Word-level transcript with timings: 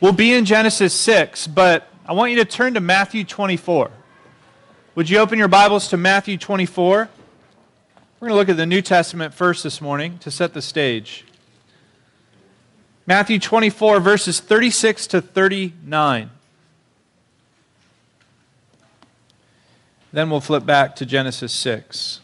We'll 0.00 0.12
be 0.12 0.34
in 0.34 0.44
Genesis 0.44 0.92
6, 0.92 1.46
but 1.46 1.88
I 2.04 2.14
want 2.14 2.32
you 2.32 2.38
to 2.38 2.44
turn 2.44 2.74
to 2.74 2.80
Matthew 2.80 3.22
24. 3.22 3.90
Would 4.96 5.08
you 5.08 5.18
open 5.18 5.38
your 5.38 5.48
Bibles 5.48 5.88
to 5.88 5.96
Matthew 5.96 6.36
24? 6.36 7.08
We're 8.18 8.28
going 8.28 8.30
to 8.30 8.34
look 8.34 8.48
at 8.48 8.56
the 8.56 8.66
New 8.66 8.82
Testament 8.82 9.32
first 9.32 9.62
this 9.62 9.80
morning 9.80 10.18
to 10.18 10.32
set 10.32 10.52
the 10.52 10.62
stage. 10.62 11.24
Matthew 13.06 13.38
24, 13.38 14.00
verses 14.00 14.40
36 14.40 15.06
to 15.08 15.20
39. 15.20 16.30
Then 20.12 20.30
we'll 20.30 20.40
flip 20.40 20.66
back 20.66 20.96
to 20.96 21.06
Genesis 21.06 21.52
6. 21.52 22.20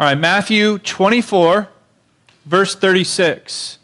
All 0.00 0.06
right, 0.06 0.16
Matthew 0.16 0.78
24, 0.78 1.66
verse 2.46 2.76
36. 2.76 3.80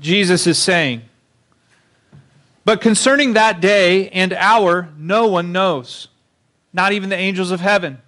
Jesus 0.00 0.46
is 0.46 0.56
saying, 0.56 1.02
But 2.64 2.80
concerning 2.80 3.32
that 3.32 3.60
day 3.60 4.08
and 4.10 4.32
hour, 4.32 4.88
no 4.96 5.26
one 5.26 5.50
knows, 5.50 6.06
not 6.72 6.92
even 6.92 7.08
the 7.08 7.16
angels 7.16 7.50
of 7.50 7.58
heaven, 7.58 7.98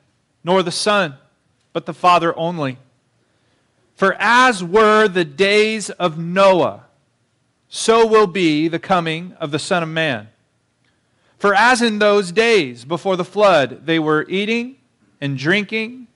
nor 0.44 0.62
the 0.62 0.70
Son, 0.70 1.16
but 1.72 1.86
the 1.86 1.92
Father 1.92 2.38
only. 2.38 2.78
For 3.96 4.14
as 4.20 4.62
were 4.62 5.08
the 5.08 5.24
days 5.24 5.90
of 5.90 6.18
Noah, 6.18 6.84
so 7.68 8.06
will 8.06 8.28
be 8.28 8.68
the 8.68 8.78
coming 8.78 9.32
of 9.40 9.50
the 9.50 9.58
Son 9.58 9.82
of 9.82 9.88
Man. 9.88 10.28
For 11.36 11.52
as 11.52 11.82
in 11.82 11.98
those 11.98 12.30
days 12.30 12.84
before 12.84 13.16
the 13.16 13.24
flood, 13.24 13.86
they 13.86 13.98
were 13.98 14.24
eating 14.28 14.76
and 15.20 15.36
drinking 15.36 16.06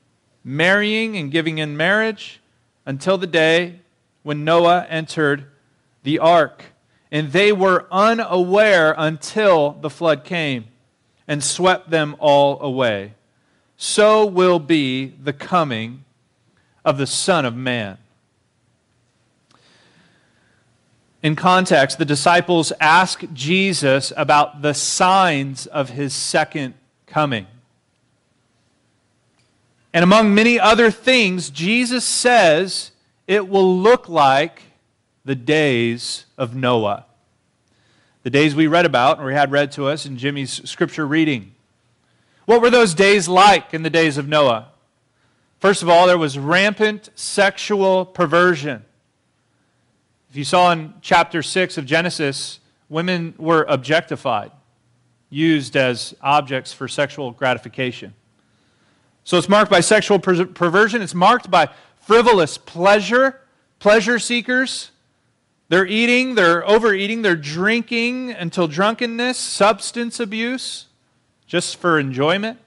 marrying 0.47 1.16
and 1.16 1.33
giving 1.33 1.58
in 1.58 1.77
marriage 1.77 2.41
until 2.86 3.19
the 3.19 3.27
day 3.27 3.80
when 4.22 4.44
Noah 4.44 4.86
entered 4.89 5.44
the 6.05 6.20
ark. 6.20 6.62
And 7.11 7.33
they 7.33 7.52
were 7.52 7.86
unaware 7.91 8.94
until 8.97 9.72
the 9.72 9.91
flood 9.91 10.22
came 10.22 10.67
and 11.27 11.42
swept 11.42 11.91
them 11.91 12.14
all 12.20 12.61
away. 12.62 13.14
So 13.77 14.24
will 14.24 14.61
be 14.61 15.06
the 15.06 15.33
coming 15.33 16.05
of 16.84 16.97
the 16.97 17.08
Son 17.08 17.44
of 17.44 17.56
Man. 17.56 17.98
In 21.24 21.34
context, 21.34 21.98
the 21.98 22.05
disciples 22.05 22.72
ask 22.80 23.24
Jesus 23.33 24.12
about 24.17 24.62
the 24.62 24.74
signs 24.74 25.67
of 25.67 25.91
his 25.91 26.14
second 26.14 26.74
coming. 27.06 27.48
And 29.97 30.02
among 30.02 30.34
many 30.34 30.61
other 30.61 30.91
things, 30.91 31.48
Jesus 31.48 32.05
says 32.05 32.91
it 33.27 33.48
will 33.48 33.78
look 33.78 34.11
like 34.11 34.64
the 35.25 35.34
days 35.34 36.27
of 36.36 36.55
Noah. 36.55 37.06
The 38.22 38.28
days 38.28 38.55
we 38.55 38.67
read 38.67 38.84
about, 38.84 39.20
or 39.20 39.24
we 39.24 39.33
had 39.33 39.50
read 39.50 39.72
to 39.72 39.86
us 39.86 40.05
in 40.05 40.19
Jimmy's 40.19 40.69
scripture 40.69 41.06
reading. 41.06 41.55
What 42.44 42.61
were 42.61 42.69
those 42.69 42.92
days 42.92 43.27
like 43.27 43.72
in 43.72 43.84
the 43.84 43.89
days 43.89 44.19
of 44.19 44.28
Noah? 44.28 44.69
First 45.61 45.83
of 45.83 45.89
all, 45.89 46.06
there 46.06 46.19
was 46.19 46.39
rampant 46.39 47.08
sexual 47.14 48.05
perversion. 48.05 48.84
If 50.28 50.36
you 50.36 50.44
saw 50.44 50.72
in 50.72 50.92
chapter 51.00 51.42
6 51.42 51.78
of 51.78 51.86
Genesis, 51.86 52.61
women 52.91 53.33
were 53.39 53.64
objectified, 53.67 54.52
used 55.30 55.74
as 55.74 56.14
objects 56.20 56.74
for 56.74 56.86
sexual 56.86 57.30
gratification. 57.30 58.12
So 59.27 59.37
it's 59.37 59.49
marked 59.49 59.73
by 59.73 59.81
sexual 59.81 60.21
per- 60.21 60.47
perversion, 60.47 61.03
it's 61.03 61.13
marked 61.13 61.51
by 61.51 61.69
frivolous 62.01 62.57
pleasure, 62.57 63.41
pleasure 63.81 64.20
seekers. 64.20 64.92
They're 65.69 65.85
eating, 65.85 66.37
they're 66.37 66.64
overeating, 66.64 67.23
they're 67.23 67.35
drinking 67.35 68.31
until 68.31 68.69
drunkenness, 68.69 69.36
substance 69.36 70.20
abuse, 70.20 70.86
just 71.48 71.77
for 71.77 71.98
enjoyment. 71.98 72.61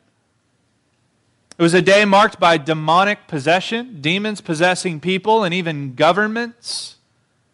It 1.58 1.62
was 1.62 1.74
a 1.74 1.82
day 1.82 2.04
marked 2.04 2.42
by 2.42 2.58
demonic 2.58 3.26
possession, 3.28 4.02
demons 4.02 4.42
possessing 4.42 5.00
people, 5.00 5.46
and 5.46 5.54
even 5.54 5.96
governments 5.96 6.98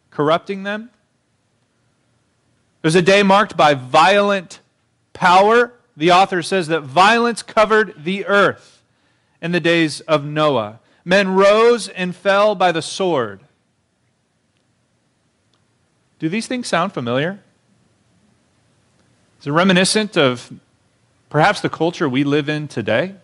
corrupting 0.10 0.64
them. 0.64 0.90
It 2.82 2.88
was 2.88 2.96
a 2.96 3.04
day 3.04 3.22
marked 3.22 3.56
by 3.56 3.76
violent 3.76 4.62
power. 5.14 5.74
The 5.96 6.12
author 6.12 6.42
says 6.42 6.70
that 6.70 6.82
violence 6.82 7.44
covered 7.44 8.04
the 8.04 8.26
earth 8.26 8.75
in 9.42 9.52
the 9.52 9.60
days 9.60 10.02
of 10.02 10.26
Noah. 10.26 10.80
Men 11.04 11.36
rose 11.36 11.88
and 11.90 12.16
fell 12.16 12.56
by 12.56 12.72
the 12.72 12.82
sword. 12.82 13.42
Do 16.20 16.30
these 16.30 16.48
things 16.48 16.68
sound 16.68 16.94
familiar? 16.94 17.40
Is 19.40 19.48
it 19.48 19.52
reminiscent 19.52 20.18
of 20.18 20.52
perhaps 21.30 21.62
the 21.62 21.70
culture 21.70 22.10
we 22.10 22.24
live 22.24 22.50
in 22.50 22.68
today? 22.68 23.16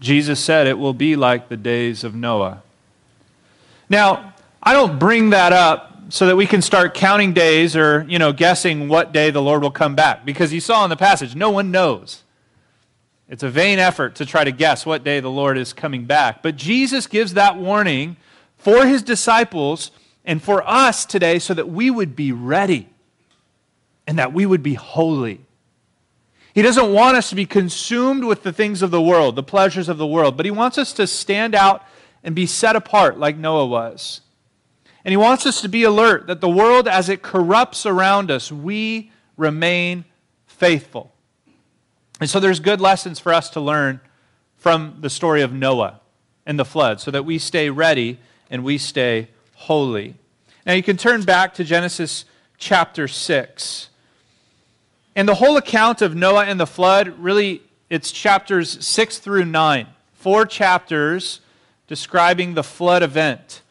Jesus 0.00 0.40
said 0.40 0.66
it 0.66 0.78
will 0.78 0.94
be 0.94 1.14
like 1.14 1.48
the 1.48 1.56
days 1.56 2.04
of 2.04 2.14
Noah. 2.14 2.62
Now, 3.90 4.34
I 4.62 4.72
don't 4.72 4.98
bring 4.98 5.30
that 5.30 5.52
up 5.52 5.90
so 6.08 6.26
that 6.26 6.36
we 6.36 6.46
can 6.46 6.62
start 6.62 6.94
counting 6.94 7.32
days 7.32 7.76
or, 7.76 8.06
you 8.08 8.18
know, 8.18 8.32
guessing 8.32 8.88
what 8.88 9.12
day 9.12 9.30
the 9.30 9.42
Lord 9.42 9.62
will 9.62 9.70
come 9.70 9.94
back 9.94 10.24
because 10.24 10.52
you 10.52 10.60
saw 10.60 10.84
in 10.84 10.90
the 10.90 10.96
passage 10.96 11.34
no 11.34 11.50
one 11.50 11.70
knows. 11.70 12.22
It's 13.30 13.44
a 13.44 13.48
vain 13.48 13.78
effort 13.78 14.16
to 14.16 14.26
try 14.26 14.42
to 14.42 14.50
guess 14.50 14.84
what 14.84 15.04
day 15.04 15.20
the 15.20 15.30
Lord 15.30 15.56
is 15.56 15.72
coming 15.72 16.04
back. 16.04 16.42
But 16.42 16.56
Jesus 16.56 17.06
gives 17.06 17.34
that 17.34 17.56
warning 17.56 18.16
for 18.58 18.84
his 18.84 19.04
disciples 19.04 19.92
and 20.24 20.42
for 20.42 20.68
us 20.68 21.06
today 21.06 21.38
so 21.38 21.54
that 21.54 21.68
we 21.68 21.90
would 21.90 22.16
be 22.16 22.32
ready 22.32 22.88
and 24.04 24.18
that 24.18 24.32
we 24.32 24.46
would 24.46 24.64
be 24.64 24.74
holy. 24.74 25.42
He 26.52 26.62
doesn't 26.62 26.92
want 26.92 27.16
us 27.16 27.28
to 27.30 27.36
be 27.36 27.46
consumed 27.46 28.24
with 28.24 28.42
the 28.42 28.52
things 28.52 28.82
of 28.82 28.90
the 28.90 29.00
world, 29.00 29.36
the 29.36 29.44
pleasures 29.44 29.88
of 29.88 29.96
the 29.96 30.06
world, 30.08 30.36
but 30.36 30.44
he 30.44 30.50
wants 30.50 30.76
us 30.76 30.92
to 30.94 31.06
stand 31.06 31.54
out 31.54 31.84
and 32.24 32.34
be 32.34 32.46
set 32.46 32.74
apart 32.74 33.16
like 33.16 33.36
Noah 33.36 33.66
was. 33.66 34.22
And 35.04 35.12
he 35.12 35.16
wants 35.16 35.46
us 35.46 35.60
to 35.60 35.68
be 35.68 35.84
alert 35.84 36.26
that 36.26 36.40
the 36.40 36.48
world, 36.48 36.88
as 36.88 37.08
it 37.08 37.22
corrupts 37.22 37.86
around 37.86 38.28
us, 38.28 38.50
we 38.50 39.12
remain 39.36 40.04
faithful. 40.46 41.09
And 42.20 42.28
so 42.28 42.38
there's 42.38 42.60
good 42.60 42.80
lessons 42.80 43.18
for 43.18 43.32
us 43.32 43.48
to 43.50 43.60
learn 43.60 44.00
from 44.58 44.98
the 45.00 45.08
story 45.08 45.40
of 45.40 45.54
Noah 45.54 46.00
and 46.44 46.58
the 46.58 46.66
flood 46.66 47.00
so 47.00 47.10
that 47.10 47.24
we 47.24 47.38
stay 47.38 47.70
ready 47.70 48.18
and 48.50 48.62
we 48.62 48.76
stay 48.76 49.28
holy. 49.54 50.14
Now 50.66 50.74
you 50.74 50.82
can 50.82 50.98
turn 50.98 51.22
back 51.22 51.54
to 51.54 51.64
Genesis 51.64 52.26
chapter 52.58 53.08
6. 53.08 53.88
And 55.16 55.26
the 55.26 55.36
whole 55.36 55.56
account 55.56 56.02
of 56.02 56.14
Noah 56.14 56.44
and 56.44 56.60
the 56.60 56.66
flood, 56.66 57.18
really, 57.18 57.62
it's 57.88 58.12
chapters 58.12 58.86
6 58.86 59.18
through 59.18 59.46
9. 59.46 59.86
Four 60.12 60.44
chapters 60.44 61.40
describing 61.86 62.52
the 62.52 62.62
flood 62.62 63.02
event. 63.02 63.62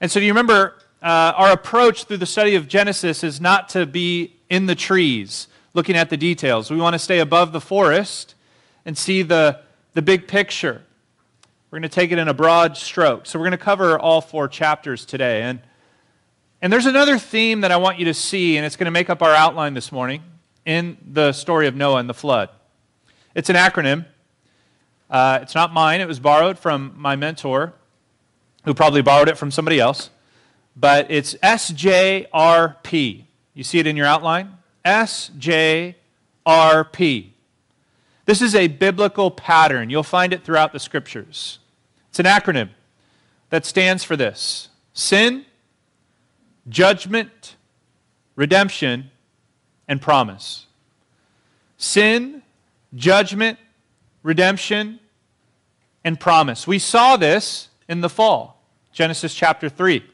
And 0.00 0.10
so 0.10 0.20
do 0.20 0.26
you 0.26 0.32
remember 0.32 0.74
uh, 1.02 1.34
our 1.36 1.50
approach 1.50 2.04
through 2.04 2.18
the 2.18 2.26
study 2.26 2.54
of 2.54 2.68
Genesis 2.68 3.24
is 3.24 3.40
not 3.40 3.68
to 3.70 3.84
be 3.84 4.36
in 4.48 4.66
the 4.66 4.76
trees 4.76 5.48
looking 5.74 5.96
at 5.96 6.08
the 6.08 6.16
details. 6.16 6.70
We 6.70 6.78
want 6.78 6.94
to 6.94 6.98
stay 6.98 7.18
above 7.18 7.52
the 7.52 7.60
forest 7.60 8.34
and 8.86 8.96
see 8.96 9.22
the, 9.22 9.60
the 9.92 10.02
big 10.02 10.26
picture. 10.26 10.82
We're 11.70 11.80
going 11.80 11.90
to 11.90 11.94
take 11.94 12.12
it 12.12 12.18
in 12.18 12.28
a 12.28 12.34
broad 12.34 12.76
stroke. 12.76 13.26
So 13.26 13.38
we're 13.38 13.46
going 13.46 13.58
to 13.58 13.64
cover 13.64 13.98
all 13.98 14.20
four 14.20 14.46
chapters 14.46 15.04
today. 15.04 15.42
And, 15.42 15.60
and 16.62 16.72
there's 16.72 16.86
another 16.86 17.18
theme 17.18 17.62
that 17.62 17.72
I 17.72 17.76
want 17.76 17.98
you 17.98 18.04
to 18.06 18.14
see, 18.14 18.56
and 18.56 18.64
it's 18.64 18.76
going 18.76 18.86
to 18.86 18.92
make 18.92 19.10
up 19.10 19.20
our 19.20 19.34
outline 19.34 19.74
this 19.74 19.90
morning 19.90 20.22
in 20.64 20.96
the 21.04 21.32
story 21.32 21.66
of 21.66 21.74
Noah 21.74 21.98
and 21.98 22.08
the 22.08 22.14
flood. 22.14 22.48
It's 23.34 23.50
an 23.50 23.56
acronym. 23.56 24.06
Uh, 25.10 25.40
it's 25.42 25.54
not 25.54 25.72
mine, 25.72 26.00
it 26.00 26.08
was 26.08 26.18
borrowed 26.18 26.58
from 26.58 26.94
my 26.96 27.14
mentor, 27.14 27.74
who 28.64 28.72
probably 28.72 29.02
borrowed 29.02 29.28
it 29.28 29.36
from 29.36 29.50
somebody 29.50 29.78
else. 29.78 30.10
But 30.76 31.10
it's 31.10 31.34
SJRP. 31.34 33.24
You 33.52 33.64
see 33.64 33.78
it 33.78 33.86
in 33.86 33.96
your 33.96 34.06
outline? 34.06 34.56
SJRP. 34.84 35.94
This 38.26 38.40
is 38.40 38.54
a 38.54 38.68
biblical 38.68 39.30
pattern. 39.30 39.90
You'll 39.90 40.02
find 40.02 40.32
it 40.32 40.44
throughout 40.44 40.72
the 40.72 40.78
scriptures. 40.78 41.58
It's 42.10 42.18
an 42.18 42.26
acronym 42.26 42.70
that 43.50 43.66
stands 43.66 44.04
for 44.04 44.16
this 44.16 44.68
sin, 44.92 45.44
judgment, 46.68 47.56
redemption, 48.36 49.10
and 49.88 50.00
promise. 50.00 50.66
Sin, 51.76 52.42
judgment, 52.94 53.58
redemption, 54.22 55.00
and 56.04 56.18
promise. 56.18 56.66
We 56.66 56.78
saw 56.78 57.16
this 57.16 57.68
in 57.88 58.00
the 58.00 58.08
fall, 58.08 58.62
Genesis 58.92 59.34
chapter 59.34 59.68
3. 59.68 60.04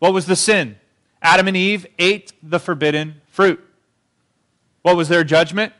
What 0.00 0.12
was 0.12 0.26
the 0.26 0.36
sin? 0.36 0.76
Adam 1.22 1.48
and 1.48 1.56
Eve 1.56 1.86
ate 1.98 2.32
the 2.42 2.58
forbidden 2.58 3.20
fruit. 3.28 3.60
What 4.82 4.96
was 4.96 5.08
their 5.08 5.24
judgment? 5.24 5.72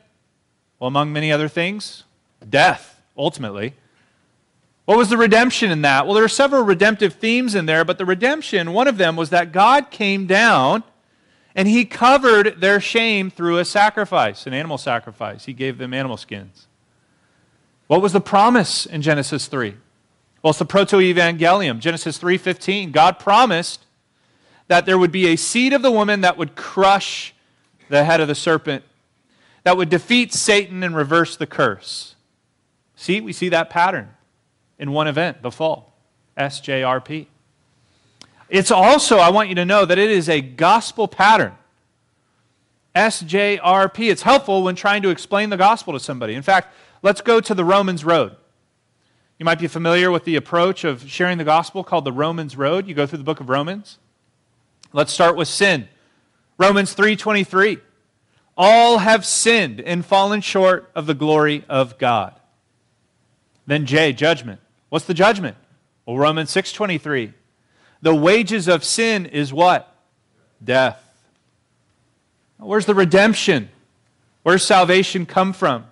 Well, 0.79 0.89
among 0.89 1.13
many 1.13 1.31
other 1.31 1.49
things, 1.49 2.05
death, 2.49 3.01
ultimately. 3.17 3.75
What 4.85 4.99
was 4.99 5.11
the 5.11 5.17
redemption 5.17 5.71
in 5.71 5.83
that? 5.83 6.07
Well, 6.07 6.15
there 6.15 6.25
are 6.25 6.29
several 6.29 6.63
redemptive 6.63 7.15
themes 7.15 7.55
in 7.55 7.67
there, 7.67 7.85
but 7.85 7.99
the 7.99 8.05
redemption, 8.05 8.73
one 8.73 8.89
of 8.89 8.99
them 8.99 9.15
was 9.15 9.31
that 9.31 9.53
God 9.53 9.91
came 9.91 10.27
down 10.27 10.83
and 11.55 11.69
he 11.69 11.85
covered 11.85 12.61
their 12.61 12.81
shame 12.81 13.31
through 13.31 13.59
a 13.59 13.65
sacrifice, 13.65 14.47
an 14.47 14.55
animal 14.55 14.79
sacrifice. 14.79 15.45
He 15.45 15.53
gave 15.53 15.79
them 15.79 15.95
animal 15.95 16.17
skins. 16.17 16.67
What 17.87 18.03
was 18.03 18.13
the 18.13 18.21
promise 18.21 18.87
in 18.87 19.03
Genesis 19.03 19.47
3? 19.47 19.77
Well, 20.43 20.51
it's 20.51 20.59
the 20.59 20.65
proto-evangelium, 20.65 21.79
Genesis 21.79 22.19
3:15. 22.19 22.91
God 22.91 23.19
promised 23.19 23.85
that 24.67 24.87
there 24.87 24.99
would 24.99 25.13
be 25.13 25.27
a 25.27 25.37
seed 25.37 25.73
of 25.73 25.83
the 25.83 25.93
woman 25.93 26.23
that 26.23 26.37
would 26.37 26.57
crush 26.57 27.35
the 27.89 28.05
head 28.05 28.21
of 28.21 28.29
the 28.29 28.35
serpent, 28.35 28.83
that 29.65 29.77
would 29.77 29.89
defeat 29.89 30.33
Satan 30.33 30.83
and 30.83 30.97
reverse 30.97 31.37
the 31.37 31.47
curse. 31.47 32.15
See, 32.97 33.21
we 33.21 33.33
see 33.33 33.49
that 33.51 33.71
pattern 33.71 34.11
in 34.79 34.93
one 34.93 35.07
event, 35.07 35.43
the 35.43 35.51
fall. 35.51 35.93
SJRP. 36.37 37.27
It's 38.49 38.71
also, 38.71 39.19
I 39.19 39.31
want 39.31 39.49
you 39.49 39.55
to 39.57 39.65
know 39.65 39.85
that 39.85 39.99
it 39.99 40.11
is 40.11 40.29
a 40.29 40.41
gospel 40.41 41.09
pattern. 41.09 41.53
SJRP. 42.95 44.11
It's 44.11 44.23
helpful 44.23 44.63
when 44.63 44.75
trying 44.75 45.03
to 45.03 45.11
explain 45.11 45.51
the 45.51 45.57
gospel 45.57 45.93
to 45.95 46.01
somebody. 46.01 46.35
In 46.35 46.43
fact, 46.43 46.75
let's 47.03 47.21
go 47.21 47.41
to 47.41 47.55
the 47.55 47.65
Romans 47.65 48.05
Road. 48.05 48.37
You 49.39 49.45
might 49.45 49.59
be 49.59 49.67
familiar 49.67 50.11
with 50.11 50.25
the 50.25 50.37
approach 50.37 50.85
of 50.85 51.09
sharing 51.09 51.39
the 51.39 51.45
gospel 51.45 51.83
called 51.83 52.05
the 52.05 52.13
Romans 52.13 52.57
Road. 52.57 52.87
You 52.87 52.95
go 52.95 53.07
through 53.07 53.19
the 53.19 53.25
book 53.25 53.41
of 53.41 53.49
Romans. 53.49 53.99
Let's 54.93 55.13
start 55.13 55.37
with 55.37 55.49
sin. 55.49 55.89
Romans 56.59 56.95
3:23. 56.95 57.81
All 58.57 58.99
have 58.99 59.25
sinned 59.25 59.81
and 59.81 60.05
fallen 60.05 60.41
short 60.41 60.91
of 60.95 61.07
the 61.07 61.15
glory 61.15 61.65
of 61.69 61.99
God. 61.99 62.35
Then 63.67 63.87
J, 63.87 64.13
judgment. 64.13 64.61
What's 64.89 65.07
the 65.07 65.15
judgment? 65.15 65.57
Well, 66.05 66.19
Romans 66.19 66.51
6:23. 66.51 67.33
The 68.03 68.15
wages 68.15 68.69
of 68.69 68.85
sin 68.85 69.27
is 69.27 69.53
what? 69.53 69.95
Death. 70.63 70.99
Where's 72.59 72.87
the 72.87 72.95
redemption? 72.95 73.71
Where's 74.43 74.65
salvation 74.65 75.25
come 75.25 75.53
from? 75.53 75.87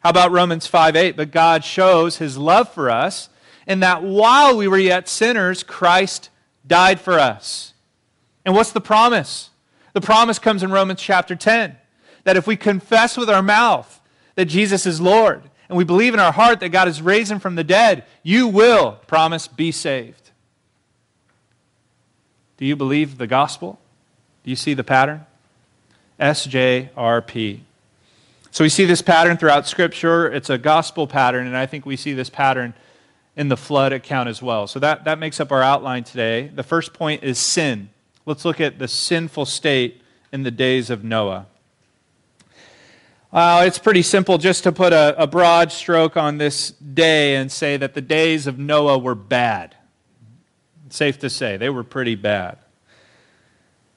How 0.00 0.10
about 0.10 0.32
Romans 0.32 0.66
5 0.66 0.96
8? 0.96 1.16
But 1.16 1.30
God 1.30 1.64
shows 1.64 2.18
his 2.18 2.36
love 2.36 2.72
for 2.72 2.90
us 2.90 3.28
in 3.66 3.80
that 3.80 4.02
while 4.02 4.56
we 4.56 4.66
were 4.66 4.78
yet 4.78 5.08
sinners, 5.08 5.62
Christ 5.62 6.30
died 6.66 7.00
for 7.00 7.18
us. 7.18 7.74
And 8.44 8.54
what's 8.54 8.72
the 8.72 8.80
promise? 8.80 9.50
The 9.98 10.06
promise 10.06 10.38
comes 10.38 10.62
in 10.62 10.70
Romans 10.70 11.00
chapter 11.00 11.34
10 11.34 11.76
that 12.22 12.36
if 12.36 12.46
we 12.46 12.54
confess 12.54 13.16
with 13.16 13.28
our 13.28 13.42
mouth 13.42 14.00
that 14.36 14.44
Jesus 14.44 14.86
is 14.86 15.00
Lord 15.00 15.42
and 15.68 15.76
we 15.76 15.82
believe 15.82 16.14
in 16.14 16.20
our 16.20 16.30
heart 16.30 16.60
that 16.60 16.68
God 16.68 16.86
has 16.86 17.02
raised 17.02 17.42
from 17.42 17.56
the 17.56 17.64
dead, 17.64 18.04
you 18.22 18.46
will, 18.46 19.00
promise, 19.08 19.48
be 19.48 19.72
saved. 19.72 20.30
Do 22.58 22.64
you 22.64 22.76
believe 22.76 23.18
the 23.18 23.26
gospel? 23.26 23.80
Do 24.44 24.50
you 24.50 24.54
see 24.54 24.72
the 24.72 24.84
pattern? 24.84 25.26
SJRP. 26.20 27.58
So 28.52 28.62
we 28.62 28.68
see 28.68 28.84
this 28.84 29.02
pattern 29.02 29.36
throughout 29.36 29.66
Scripture. 29.66 30.32
It's 30.32 30.48
a 30.48 30.58
gospel 30.58 31.08
pattern, 31.08 31.48
and 31.48 31.56
I 31.56 31.66
think 31.66 31.84
we 31.84 31.96
see 31.96 32.12
this 32.12 32.30
pattern 32.30 32.72
in 33.34 33.48
the 33.48 33.56
flood 33.56 33.92
account 33.92 34.28
as 34.28 34.40
well. 34.40 34.68
So 34.68 34.78
that, 34.78 35.06
that 35.06 35.18
makes 35.18 35.40
up 35.40 35.50
our 35.50 35.62
outline 35.64 36.04
today. 36.04 36.52
The 36.54 36.62
first 36.62 36.92
point 36.92 37.24
is 37.24 37.40
sin. 37.40 37.90
Let's 38.28 38.44
look 38.44 38.60
at 38.60 38.78
the 38.78 38.88
sinful 38.88 39.46
state 39.46 40.02
in 40.32 40.42
the 40.42 40.50
days 40.50 40.90
of 40.90 41.02
Noah. 41.02 41.46
Uh, 43.32 43.64
it's 43.66 43.78
pretty 43.78 44.02
simple 44.02 44.36
just 44.36 44.64
to 44.64 44.70
put 44.70 44.92
a, 44.92 45.14
a 45.22 45.26
broad 45.26 45.72
stroke 45.72 46.14
on 46.14 46.36
this 46.36 46.72
day 46.72 47.36
and 47.36 47.50
say 47.50 47.78
that 47.78 47.94
the 47.94 48.02
days 48.02 48.46
of 48.46 48.58
Noah 48.58 48.98
were 48.98 49.14
bad. 49.14 49.76
Safe 50.90 51.18
to 51.20 51.30
say, 51.30 51.56
they 51.56 51.70
were 51.70 51.82
pretty 51.82 52.16
bad. 52.16 52.58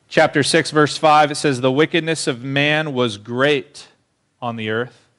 Chapter 0.07 0.43
6, 0.43 0.71
verse 0.71 0.97
5, 0.97 1.31
it 1.31 1.35
says, 1.35 1.59
The 1.59 1.69
wickedness 1.69 2.25
of 2.25 2.41
man 2.41 2.93
was 2.93 3.17
great 3.17 3.89
on 4.41 4.55
the 4.55 4.69
earth. 4.69 5.09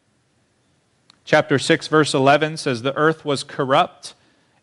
Chapter 1.26 1.58
6, 1.58 1.86
verse 1.88 2.14
11 2.14 2.56
says, 2.56 2.80
The 2.80 2.96
earth 2.96 3.26
was 3.26 3.44
corrupt, 3.44 4.14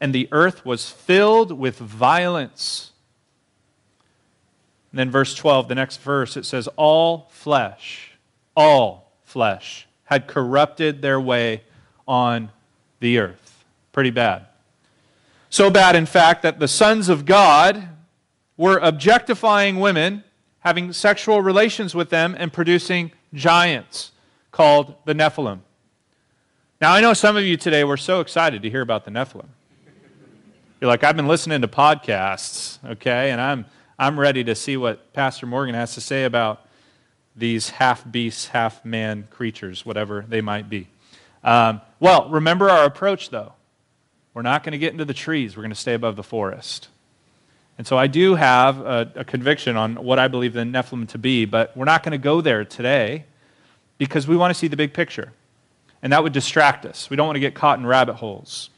and 0.01 0.11
the 0.11 0.27
earth 0.31 0.65
was 0.65 0.89
filled 0.89 1.51
with 1.51 1.77
violence. 1.77 2.93
And 4.91 4.99
then, 4.99 5.11
verse 5.11 5.35
12, 5.35 5.67
the 5.67 5.75
next 5.75 5.97
verse, 6.01 6.35
it 6.35 6.45
says, 6.45 6.67
All 6.75 7.29
flesh, 7.31 8.11
all 8.55 9.11
flesh 9.23 9.87
had 10.05 10.27
corrupted 10.27 11.01
their 11.01 11.19
way 11.21 11.61
on 12.07 12.49
the 12.99 13.19
earth. 13.19 13.63
Pretty 13.91 14.09
bad. 14.09 14.47
So 15.49 15.69
bad, 15.69 15.95
in 15.95 16.05
fact, 16.05 16.41
that 16.43 16.59
the 16.59 16.67
sons 16.67 17.09
of 17.09 17.25
God 17.25 17.87
were 18.57 18.77
objectifying 18.79 19.79
women, 19.79 20.23
having 20.59 20.91
sexual 20.93 21.41
relations 21.41 21.95
with 21.95 22.09
them, 22.09 22.35
and 22.37 22.51
producing 22.51 23.11
giants 23.33 24.11
called 24.51 24.95
the 25.05 25.13
Nephilim. 25.13 25.59
Now, 26.81 26.93
I 26.93 27.01
know 27.01 27.13
some 27.13 27.37
of 27.37 27.43
you 27.43 27.57
today 27.57 27.83
were 27.83 27.97
so 27.97 28.19
excited 28.19 28.63
to 28.63 28.69
hear 28.69 28.81
about 28.81 29.05
the 29.05 29.11
Nephilim. 29.11 29.47
You're 30.81 30.87
like, 30.87 31.03
I've 31.03 31.15
been 31.15 31.27
listening 31.27 31.61
to 31.61 31.67
podcasts, 31.67 32.79
okay, 32.91 33.31
and 33.31 33.41
I'm, 33.41 33.65
I'm 34.01 34.17
ready 34.17 34.45
to 34.45 34.55
see 34.55 34.77
what 34.77 35.11
Pastor 35.11 35.45
Morgan 35.45 35.75
has 35.75 35.93
to 35.95 36.01
say 36.01 36.23
about 36.23 36.65
these 37.35 37.69
half 37.69 38.09
beasts, 38.09 38.47
half 38.47 38.85
man 38.85 39.27
creatures, 39.29 39.85
whatever 39.85 40.23
they 40.25 40.39
might 40.39 40.69
be. 40.69 40.87
Um, 41.43 41.81
well, 41.99 42.29
remember 42.29 42.69
our 42.69 42.85
approach, 42.85 43.29
though. 43.29 43.51
We're 44.33 44.41
not 44.41 44.63
going 44.63 44.71
to 44.71 44.77
get 44.77 44.93
into 44.93 45.03
the 45.03 45.13
trees, 45.13 45.57
we're 45.57 45.63
going 45.63 45.71
to 45.71 45.75
stay 45.75 45.95
above 45.95 46.15
the 46.15 46.23
forest. 46.23 46.87
And 47.77 47.85
so 47.85 47.97
I 47.97 48.07
do 48.07 48.35
have 48.35 48.79
a, 48.79 49.11
a 49.15 49.25
conviction 49.25 49.75
on 49.75 49.95
what 49.95 50.17
I 50.17 50.29
believe 50.29 50.53
the 50.53 50.61
Nephilim 50.61 51.07
to 51.09 51.17
be, 51.17 51.43
but 51.43 51.75
we're 51.75 51.85
not 51.85 52.01
going 52.01 52.13
to 52.13 52.17
go 52.17 52.39
there 52.39 52.63
today 52.63 53.25
because 53.97 54.27
we 54.27 54.37
want 54.37 54.51
to 54.51 54.57
see 54.57 54.67
the 54.67 54.77
big 54.77 54.93
picture. 54.93 55.33
And 56.01 56.13
that 56.13 56.23
would 56.23 56.31
distract 56.31 56.85
us. 56.85 57.09
We 57.09 57.17
don't 57.17 57.27
want 57.27 57.35
to 57.35 57.41
get 57.41 57.53
caught 57.53 57.79
in 57.79 57.85
rabbit 57.85 58.15
holes. 58.15 58.69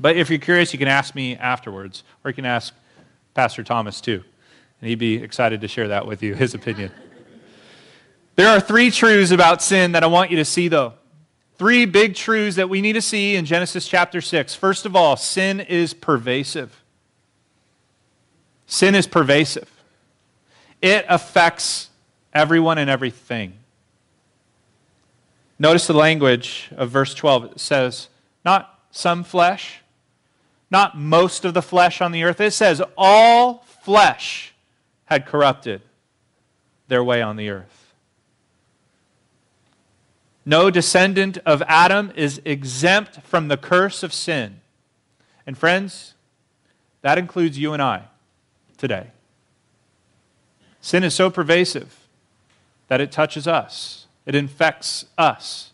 But 0.00 0.16
if 0.16 0.30
you're 0.30 0.40
curious, 0.40 0.72
you 0.72 0.80
can 0.80 0.88
ask 0.88 1.14
me 1.14 1.36
afterwards, 1.36 2.02
or 2.24 2.30
you 2.30 2.34
can 2.34 2.44
ask 2.44 2.74
Pastor 3.36 3.62
Thomas 3.62 4.00
too. 4.00 4.24
And 4.80 4.88
he'd 4.88 4.98
be 4.98 5.16
excited 5.16 5.60
to 5.60 5.68
share 5.68 5.88
that 5.88 6.06
with 6.06 6.22
you, 6.22 6.34
his 6.34 6.54
opinion. 6.54 6.90
there 8.34 8.48
are 8.48 8.60
three 8.60 8.90
truths 8.90 9.30
about 9.30 9.62
sin 9.62 9.92
that 9.92 10.02
I 10.02 10.06
want 10.06 10.30
you 10.30 10.38
to 10.38 10.44
see, 10.44 10.68
though. 10.68 10.94
Three 11.58 11.84
big 11.84 12.14
truths 12.14 12.56
that 12.56 12.68
we 12.68 12.80
need 12.80 12.94
to 12.94 13.02
see 13.02 13.36
in 13.36 13.44
Genesis 13.44 13.86
chapter 13.86 14.20
6. 14.22 14.54
First 14.54 14.86
of 14.86 14.96
all, 14.96 15.16
sin 15.16 15.60
is 15.60 15.94
pervasive. 15.94 16.82
Sin 18.66 18.94
is 18.94 19.06
pervasive, 19.06 19.70
it 20.82 21.04
affects 21.08 21.90
everyone 22.34 22.78
and 22.78 22.90
everything. 22.90 23.52
Notice 25.58 25.86
the 25.86 25.94
language 25.94 26.68
of 26.76 26.90
verse 26.90 27.14
12. 27.14 27.44
It 27.44 27.60
says, 27.60 28.08
not 28.44 28.80
some 28.90 29.22
flesh, 29.22 29.82
not 30.70 30.98
most 30.98 31.44
of 31.44 31.54
the 31.54 31.62
flesh 31.62 32.00
on 32.00 32.12
the 32.12 32.24
earth. 32.24 32.40
It 32.40 32.52
says, 32.52 32.82
all 32.96 33.64
flesh 33.82 34.52
had 35.04 35.26
corrupted 35.26 35.82
their 36.88 37.02
way 37.02 37.22
on 37.22 37.36
the 37.36 37.48
earth. 37.50 37.94
No 40.44 40.70
descendant 40.70 41.38
of 41.44 41.62
Adam 41.66 42.12
is 42.14 42.40
exempt 42.44 43.20
from 43.22 43.48
the 43.48 43.56
curse 43.56 44.02
of 44.02 44.12
sin. 44.12 44.60
And 45.46 45.58
friends, 45.58 46.14
that 47.02 47.18
includes 47.18 47.58
you 47.58 47.72
and 47.72 47.82
I 47.82 48.04
today. 48.76 49.08
Sin 50.80 51.02
is 51.02 51.14
so 51.14 51.30
pervasive 51.30 52.06
that 52.86 53.00
it 53.00 53.10
touches 53.10 53.48
us. 53.48 54.06
It 54.24 54.36
infects 54.36 55.06
us. 55.18 55.72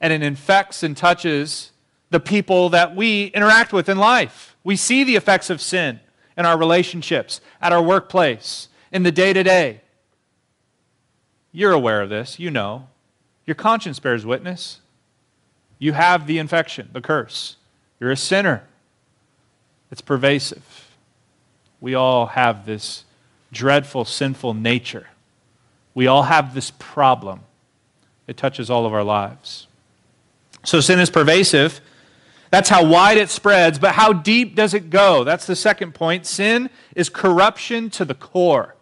And 0.00 0.12
it 0.12 0.22
infects 0.22 0.82
and 0.82 0.96
touches 0.96 1.72
the 2.10 2.20
people 2.20 2.68
that 2.70 2.94
we 2.94 3.26
interact 3.26 3.72
with 3.72 3.88
in 3.88 3.98
life. 3.98 4.56
We 4.64 4.76
see 4.76 5.04
the 5.04 5.16
effects 5.16 5.50
of 5.50 5.60
sin 5.60 6.00
in 6.36 6.46
our 6.46 6.58
relationships, 6.58 7.40
at 7.60 7.72
our 7.72 7.82
workplace, 7.82 8.68
in 8.92 9.02
the 9.02 9.12
day 9.12 9.32
to 9.32 9.42
day. 9.42 9.80
You're 11.52 11.72
aware 11.72 12.02
of 12.02 12.08
this. 12.08 12.38
You 12.38 12.50
know. 12.50 12.88
Your 13.46 13.54
conscience 13.54 14.00
bears 14.00 14.26
witness. 14.26 14.80
You 15.78 15.92
have 15.92 16.26
the 16.26 16.38
infection, 16.38 16.90
the 16.92 17.00
curse. 17.00 17.56
You're 18.00 18.10
a 18.10 18.16
sinner. 18.16 18.64
It's 19.90 20.00
pervasive. 20.00 20.90
We 21.80 21.94
all 21.94 22.26
have 22.26 22.66
this 22.66 23.04
dreadful, 23.52 24.04
sinful 24.04 24.54
nature. 24.54 25.08
We 25.94 26.06
all 26.06 26.24
have 26.24 26.54
this 26.54 26.72
problem. 26.72 27.40
It 28.26 28.36
touches 28.36 28.68
all 28.68 28.84
of 28.84 28.92
our 28.92 29.04
lives. 29.04 29.68
So 30.64 30.80
sin 30.80 30.98
is 30.98 31.10
pervasive. 31.10 31.80
That's 32.56 32.70
how 32.70 32.86
wide 32.86 33.18
it 33.18 33.28
spreads, 33.28 33.78
but 33.78 33.96
how 33.96 34.14
deep 34.14 34.54
does 34.54 34.72
it 34.72 34.88
go? 34.88 35.24
That's 35.24 35.44
the 35.44 35.54
second 35.54 35.92
point. 35.92 36.24
Sin 36.24 36.70
is 36.94 37.10
corruption 37.10 37.90
to 37.90 38.04
the 38.06 38.14
core. 38.14 38.76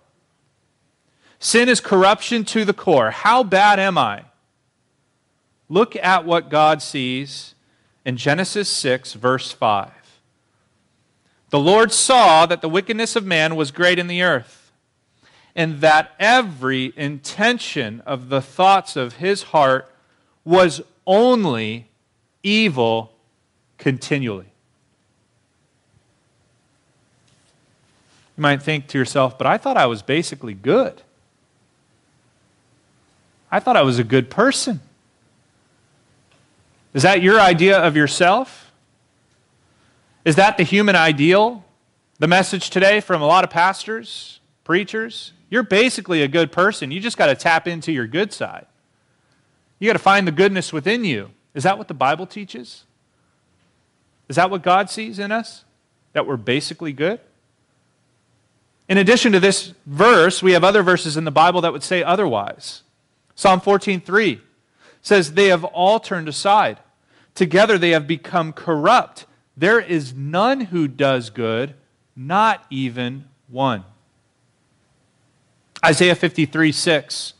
Sin 1.40 1.68
is 1.68 1.80
corruption 1.80 2.44
to 2.44 2.64
the 2.64 2.72
core. 2.72 3.10
How 3.10 3.42
bad 3.42 3.80
am 3.80 3.98
I? 3.98 4.26
Look 5.68 5.96
at 5.96 6.24
what 6.24 6.50
God 6.50 6.82
sees 6.82 7.56
in 8.04 8.16
Genesis 8.16 8.68
6, 8.68 9.14
verse 9.14 9.50
5. 9.50 9.90
The 11.50 11.58
Lord 11.58 11.90
saw 11.90 12.46
that 12.46 12.60
the 12.60 12.68
wickedness 12.68 13.16
of 13.16 13.26
man 13.26 13.56
was 13.56 13.72
great 13.72 13.98
in 13.98 14.06
the 14.06 14.22
earth, 14.22 14.70
and 15.56 15.80
that 15.80 16.12
every 16.20 16.92
intention 16.96 18.02
of 18.02 18.28
the 18.28 18.40
thoughts 18.40 18.94
of 18.94 19.14
his 19.14 19.42
heart 19.42 19.90
was 20.44 20.80
only 21.08 21.88
evil 22.44 23.13
continually. 23.78 24.46
You 28.36 28.42
might 28.42 28.62
think 28.62 28.88
to 28.88 28.98
yourself, 28.98 29.38
but 29.38 29.46
I 29.46 29.58
thought 29.58 29.76
I 29.76 29.86
was 29.86 30.02
basically 30.02 30.54
good. 30.54 31.02
I 33.50 33.60
thought 33.60 33.76
I 33.76 33.82
was 33.82 33.98
a 33.98 34.04
good 34.04 34.30
person. 34.30 34.80
Is 36.92 37.04
that 37.04 37.22
your 37.22 37.40
idea 37.40 37.78
of 37.78 37.96
yourself? 37.96 38.72
Is 40.24 40.36
that 40.36 40.56
the 40.56 40.64
human 40.64 40.96
ideal? 40.96 41.64
The 42.18 42.26
message 42.26 42.70
today 42.70 43.00
from 43.00 43.22
a 43.22 43.26
lot 43.26 43.44
of 43.44 43.50
pastors, 43.50 44.40
preachers? 44.64 45.32
You're 45.50 45.62
basically 45.62 46.22
a 46.22 46.28
good 46.28 46.50
person. 46.50 46.90
You 46.90 47.00
just 47.00 47.16
got 47.16 47.26
to 47.26 47.34
tap 47.34 47.68
into 47.68 47.92
your 47.92 48.06
good 48.06 48.32
side. 48.32 48.66
You 49.78 49.88
got 49.88 49.92
to 49.92 49.98
find 50.00 50.26
the 50.26 50.32
goodness 50.32 50.72
within 50.72 51.04
you. 51.04 51.30
Is 51.54 51.62
that 51.64 51.78
what 51.78 51.88
the 51.88 51.94
Bible 51.94 52.26
teaches? 52.26 52.84
Is 54.28 54.36
that 54.36 54.50
what 54.50 54.62
God 54.62 54.90
sees 54.90 55.18
in 55.18 55.32
us? 55.32 55.64
That 56.12 56.26
we're 56.26 56.36
basically 56.36 56.92
good? 56.92 57.20
In 58.88 58.98
addition 58.98 59.32
to 59.32 59.40
this 59.40 59.72
verse, 59.86 60.42
we 60.42 60.52
have 60.52 60.64
other 60.64 60.82
verses 60.82 61.16
in 61.16 61.24
the 61.24 61.30
Bible 61.30 61.60
that 61.62 61.72
would 61.72 61.82
say 61.82 62.02
otherwise. 62.02 62.82
Psalm 63.34 63.60
14:3 63.60 64.40
says 65.02 65.32
they 65.32 65.48
have 65.48 65.64
all 65.64 66.00
turned 66.00 66.28
aside. 66.28 66.78
Together 67.34 67.78
they 67.78 67.90
have 67.90 68.06
become 68.06 68.52
corrupt. 68.52 69.26
There 69.56 69.80
is 69.80 70.14
none 70.14 70.60
who 70.60 70.88
does 70.88 71.30
good, 71.30 71.74
not 72.14 72.64
even 72.70 73.26
one. 73.48 73.84
Isaiah 75.84 76.14
53 76.14 76.72
6. 76.72 77.34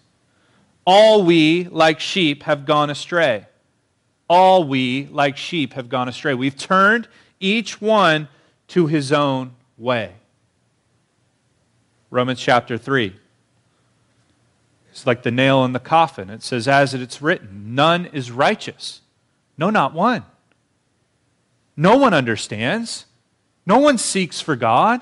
All 0.87 1.25
we, 1.25 1.65
like 1.71 2.01
sheep, 2.01 2.43
have 2.43 2.67
gone 2.67 2.91
astray. 2.91 3.47
All 4.29 4.65
we, 4.65 5.07
like 5.11 5.37
sheep, 5.37 5.75
have 5.75 5.89
gone 5.89 6.09
astray. 6.09 6.35
We've 6.35 6.57
turned 6.57 7.09
each 7.41 7.81
one 7.81 8.29
to 8.69 8.87
his 8.87 9.13
own 9.13 9.53
way. 9.77 10.15
Romans 12.11 12.41
chapter 12.41 12.79
3. 12.79 13.15
It's 14.91 15.07
like 15.07 15.25
the 15.25 15.31
nail 15.31 15.65
in 15.65 15.73
the 15.73 15.81
coffin. 15.81 16.31
It 16.31 16.43
says, 16.43 16.69
as 16.69 16.95
it's 16.95 17.21
written, 17.21 17.75
none 17.75 18.07
is 18.07 18.31
righteous. 18.31 19.01
No, 19.59 19.69
not 19.69 19.93
one. 19.93 20.25
No 21.77 21.97
one 21.97 22.15
understands. 22.15 23.07
No 23.67 23.79
one 23.79 23.99
seeks 23.99 24.41
for 24.41 24.55
God. 24.55 25.01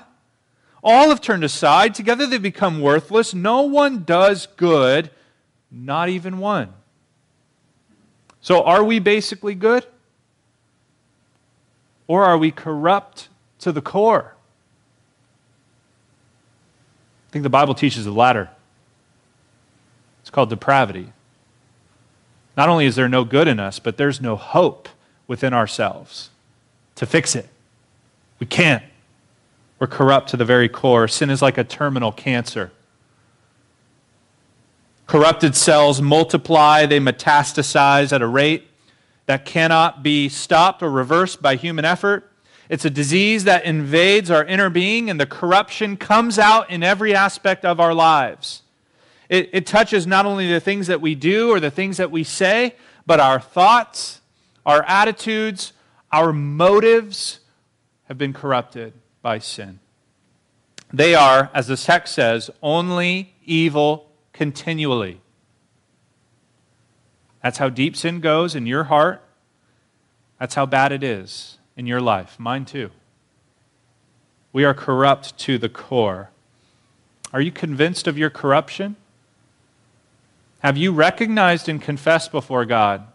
All 0.83 1.09
have 1.09 1.21
turned 1.21 1.43
aside. 1.43 1.93
Together 1.95 2.25
they 2.25 2.39
become 2.39 2.81
worthless. 2.81 3.33
No 3.33 3.61
one 3.61 4.03
does 4.03 4.47
good, 4.57 5.11
not 5.71 6.09
even 6.09 6.39
one. 6.39 6.73
So 8.43 8.61
are 8.63 8.83
we 8.83 8.99
basically 8.99 9.55
good? 9.55 9.85
Or 12.07 12.25
are 12.25 12.37
we 12.37 12.51
corrupt 12.51 13.29
to 13.59 13.71
the 13.71 13.81
core? 13.81 14.35
I 17.29 17.31
think 17.31 17.43
the 17.43 17.49
Bible 17.49 17.73
teaches 17.73 18.03
the 18.03 18.11
latter. 18.11 18.49
It's 20.21 20.29
called 20.29 20.49
depravity. 20.49 21.13
Not 22.57 22.67
only 22.67 22.85
is 22.85 22.97
there 22.97 23.07
no 23.07 23.23
good 23.23 23.47
in 23.47 23.61
us, 23.61 23.79
but 23.79 23.95
there's 23.95 24.19
no 24.19 24.35
hope 24.35 24.89
within 25.25 25.53
ourselves 25.53 26.29
to 26.95 27.05
fix 27.05 27.35
it. 27.35 27.47
We 28.39 28.45
can't. 28.45 28.83
We're 29.79 29.87
corrupt 29.87 30.29
to 30.31 30.37
the 30.37 30.45
very 30.45 30.67
core. 30.67 31.07
Sin 31.07 31.29
is 31.29 31.41
like 31.41 31.57
a 31.57 31.63
terminal 31.63 32.11
cancer. 32.11 32.71
Corrupted 35.05 35.55
cells 35.55 36.01
multiply, 36.01 36.85
they 36.85 36.99
metastasize 36.99 38.13
at 38.13 38.21
a 38.21 38.27
rate 38.27 38.67
that 39.25 39.45
cannot 39.45 40.03
be 40.03 40.29
stopped 40.29 40.81
or 40.81 40.89
reversed 40.89 41.41
by 41.41 41.55
human 41.55 41.85
effort. 41.85 42.31
It's 42.69 42.85
a 42.85 42.89
disease 42.89 43.43
that 43.43 43.65
invades 43.65 44.31
our 44.31 44.45
inner 44.45 44.69
being, 44.69 45.09
and 45.09 45.19
the 45.19 45.25
corruption 45.25 45.97
comes 45.97 46.39
out 46.39 46.69
in 46.69 46.83
every 46.83 47.13
aspect 47.13 47.65
of 47.65 47.79
our 47.79 47.93
lives. 47.93 48.63
It, 49.29 49.49
it 49.53 49.65
touches 49.65 50.07
not 50.07 50.25
only 50.25 50.51
the 50.51 50.59
things 50.59 50.87
that 50.87 51.01
we 51.01 51.15
do 51.15 51.51
or 51.51 51.59
the 51.59 51.71
things 51.71 51.97
that 51.97 52.11
we 52.11 52.23
say, 52.23 52.75
but 53.05 53.19
our 53.19 53.39
thoughts, 53.39 54.21
our 54.65 54.83
attitudes, 54.83 55.73
our 56.11 56.31
motives 56.31 57.39
have 58.05 58.17
been 58.17 58.33
corrupted 58.33 58.93
by 59.21 59.39
sin. 59.39 59.79
They 60.91 61.15
are, 61.15 61.49
as 61.53 61.67
the 61.67 61.77
text 61.77 62.13
says, 62.13 62.49
only 62.61 63.33
evil 63.45 64.12
continually. 64.33 65.21
That's 67.41 67.57
how 67.57 67.69
deep 67.69 67.95
sin 67.95 68.19
goes 68.19 68.55
in 68.55 68.65
your 68.65 68.85
heart. 68.85 69.21
That's 70.39 70.55
how 70.55 70.65
bad 70.65 70.91
it 70.91 71.03
is 71.03 71.57
in 71.77 71.87
your 71.87 72.01
life. 72.01 72.39
Mine 72.39 72.65
too. 72.65 72.89
We 74.51 74.65
are 74.65 74.73
corrupt 74.73 75.37
to 75.39 75.57
the 75.57 75.69
core. 75.69 76.29
Are 77.31 77.41
you 77.41 77.51
convinced 77.51 78.07
of 78.07 78.17
your 78.17 78.29
corruption? 78.29 78.95
Have 80.59 80.77
you 80.77 80.91
recognized 80.91 81.67
and 81.67 81.81
confessed 81.81 82.31
before 82.31 82.63
God 82.63 83.05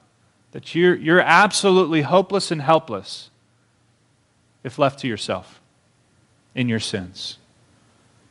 that 0.52 0.74
you're, 0.74 0.94
you're 0.94 1.20
absolutely 1.20 2.02
hopeless 2.02 2.50
and 2.50 2.60
helpless 2.60 3.30
if 4.64 4.78
left 4.78 4.98
to 5.00 5.08
yourself 5.08 5.60
in 6.54 6.68
your 6.68 6.80
sins? 6.80 7.38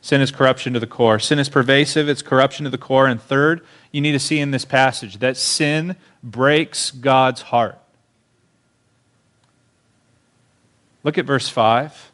Sin 0.00 0.20
is 0.20 0.30
corruption 0.30 0.72
to 0.74 0.80
the 0.80 0.86
core. 0.86 1.18
Sin 1.18 1.38
is 1.38 1.48
pervasive, 1.48 2.08
it's 2.08 2.22
corruption 2.22 2.64
to 2.64 2.70
the 2.70 2.78
core. 2.78 3.06
And 3.06 3.20
third, 3.20 3.64
you 3.90 4.00
need 4.00 4.12
to 4.12 4.18
see 4.18 4.38
in 4.38 4.50
this 4.50 4.64
passage 4.64 5.18
that 5.18 5.36
sin 5.36 5.96
breaks 6.22 6.90
God's 6.90 7.42
heart. 7.42 7.78
Look 11.02 11.18
at 11.18 11.24
verse 11.24 11.48
5. 11.48 12.12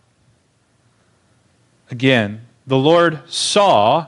Again, 1.91 2.43
the 2.67 2.77
Lord 2.77 3.21
saw 3.27 4.07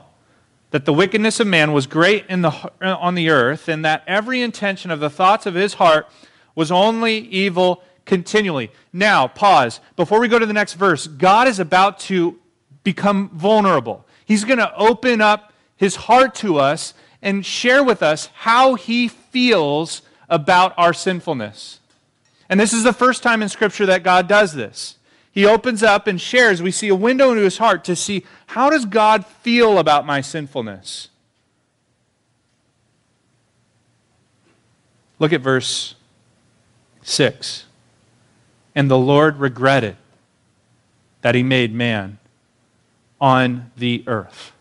that 0.71 0.85
the 0.85 0.93
wickedness 0.93 1.39
of 1.39 1.47
man 1.47 1.71
was 1.71 1.87
great 1.87 2.25
in 2.27 2.41
the, 2.41 2.71
on 2.81 3.15
the 3.15 3.29
earth, 3.29 3.67
and 3.67 3.85
that 3.85 4.03
every 4.07 4.41
intention 4.41 4.91
of 4.91 4.99
the 4.99 5.09
thoughts 5.09 5.45
of 5.45 5.53
his 5.53 5.75
heart 5.75 6.07
was 6.55 6.71
only 6.71 7.17
evil 7.17 7.83
continually. 8.05 8.71
Now, 8.91 9.27
pause. 9.27 9.79
Before 9.95 10.19
we 10.19 10.27
go 10.27 10.39
to 10.39 10.45
the 10.45 10.53
next 10.53 10.73
verse, 10.73 11.07
God 11.07 11.47
is 11.47 11.59
about 11.59 11.99
to 12.01 12.39
become 12.87 13.27
vulnerable. 13.33 14.05
He's 14.23 14.45
going 14.45 14.59
to 14.59 14.73
open 14.77 15.19
up 15.19 15.51
his 15.75 15.97
heart 15.97 16.33
to 16.35 16.55
us 16.57 16.93
and 17.21 17.45
share 17.45 17.83
with 17.83 18.01
us 18.01 18.29
how 18.33 18.75
he 18.75 19.09
feels 19.09 20.03
about 20.29 20.73
our 20.77 20.93
sinfulness. 20.93 21.81
And 22.47 22.57
this 22.57 22.71
is 22.71 22.85
the 22.85 22.93
first 22.93 23.23
time 23.23 23.41
in 23.41 23.49
Scripture 23.49 23.85
that 23.87 24.03
God 24.03 24.29
does 24.29 24.53
this 24.53 24.95
he 25.33 25.45
opens 25.45 25.83
up 25.83 26.07
and 26.07 26.19
shares. 26.19 26.61
We 26.61 26.71
see 26.71 26.87
a 26.87 26.95
window 26.95 27.31
into 27.31 27.43
his 27.43 27.57
heart 27.57 27.83
to 27.83 27.95
see 27.95 28.23
how 28.45 28.69
does 28.69 28.85
God 28.85 29.25
feel 29.25 29.79
about 29.79 30.05
my 30.05 30.21
sinfulness? 30.21 31.09
Look 35.19 35.33
at 35.33 35.41
verse 35.41 35.95
6. 37.03 37.65
And 38.73 38.89
the 38.89 38.97
Lord 38.97 39.37
regretted 39.37 39.97
that 41.21 41.35
he 41.35 41.43
made 41.43 41.73
man 41.73 42.17
on 43.19 43.71
the 43.77 44.03
earth. 44.07 44.51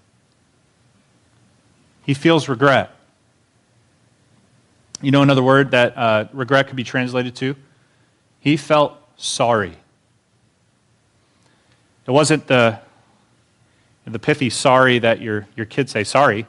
He 2.04 2.14
feels 2.14 2.48
regret. 2.48 2.92
You 5.02 5.10
know 5.10 5.22
another 5.22 5.42
word 5.42 5.72
that 5.72 5.96
uh, 5.96 6.24
regret 6.32 6.68
could 6.68 6.76
be 6.76 6.84
translated 6.84 7.34
to? 7.36 7.56
He 8.40 8.56
felt 8.56 8.96
sorry. 9.16 9.76
It 12.06 12.10
wasn't 12.10 12.46
the, 12.46 12.78
the 14.06 14.18
pithy 14.18 14.50
sorry 14.50 15.00
that 15.00 15.20
your, 15.20 15.48
your 15.56 15.66
kids 15.66 15.92
say 15.92 16.04
sorry 16.04 16.46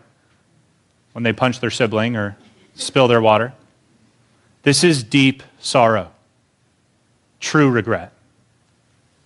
when 1.14 1.24
they 1.24 1.34
punch 1.34 1.60
their 1.60 1.72
sibling 1.72 2.16
or 2.16 2.38
spill 2.76 3.08
their 3.08 3.22
water. 3.22 3.54
This 4.62 4.84
is 4.84 5.04
deep 5.04 5.44
sorrow, 5.60 6.12
true 7.40 7.70
regret, 7.70 8.12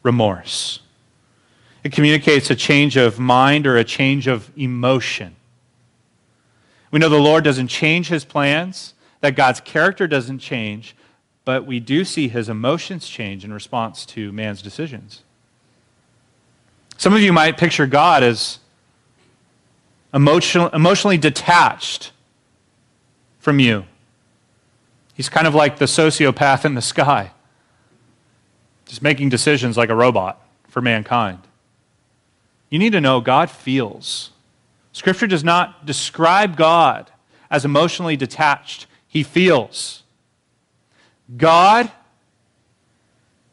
remorse. 0.04 0.81
It 1.84 1.92
communicates 1.92 2.50
a 2.50 2.56
change 2.56 2.96
of 2.96 3.20
mind 3.20 3.66
or 3.66 3.78
a 3.78 3.84
change 3.84 4.28
of 4.28 4.52
emotion. 4.56 5.36
We 6.92 7.00
know 7.00 7.10
the 7.10 7.20
Lord 7.20 7.44
doesn't 7.44 7.70
change 7.70 8.10
his 8.10 8.26
plans, 8.26 8.94
that 9.22 9.36
God's 9.36 9.62
character 9.62 10.08
doesn't 10.08 10.40
change, 10.40 10.96
but 11.46 11.66
we 11.66 11.80
do 11.80 12.06
see 12.06 12.28
his 12.28 12.50
emotions 12.50 13.08
change 13.08 13.44
in 13.46 13.54
response 13.54 14.06
to 14.08 14.32
man's 14.32 14.62
decisions. 14.62 15.24
Some 16.98 17.14
of 17.14 17.22
you 17.22 17.34
might 17.34 17.58
picture 17.58 17.88
God 17.88 18.22
as 18.22 18.60
emotional, 20.14 20.70
emotionally 20.70 21.18
detached 21.18 22.12
from 23.40 23.60
you. 23.60 23.86
He's 25.14 25.30
kind 25.30 25.48
of 25.48 25.56
like 25.56 25.78
the 25.78 25.86
sociopath 25.86 26.66
in 26.66 26.76
the 26.76 26.82
sky, 26.82 27.32
just 28.86 29.02
making 29.02 29.30
decisions 29.30 29.78
like 29.78 29.90
a 29.90 29.96
robot 29.96 30.46
for 30.68 30.82
mankind. 30.82 31.40
You 32.72 32.80
need 32.80 32.94
to 32.94 33.02
know 33.02 33.22
God 33.22 33.52
feels. 33.52 34.32
Scripture 34.94 35.28
does 35.28 35.44
not 35.44 35.86
describe 35.86 36.58
God 36.58 37.12
as 37.52 37.66
emotionally 37.66 38.16
detached, 38.16 38.88
He 39.08 39.22
feels. 39.22 40.02
God 41.38 41.92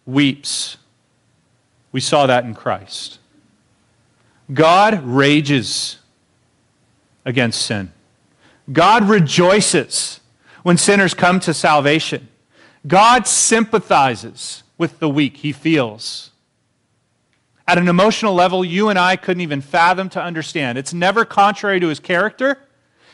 weeps. 0.06 0.78
We 1.92 2.00
saw 2.00 2.26
that 2.26 2.44
in 2.44 2.54
Christ. 2.54 3.18
God 4.52 5.02
rages 5.04 5.98
against 7.24 7.60
sin. 7.62 7.92
God 8.72 9.08
rejoices 9.08 10.20
when 10.62 10.76
sinners 10.76 11.14
come 11.14 11.40
to 11.40 11.52
salvation. 11.52 12.28
God 12.86 13.26
sympathizes 13.26 14.62
with 14.76 14.98
the 15.00 15.08
weak, 15.08 15.38
he 15.38 15.52
feels. 15.52 16.27
At 17.68 17.76
an 17.76 17.86
emotional 17.86 18.32
level, 18.32 18.64
you 18.64 18.88
and 18.88 18.98
I 18.98 19.16
couldn't 19.16 19.42
even 19.42 19.60
fathom 19.60 20.08
to 20.10 20.22
understand. 20.22 20.78
It's 20.78 20.94
never 20.94 21.26
contrary 21.26 21.78
to 21.80 21.88
his 21.88 22.00
character, 22.00 22.58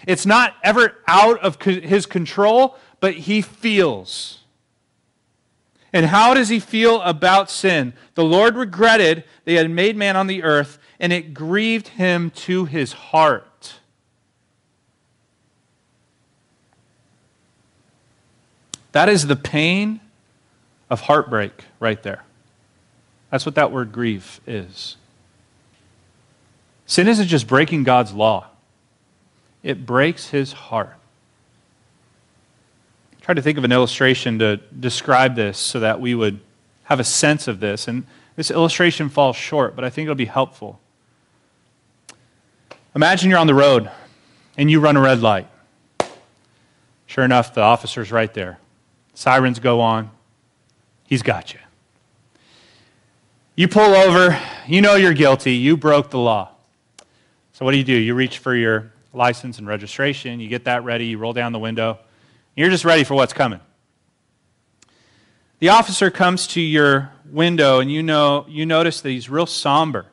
it's 0.07 0.25
not 0.25 0.55
ever 0.63 0.99
out 1.09 1.41
of 1.41 1.61
his 1.61 2.07
control, 2.07 2.77
but 3.01 3.15
he 3.15 3.43
feels. 3.43 4.39
And 5.93 6.07
how 6.07 6.35
does 6.35 6.51
he 6.51 6.61
feel 6.61 7.01
about 7.03 7.51
sin? 7.51 7.95
The 8.15 8.25
Lord 8.25 8.57
regretted 8.57 9.25
they 9.45 9.55
had 9.55 9.71
made 9.71 9.97
man 9.97 10.17
on 10.17 10.29
the 10.29 10.43
earth, 10.43 10.79
and 11.01 11.13
it 11.13 11.35
grieved 11.35 11.89
him 11.89 12.31
to 12.31 12.65
his 12.67 12.93
heart. 12.93 13.81
That 18.93 19.09
is 19.09 19.27
the 19.27 19.37
pain 19.37 20.01
of 20.91 21.01
heartbreak 21.01 21.65
right 21.81 22.01
there. 22.03 22.23
That's 23.35 23.45
what 23.45 23.57
that 23.57 23.73
word 23.73 23.91
grief 23.91 24.41
is. 24.47 24.97
Sin 26.87 27.09
isn't 27.09 27.27
just 27.27 27.49
breaking 27.49 27.83
God's 27.83 28.13
law, 28.13 28.47
it 29.65 29.85
breaks 29.85 30.29
his 30.29 30.53
heart. 30.53 30.95
I 33.19 33.25
tried 33.25 33.35
to 33.35 33.43
think 33.43 33.59
of 33.59 33.65
an 33.65 33.73
illustration 33.73 34.39
to 34.39 34.59
describe 34.59 35.35
this 35.35 35.59
so 35.59 35.81
that 35.81 36.01
we 36.01 36.15
would 36.15 36.39
have 36.85 37.01
a 37.01 37.05
sense 37.05 37.49
of 37.49 37.59
this. 37.59 37.89
And 37.89 38.07
this 38.37 38.53
illustration 38.53 39.09
falls 39.09 39.35
short, 39.35 39.75
but 39.75 39.85
I 39.85 39.91
think 39.91 40.07
it'll 40.07 40.15
be 40.15 40.27
helpful. 40.27 40.79
Imagine 42.95 43.31
you're 43.31 43.41
on 43.41 43.49
the 43.49 43.55
road 43.55 43.91
and 44.57 44.71
you 44.71 44.79
run 44.79 44.97
a 44.97 45.01
red 45.01 45.23
light. 45.23 45.49
Sure 47.07 47.25
enough, 47.25 47.53
the 47.53 47.63
officer's 47.63 48.13
right 48.13 48.33
there. 48.33 48.61
Sirens 49.13 49.59
go 49.59 49.81
on. 49.81 50.13
He's 51.09 51.23
got 51.23 51.53
you. 51.53 51.59
You 53.57 53.69
pull 53.69 53.95
over. 53.95 54.39
You 54.67 54.81
know 54.81 54.97
you're 54.97 55.15
guilty. 55.15 55.55
You 55.55 55.77
broke 55.77 56.11
the 56.11 56.19
law. 56.19 56.51
So, 57.53 57.65
what 57.65 57.71
do 57.71 57.79
you 57.79 57.85
do? 57.85 57.95
You 57.95 58.15
reach 58.15 58.39
for 58.39 58.55
your 58.55 58.93
license 59.13 59.59
and 59.59 59.67
registration. 59.67 60.41
You 60.41 60.49
get 60.49 60.65
that 60.65 60.83
ready. 60.83 61.07
You 61.07 61.19
roll 61.19 61.33
down 61.33 61.53
the 61.53 61.59
window. 61.59 61.99
You're 62.57 62.71
just 62.71 62.85
ready 62.85 63.05
for 63.05 63.15
what's 63.15 63.33
coming. 63.33 63.61
The 65.61 65.69
officer 65.69 66.11
comes 66.11 66.49
to 66.49 66.61
your 66.61 67.13
window, 67.31 67.81
and 67.81 67.91
you, 67.91 68.03
know, 68.03 68.45
you 68.49 68.67
notice 68.67 69.01
that 69.01 69.11
he's 69.11 69.31
real 69.31 69.47
somber. 69.47 70.07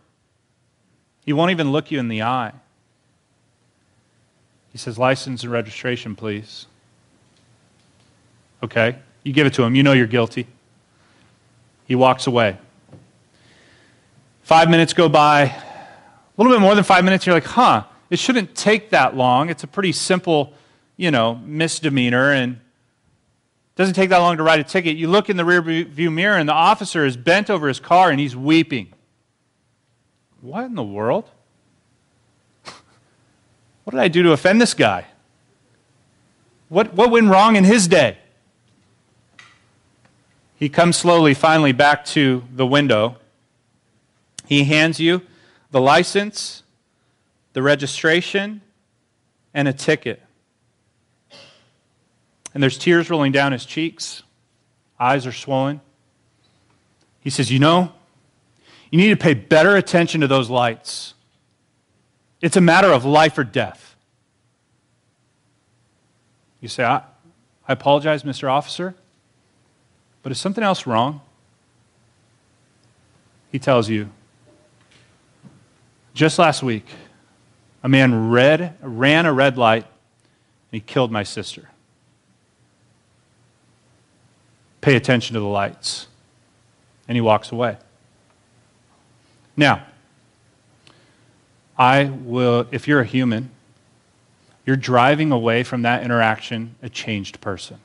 He 1.25 1.33
won't 1.33 1.51
even 1.51 1.71
look 1.71 1.91
you 1.91 1.99
in 1.99 2.07
the 2.07 2.21
eye. 2.21 2.53
He 4.71 4.77
says, 4.77 4.97
License 4.97 5.43
and 5.43 5.51
registration, 5.51 6.15
please. 6.15 6.67
Okay? 8.63 8.97
You 9.23 9.33
give 9.33 9.47
it 9.47 9.53
to 9.55 9.63
him. 9.63 9.75
You 9.75 9.83
know 9.83 9.93
you're 9.93 10.07
guilty. 10.07 10.47
He 11.87 11.95
walks 11.95 12.27
away. 12.27 12.57
Five 14.41 14.69
minutes 14.69 14.93
go 14.93 15.07
by. 15.07 15.41
A 15.43 15.53
little 16.37 16.51
bit 16.51 16.61
more 16.61 16.75
than 16.75 16.83
five 16.83 17.03
minutes, 17.03 17.25
you're 17.25 17.35
like, 17.35 17.45
huh, 17.45 17.83
it 18.09 18.19
shouldn't 18.19 18.55
take 18.55 18.89
that 18.89 19.15
long. 19.15 19.49
It's 19.49 19.63
a 19.63 19.67
pretty 19.67 19.91
simple, 19.91 20.53
you 20.97 21.11
know, 21.11 21.35
misdemeanor 21.35 22.31
and 22.31 22.53
it 22.53 23.75
doesn't 23.75 23.93
take 23.93 24.09
that 24.09 24.17
long 24.17 24.37
to 24.37 24.43
write 24.43 24.59
a 24.59 24.63
ticket. 24.63 24.97
You 24.97 25.07
look 25.07 25.29
in 25.29 25.37
the 25.37 25.45
rear 25.45 25.61
view 25.61 26.11
mirror 26.11 26.37
and 26.37 26.49
the 26.49 26.53
officer 26.53 27.05
is 27.05 27.15
bent 27.15 27.49
over 27.49 27.67
his 27.67 27.79
car 27.79 28.09
and 28.09 28.19
he's 28.19 28.35
weeping. 28.35 28.93
What 30.41 30.65
in 30.65 30.75
the 30.75 30.83
world? 30.83 31.29
what 32.65 33.91
did 33.91 33.99
I 33.99 34.07
do 34.07 34.23
to 34.23 34.31
offend 34.31 34.59
this 34.59 34.73
guy? 34.73 35.05
What, 36.67 36.93
what 36.93 37.11
went 37.11 37.29
wrong 37.29 37.55
in 37.55 37.63
his 37.63 37.87
day? 37.87 38.17
He 40.55 40.67
comes 40.67 40.97
slowly, 40.97 41.33
finally, 41.33 41.71
back 41.71 42.05
to 42.05 42.43
the 42.53 42.65
window. 42.65 43.17
He 44.51 44.65
hands 44.65 44.99
you 44.99 45.21
the 45.71 45.79
license, 45.79 46.63
the 47.53 47.61
registration, 47.61 48.59
and 49.53 49.65
a 49.65 49.71
ticket. 49.71 50.21
And 52.53 52.61
there's 52.61 52.77
tears 52.77 53.09
rolling 53.09 53.31
down 53.31 53.53
his 53.53 53.65
cheeks, 53.65 54.23
eyes 54.99 55.25
are 55.25 55.31
swollen. 55.31 55.79
He 57.21 57.29
says, 57.29 57.49
You 57.49 57.59
know, 57.59 57.93
you 58.89 58.97
need 58.97 59.11
to 59.11 59.15
pay 59.15 59.35
better 59.35 59.77
attention 59.77 60.19
to 60.19 60.27
those 60.27 60.49
lights. 60.49 61.13
It's 62.41 62.57
a 62.57 62.61
matter 62.61 62.91
of 62.91 63.05
life 63.05 63.37
or 63.37 63.45
death. 63.45 63.95
You 66.59 66.67
say, 66.67 66.83
I, 66.83 67.03
I 67.69 67.71
apologize, 67.71 68.23
Mr. 68.23 68.51
Officer. 68.51 68.95
But 70.23 70.33
is 70.33 70.41
something 70.41 70.61
else 70.61 70.85
wrong? 70.85 71.21
He 73.49 73.57
tells 73.57 73.87
you. 73.87 74.09
Just 76.13 76.37
last 76.39 76.61
week, 76.63 76.85
a 77.83 77.89
man 77.89 78.29
read, 78.29 78.75
ran 78.81 79.25
a 79.25 79.33
red 79.33 79.57
light 79.57 79.83
and 79.83 80.71
he 80.71 80.79
killed 80.79 81.11
my 81.11 81.23
sister. 81.23 81.69
Pay 84.81 84.95
attention 84.95 85.33
to 85.35 85.39
the 85.39 85.45
lights. 85.45 86.07
And 87.07 87.15
he 87.15 87.21
walks 87.21 87.51
away. 87.51 87.77
Now, 89.57 89.85
I 91.77 92.05
will, 92.05 92.67
if 92.71 92.87
you're 92.87 93.01
a 93.01 93.05
human, 93.05 93.49
you're 94.65 94.75
driving 94.75 95.31
away 95.31 95.63
from 95.63 95.81
that 95.81 96.03
interaction 96.03 96.75
a 96.81 96.89
changed 96.89 97.41
person 97.41 97.79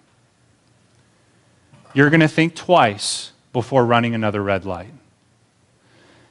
you're 1.96 2.10
going 2.10 2.20
to 2.20 2.28
think 2.28 2.54
twice 2.54 3.32
before 3.54 3.86
running 3.86 4.14
another 4.14 4.42
red 4.42 4.66
light. 4.66 4.92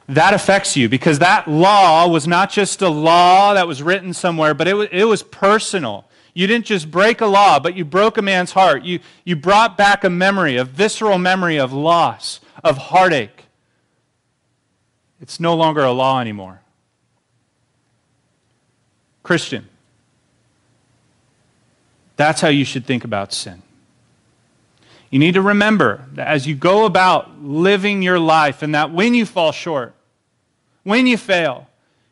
That 0.08 0.34
affects 0.34 0.76
you 0.76 0.88
because 0.88 1.18
that 1.18 1.48
law 1.48 2.06
was 2.08 2.28
not 2.28 2.50
just 2.50 2.80
a 2.80 2.88
law 2.88 3.54
that 3.54 3.66
was 3.66 3.82
written 3.82 4.12
somewhere, 4.12 4.54
but 4.54 4.68
it 4.68 4.74
was, 4.74 4.88
it 4.92 5.04
was 5.04 5.22
personal. 5.22 6.04
You 6.32 6.46
didn't 6.46 6.66
just 6.66 6.90
break 6.90 7.20
a 7.20 7.26
law, 7.26 7.58
but 7.58 7.76
you 7.76 7.84
broke 7.84 8.16
a 8.16 8.22
man's 8.22 8.52
heart. 8.52 8.84
You, 8.84 9.00
you 9.24 9.34
brought 9.34 9.76
back 9.76 10.04
a 10.04 10.10
memory, 10.10 10.56
a 10.56 10.64
visceral 10.64 11.18
memory 11.18 11.58
of 11.58 11.72
loss, 11.72 12.40
of 12.62 12.76
heartache. 12.78 13.46
It's 15.20 15.40
no 15.40 15.56
longer 15.56 15.82
a 15.82 15.92
law 15.92 16.20
anymore. 16.20 16.60
Christian, 19.22 19.68
that's 22.16 22.40
how 22.40 22.48
you 22.48 22.64
should 22.64 22.86
think 22.86 23.02
about 23.02 23.32
sin. 23.32 23.62
You 25.16 25.20
need 25.20 25.32
to 25.32 25.40
remember 25.40 26.04
that 26.12 26.28
as 26.28 26.46
you 26.46 26.54
go 26.54 26.84
about 26.84 27.42
living 27.42 28.02
your 28.02 28.18
life, 28.18 28.60
and 28.60 28.74
that 28.74 28.92
when 28.92 29.14
you 29.14 29.24
fall 29.24 29.50
short, 29.50 29.94
when 30.82 31.06
you 31.06 31.16
fail, 31.16 31.68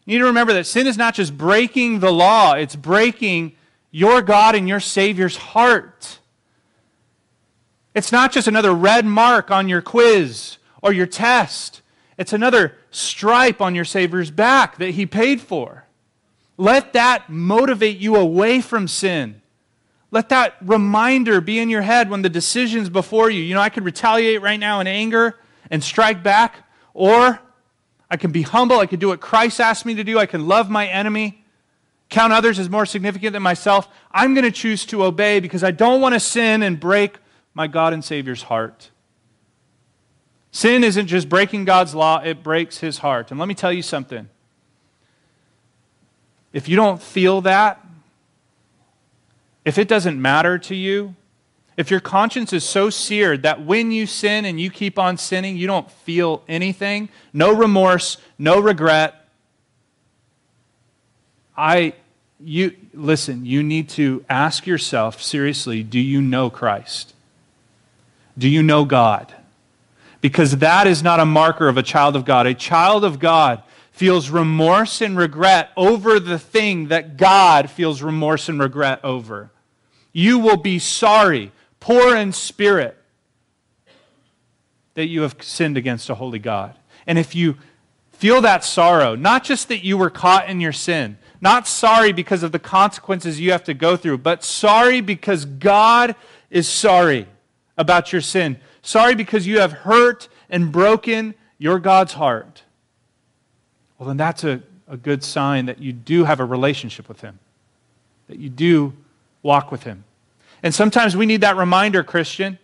you 0.06 0.14
need 0.14 0.20
to 0.20 0.24
remember 0.24 0.54
that 0.54 0.64
sin 0.64 0.86
is 0.86 0.96
not 0.96 1.12
just 1.12 1.36
breaking 1.36 1.98
the 1.98 2.10
law, 2.10 2.54
it's 2.54 2.74
breaking 2.74 3.56
your 3.90 4.22
God 4.22 4.54
and 4.54 4.66
your 4.66 4.80
Savior's 4.80 5.36
heart. 5.36 6.18
It's 7.92 8.10
not 8.10 8.32
just 8.32 8.48
another 8.48 8.72
red 8.72 9.04
mark 9.04 9.50
on 9.50 9.68
your 9.68 9.82
quiz 9.82 10.56
or 10.80 10.94
your 10.94 11.06
test, 11.06 11.82
it's 12.16 12.32
another 12.32 12.74
stripe 12.90 13.60
on 13.60 13.74
your 13.74 13.84
Savior's 13.84 14.30
back 14.30 14.78
that 14.78 14.92
He 14.92 15.04
paid 15.04 15.42
for. 15.42 15.84
Let 16.56 16.94
that 16.94 17.28
motivate 17.28 17.98
you 17.98 18.16
away 18.16 18.62
from 18.62 18.88
sin 18.88 19.42
let 20.14 20.28
that 20.28 20.54
reminder 20.60 21.40
be 21.40 21.58
in 21.58 21.68
your 21.68 21.82
head 21.82 22.08
when 22.08 22.22
the 22.22 22.28
decision's 22.28 22.88
before 22.88 23.30
you. 23.30 23.42
You 23.42 23.52
know, 23.52 23.60
I 23.60 23.68
could 23.68 23.84
retaliate 23.84 24.40
right 24.40 24.60
now 24.60 24.78
in 24.78 24.86
anger 24.86 25.40
and 25.72 25.82
strike 25.82 26.22
back, 26.22 26.68
or 26.94 27.40
I 28.08 28.16
can 28.16 28.30
be 28.30 28.42
humble. 28.42 28.78
I 28.78 28.86
can 28.86 29.00
do 29.00 29.08
what 29.08 29.20
Christ 29.20 29.60
asked 29.60 29.84
me 29.84 29.92
to 29.96 30.04
do. 30.04 30.16
I 30.16 30.26
can 30.26 30.46
love 30.46 30.70
my 30.70 30.86
enemy, 30.86 31.42
count 32.10 32.32
others 32.32 32.60
as 32.60 32.70
more 32.70 32.86
significant 32.86 33.32
than 33.32 33.42
myself. 33.42 33.88
I'm 34.12 34.34
going 34.34 34.44
to 34.44 34.52
choose 34.52 34.86
to 34.86 35.02
obey 35.02 35.40
because 35.40 35.64
I 35.64 35.72
don't 35.72 36.00
want 36.00 36.14
to 36.14 36.20
sin 36.20 36.62
and 36.62 36.78
break 36.78 37.18
my 37.52 37.66
God 37.66 37.92
and 37.92 38.04
Savior's 38.04 38.44
heart. 38.44 38.92
Sin 40.52 40.84
isn't 40.84 41.08
just 41.08 41.28
breaking 41.28 41.64
God's 41.64 41.92
law, 41.92 42.20
it 42.20 42.44
breaks 42.44 42.78
his 42.78 42.98
heart. 42.98 43.32
And 43.32 43.40
let 43.40 43.48
me 43.48 43.54
tell 43.54 43.72
you 43.72 43.82
something 43.82 44.28
if 46.52 46.68
you 46.68 46.76
don't 46.76 47.02
feel 47.02 47.40
that, 47.40 47.83
if 49.64 49.78
it 49.78 49.88
doesn't 49.88 50.20
matter 50.20 50.58
to 50.58 50.74
you, 50.74 51.14
if 51.76 51.90
your 51.90 52.00
conscience 52.00 52.52
is 52.52 52.64
so 52.64 52.88
seared 52.90 53.42
that 53.42 53.64
when 53.64 53.90
you 53.90 54.06
sin 54.06 54.44
and 54.44 54.60
you 54.60 54.70
keep 54.70 54.98
on 54.98 55.16
sinning, 55.16 55.56
you 55.56 55.66
don't 55.66 55.90
feel 55.90 56.42
anything, 56.48 57.08
no 57.32 57.52
remorse, 57.52 58.18
no 58.38 58.60
regret, 58.60 59.28
I 61.56 61.94
you 62.40 62.76
listen, 62.92 63.46
you 63.46 63.62
need 63.62 63.88
to 63.90 64.24
ask 64.28 64.66
yourself 64.66 65.22
seriously, 65.22 65.82
do 65.82 65.98
you 65.98 66.20
know 66.20 66.50
Christ? 66.50 67.14
Do 68.36 68.48
you 68.48 68.62
know 68.62 68.84
God? 68.84 69.32
Because 70.20 70.58
that 70.58 70.86
is 70.86 71.02
not 71.02 71.20
a 71.20 71.24
marker 71.24 71.68
of 71.68 71.78
a 71.78 71.82
child 71.82 72.16
of 72.16 72.24
God. 72.24 72.46
A 72.46 72.54
child 72.54 73.04
of 73.04 73.18
God 73.18 73.62
feels 73.92 74.30
remorse 74.30 75.00
and 75.00 75.16
regret 75.16 75.70
over 75.76 76.18
the 76.18 76.38
thing 76.38 76.88
that 76.88 77.16
God 77.16 77.70
feels 77.70 78.02
remorse 78.02 78.48
and 78.48 78.58
regret 78.58 79.04
over. 79.04 79.50
You 80.14 80.38
will 80.38 80.56
be 80.56 80.78
sorry, 80.78 81.52
poor 81.80 82.16
in 82.16 82.32
spirit, 82.32 82.96
that 84.94 85.08
you 85.08 85.22
have 85.22 85.36
sinned 85.40 85.76
against 85.76 86.08
a 86.08 86.14
holy 86.14 86.38
God. 86.38 86.76
And 87.06 87.18
if 87.18 87.34
you 87.34 87.56
feel 88.12 88.40
that 88.40 88.64
sorrow, 88.64 89.16
not 89.16 89.44
just 89.44 89.68
that 89.68 89.84
you 89.84 89.98
were 89.98 90.08
caught 90.08 90.48
in 90.48 90.60
your 90.60 90.72
sin, 90.72 91.18
not 91.40 91.66
sorry 91.66 92.12
because 92.12 92.42
of 92.42 92.52
the 92.52 92.58
consequences 92.58 93.40
you 93.40 93.50
have 93.50 93.64
to 93.64 93.74
go 93.74 93.96
through, 93.96 94.18
but 94.18 94.42
sorry 94.44 95.00
because 95.00 95.44
God 95.44 96.14
is 96.48 96.68
sorry 96.68 97.26
about 97.76 98.12
your 98.12 98.22
sin. 98.22 98.58
Sorry 98.82 99.14
because 99.14 99.46
you 99.46 99.58
have 99.58 99.72
hurt 99.72 100.28
and 100.48 100.70
broken 100.70 101.34
your 101.58 101.80
God's 101.80 102.12
heart. 102.12 102.62
Well, 103.98 104.06
then 104.06 104.16
that's 104.16 104.44
a, 104.44 104.62
a 104.86 104.96
good 104.96 105.24
sign 105.24 105.66
that 105.66 105.80
you 105.80 105.92
do 105.92 106.24
have 106.24 106.38
a 106.38 106.44
relationship 106.44 107.08
with 107.08 107.20
Him, 107.20 107.40
that 108.28 108.38
you 108.38 108.48
do 108.48 108.92
walk 109.44 109.70
with 109.70 109.84
Him. 109.84 110.02
And 110.64 110.74
sometimes 110.74 111.16
we 111.16 111.26
need 111.26 111.42
that 111.42 111.56
reminder, 111.56 112.02
Christian. 112.02 112.58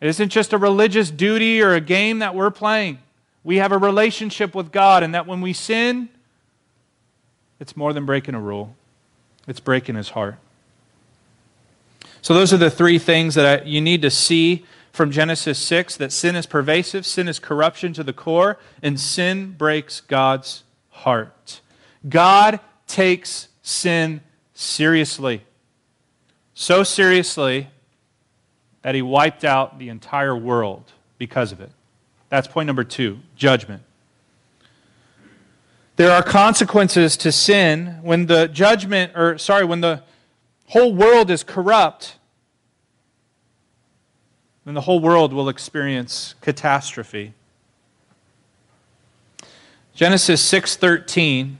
It 0.00 0.08
isn't 0.08 0.30
just 0.30 0.52
a 0.52 0.58
religious 0.58 1.10
duty 1.10 1.62
or 1.62 1.74
a 1.74 1.80
game 1.80 2.18
that 2.18 2.34
we're 2.34 2.50
playing. 2.50 2.98
We 3.44 3.58
have 3.58 3.70
a 3.70 3.78
relationship 3.78 4.56
with 4.56 4.72
God, 4.72 5.04
and 5.04 5.14
that 5.14 5.28
when 5.28 5.40
we 5.40 5.52
sin, 5.52 6.08
it's 7.60 7.76
more 7.76 7.92
than 7.92 8.04
breaking 8.04 8.34
a 8.34 8.40
rule, 8.40 8.74
it's 9.46 9.60
breaking 9.60 9.94
his 9.94 10.10
heart. 10.10 10.36
So, 12.22 12.34
those 12.34 12.52
are 12.52 12.56
the 12.56 12.70
three 12.70 12.98
things 12.98 13.36
that 13.36 13.62
I, 13.62 13.64
you 13.64 13.80
need 13.80 14.02
to 14.02 14.10
see 14.10 14.64
from 14.92 15.10
Genesis 15.10 15.58
6 15.58 15.96
that 15.98 16.10
sin 16.10 16.34
is 16.34 16.46
pervasive, 16.46 17.06
sin 17.06 17.28
is 17.28 17.38
corruption 17.38 17.92
to 17.92 18.02
the 18.02 18.12
core, 18.12 18.58
and 18.82 18.98
sin 18.98 19.52
breaks 19.52 20.00
God's 20.00 20.64
heart. 20.88 21.60
God 22.08 22.58
takes 22.86 23.48
sin 23.62 24.22
seriously. 24.54 25.42
So 26.58 26.84
seriously 26.84 27.68
that 28.80 28.94
he 28.94 29.02
wiped 29.02 29.44
out 29.44 29.78
the 29.78 29.90
entire 29.90 30.34
world 30.34 30.90
because 31.18 31.52
of 31.52 31.60
it. 31.60 31.70
That's 32.30 32.48
point 32.48 32.66
number 32.66 32.82
two 32.82 33.18
judgment. 33.36 33.82
There 35.96 36.10
are 36.10 36.22
consequences 36.22 37.18
to 37.18 37.30
sin 37.30 37.98
when 38.00 38.24
the 38.24 38.48
judgment, 38.48 39.12
or 39.14 39.36
sorry, 39.36 39.66
when 39.66 39.82
the 39.82 40.02
whole 40.68 40.94
world 40.94 41.30
is 41.30 41.42
corrupt, 41.42 42.16
then 44.64 44.72
the 44.72 44.80
whole 44.80 45.00
world 45.00 45.34
will 45.34 45.50
experience 45.50 46.34
catastrophe. 46.40 47.34
Genesis 49.94 50.40
6:13 50.40 51.58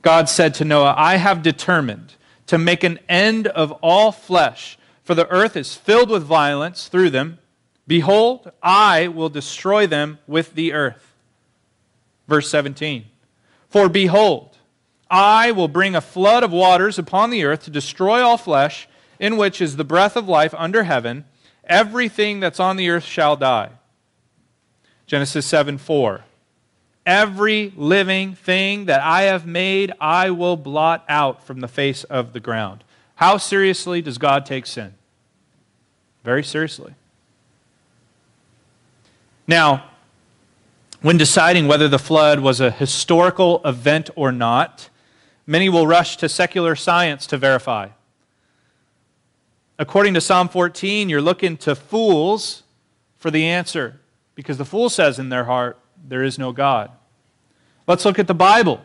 God 0.00 0.30
said 0.30 0.54
to 0.54 0.64
Noah, 0.64 0.94
"I 0.96 1.16
have 1.16 1.42
determined 1.42 2.14
to 2.46 2.58
make 2.58 2.84
an 2.84 2.98
end 3.08 3.46
of 3.48 3.72
all 3.82 4.12
flesh, 4.12 4.78
for 5.02 5.14
the 5.14 5.28
earth 5.28 5.56
is 5.56 5.74
filled 5.74 6.10
with 6.10 6.22
violence 6.22 6.88
through 6.88 7.10
them. 7.10 7.38
Behold, 7.86 8.50
I 8.62 9.08
will 9.08 9.28
destroy 9.28 9.86
them 9.86 10.18
with 10.26 10.54
the 10.54 10.72
earth." 10.72 11.14
Verse 12.28 12.48
17. 12.48 13.06
For 13.68 13.88
behold, 13.88 14.56
I 15.10 15.52
will 15.52 15.68
bring 15.68 15.94
a 15.94 16.00
flood 16.00 16.42
of 16.42 16.50
waters 16.50 16.98
upon 16.98 17.30
the 17.30 17.44
earth 17.44 17.64
to 17.64 17.70
destroy 17.70 18.20
all 18.22 18.36
flesh, 18.36 18.88
in 19.20 19.36
which 19.36 19.60
is 19.60 19.76
the 19.76 19.84
breath 19.84 20.16
of 20.16 20.28
life 20.28 20.54
under 20.56 20.84
heaven. 20.84 21.24
Everything 21.64 22.40
that's 22.40 22.60
on 22.60 22.76
the 22.76 22.90
earth 22.90 23.04
shall 23.04 23.36
die. 23.36 23.70
Genesis 25.06 25.46
7 25.46 25.78
4. 25.78 26.24
Every 27.06 27.72
living 27.76 28.34
thing 28.34 28.86
that 28.86 29.00
I 29.00 29.22
have 29.22 29.46
made, 29.46 29.92
I 30.00 30.30
will 30.30 30.56
blot 30.56 31.04
out 31.08 31.46
from 31.46 31.60
the 31.60 31.68
face 31.68 32.02
of 32.04 32.32
the 32.32 32.40
ground. 32.40 32.82
How 33.14 33.36
seriously 33.36 34.02
does 34.02 34.18
God 34.18 34.44
take 34.44 34.66
sin? 34.66 34.94
Very 36.24 36.42
seriously. 36.42 36.94
Now, 39.46 39.90
when 41.00 41.16
deciding 41.16 41.68
whether 41.68 41.86
the 41.86 42.00
flood 42.00 42.40
was 42.40 42.60
a 42.60 42.72
historical 42.72 43.60
event 43.64 44.10
or 44.16 44.32
not, 44.32 44.88
many 45.46 45.68
will 45.68 45.86
rush 45.86 46.16
to 46.16 46.28
secular 46.28 46.74
science 46.74 47.28
to 47.28 47.36
verify. 47.36 47.90
According 49.78 50.14
to 50.14 50.20
Psalm 50.20 50.48
14, 50.48 51.08
you're 51.08 51.20
looking 51.20 51.56
to 51.58 51.76
fools 51.76 52.64
for 53.18 53.30
the 53.30 53.44
answer 53.44 54.00
because 54.34 54.58
the 54.58 54.64
fool 54.64 54.88
says 54.88 55.20
in 55.20 55.28
their 55.28 55.44
heart, 55.44 55.78
There 56.06 56.22
is 56.22 56.38
no 56.38 56.52
God. 56.52 56.90
Let's 57.86 58.04
look 58.04 58.18
at 58.18 58.26
the 58.26 58.34
Bible 58.34 58.80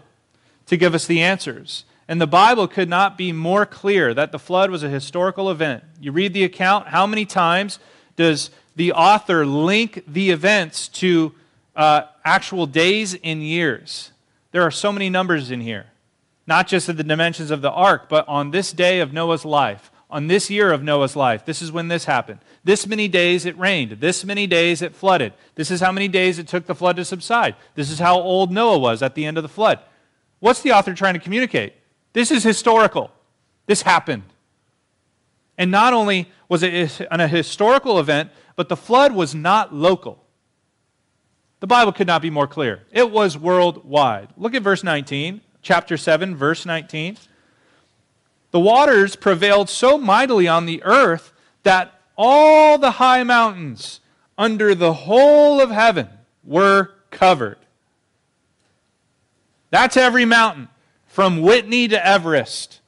to 0.67 0.77
give 0.77 0.93
us 0.93 1.05
the 1.07 1.21
answers. 1.21 1.85
And 2.07 2.19
the 2.19 2.27
Bible 2.27 2.67
could 2.67 2.89
not 2.89 3.17
be 3.17 3.31
more 3.31 3.65
clear 3.65 4.13
that 4.13 4.31
the 4.31 4.39
flood 4.39 4.69
was 4.69 4.83
a 4.83 4.89
historical 4.89 5.49
event. 5.49 5.83
You 5.99 6.11
read 6.11 6.33
the 6.33 6.43
account, 6.43 6.87
how 6.87 7.07
many 7.07 7.25
times 7.25 7.79
does 8.15 8.51
the 8.75 8.93
author 8.93 9.45
link 9.45 10.03
the 10.07 10.29
events 10.31 10.87
to 10.87 11.33
uh, 11.75 12.03
actual 12.23 12.65
days 12.65 13.17
and 13.23 13.43
years. 13.43 14.11
There 14.51 14.61
are 14.63 14.71
so 14.71 14.91
many 14.91 15.09
numbers 15.09 15.51
in 15.51 15.61
here, 15.61 15.87
not 16.45 16.67
just 16.67 16.89
of 16.89 16.97
the 16.97 17.03
dimensions 17.03 17.51
of 17.51 17.61
the 17.61 17.71
ark, 17.71 18.07
but 18.09 18.27
on 18.27 18.51
this 18.51 18.71
day 18.71 18.99
of 18.99 19.13
Noah's 19.13 19.45
life, 19.45 19.91
on 20.11 20.27
this 20.27 20.49
year 20.49 20.71
of 20.71 20.83
Noah's 20.83 21.15
life, 21.15 21.45
this 21.45 21.61
is 21.61 21.71
when 21.71 21.87
this 21.87 22.05
happened. 22.05 22.39
This 22.63 22.85
many 22.85 23.07
days 23.07 23.45
it 23.45 23.57
rained. 23.57 23.91
This 23.99 24.25
many 24.25 24.45
days 24.45 24.81
it 24.81 24.95
flooded. 24.95 25.33
This 25.55 25.71
is 25.71 25.79
how 25.79 25.91
many 25.91 26.07
days 26.07 26.37
it 26.37 26.47
took 26.47 26.65
the 26.65 26.75
flood 26.75 26.97
to 26.97 27.05
subside. 27.05 27.55
This 27.75 27.89
is 27.89 27.99
how 27.99 28.19
old 28.19 28.51
Noah 28.51 28.77
was 28.77 29.01
at 29.01 29.15
the 29.15 29.25
end 29.25 29.37
of 29.37 29.43
the 29.43 29.49
flood. 29.49 29.79
What's 30.39 30.61
the 30.61 30.71
author 30.71 30.93
trying 30.93 31.13
to 31.13 31.19
communicate? 31.19 31.73
This 32.13 32.31
is 32.31 32.43
historical. 32.43 33.11
This 33.67 33.83
happened. 33.83 34.23
And 35.57 35.71
not 35.71 35.93
only 35.93 36.29
was 36.49 36.63
it 36.63 36.99
a 37.09 37.27
historical 37.27 37.99
event, 37.99 38.31
but 38.55 38.67
the 38.67 38.75
flood 38.75 39.13
was 39.13 39.33
not 39.33 39.73
local. 39.73 40.25
The 41.61 41.67
Bible 41.67 41.91
could 41.91 42.07
not 42.07 42.21
be 42.21 42.29
more 42.29 42.47
clear. 42.47 42.81
It 42.91 43.11
was 43.11 43.37
worldwide. 43.37 44.29
Look 44.35 44.55
at 44.55 44.63
verse 44.63 44.83
19, 44.83 45.41
chapter 45.61 45.95
7, 45.95 46.35
verse 46.35 46.65
19. 46.65 47.17
The 48.51 48.59
waters 48.59 49.15
prevailed 49.15 49.69
so 49.69 49.97
mightily 49.97 50.47
on 50.47 50.65
the 50.65 50.83
earth 50.83 51.33
that 51.63 51.99
all 52.17 52.77
the 52.77 52.91
high 52.91 53.23
mountains 53.23 54.01
under 54.37 54.75
the 54.75 54.93
whole 54.93 55.61
of 55.61 55.71
heaven 55.71 56.09
were 56.43 56.91
covered. 57.09 57.57
That's 59.69 59.95
every 59.95 60.25
mountain, 60.25 60.67
from 61.07 61.41
Whitney 61.41 61.87
to 61.87 62.05
Everest, 62.05 62.81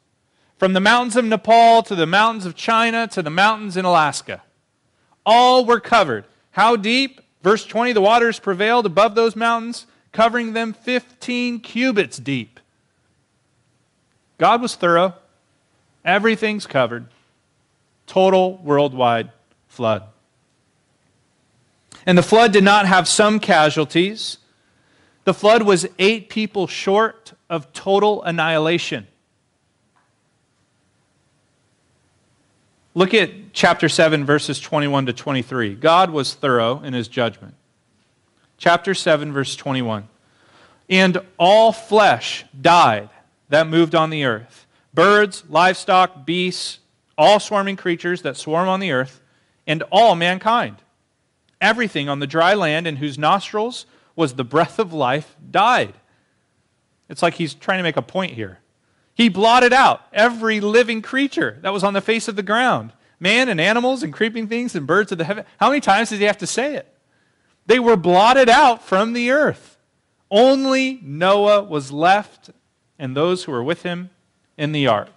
from 0.58 0.74
the 0.74 0.80
mountains 0.80 1.16
of 1.16 1.26
Nepal 1.26 1.82
to 1.84 1.96
the 1.96 2.06
mountains 2.06 2.46
of 2.46 2.56
China 2.56 3.08
to 3.08 3.22
the 3.22 3.30
mountains 3.30 3.78
in 3.78 3.86
Alaska. 3.86 4.44
All 5.26 5.66
were 5.66 5.80
covered. 5.80 6.26
How 6.52 6.76
deep? 6.76 7.22
Verse 7.42 7.66
20 7.66 7.94
the 7.94 8.02
waters 8.02 8.40
prevailed 8.40 8.86
above 8.86 9.16
those 9.16 9.36
mountains, 9.36 9.86
covering 10.12 10.54
them 10.54 10.74
15 10.74 11.60
cubits 11.60 12.18
deep. 12.18 12.60
God 14.38 14.62
was 14.62 14.76
thorough. 14.76 15.16
Everything's 16.06 16.68
covered. 16.68 17.08
Total 18.08 18.58
worldwide 18.58 19.32
flood. 19.68 20.04
And 22.06 22.18
the 22.18 22.24
flood 22.24 22.52
did 22.52 22.64
not 22.64 22.86
have 22.86 23.08
some 23.08 23.40
casualties. 23.40 24.38
The 25.24 25.34
flood 25.34 25.64
was 25.64 25.88
eight 25.98 26.30
people 26.30 26.68
short 26.68 27.34
of 27.50 27.72
total 27.72 28.22
annihilation. 28.24 29.08
Look 32.96 33.14
at 33.14 33.54
chapter 33.54 33.90
7, 33.90 34.26
verses 34.26 34.60
21 34.60 35.08
to 35.08 35.14
23. 35.14 35.76
God 35.76 36.12
was 36.12 36.34
thorough 36.34 36.82
in 36.84 36.94
his 36.94 37.08
judgment. 37.08 37.56
Chapter 38.58 38.94
7, 38.94 39.32
verse 39.34 39.56
21. 39.56 40.08
And 40.90 41.20
all 41.40 41.72
flesh 41.72 42.46
died 42.60 43.10
that 43.50 43.68
moved 43.68 43.96
on 43.96 44.10
the 44.10 44.26
earth 44.26 44.63
birds, 44.94 45.44
livestock, 45.50 46.26
beasts, 46.26 46.80
all 47.18 47.40
swarming 47.40 47.76
creatures 47.76 48.22
that 48.22 48.38
swarm 48.38 48.68
on 48.68 48.80
the 48.80 48.92
earth, 48.92 49.22
and 49.66 49.84
all 49.92 50.16
mankind. 50.16 50.78
Everything 51.62 52.10
on 52.10 52.20
the 52.20 52.28
dry 52.28 52.54
land 52.54 52.88
in 52.88 52.98
whose 52.98 53.18
nostrils 53.18 53.86
was 54.16 54.34
the 54.34 54.44
breath 54.44 54.80
of 54.80 54.94
life 54.94 55.36
died. 55.50 55.94
It's 57.10 57.22
like 57.22 57.36
he's 57.36 57.54
trying 57.54 57.80
to 57.80 57.84
make 57.84 57.98
a 57.98 58.02
point 58.02 58.34
here. 58.34 58.60
He 59.14 59.30
blotted 59.30 59.74
out 59.74 60.02
every 60.12 60.60
living 60.60 61.02
creature 61.02 61.60
that 61.62 61.74
was 61.74 61.84
on 61.84 61.94
the 61.94 62.02
face 62.02 62.28
of 62.28 62.36
the 62.36 62.44
ground 62.44 62.94
man 63.20 63.48
and 63.48 63.62
animals 63.62 64.04
and 64.04 64.12
creeping 64.12 64.48
things 64.48 64.76
and 64.76 64.86
birds 64.86 65.12
of 65.12 65.18
the 65.18 65.24
heaven. 65.24 65.46
How 65.58 65.70
many 65.70 65.80
times 65.80 66.10
did 66.10 66.20
he 66.20 66.26
have 66.26 66.40
to 66.40 66.48
say 66.48 66.76
it? 66.76 66.94
They 67.66 67.80
were 67.80 67.96
blotted 67.96 68.50
out 68.50 68.84
from 68.84 69.14
the 69.14 69.32
earth. 69.32 69.78
Only 70.30 71.00
Noah 71.02 71.64
was 71.64 71.92
left 71.92 72.50
and 73.00 73.16
those 73.16 73.46
who 73.46 73.54
were 73.54 73.64
with 73.64 73.84
him 73.84 74.10
in 74.58 74.72
the 74.72 74.88
ark. 74.88 75.10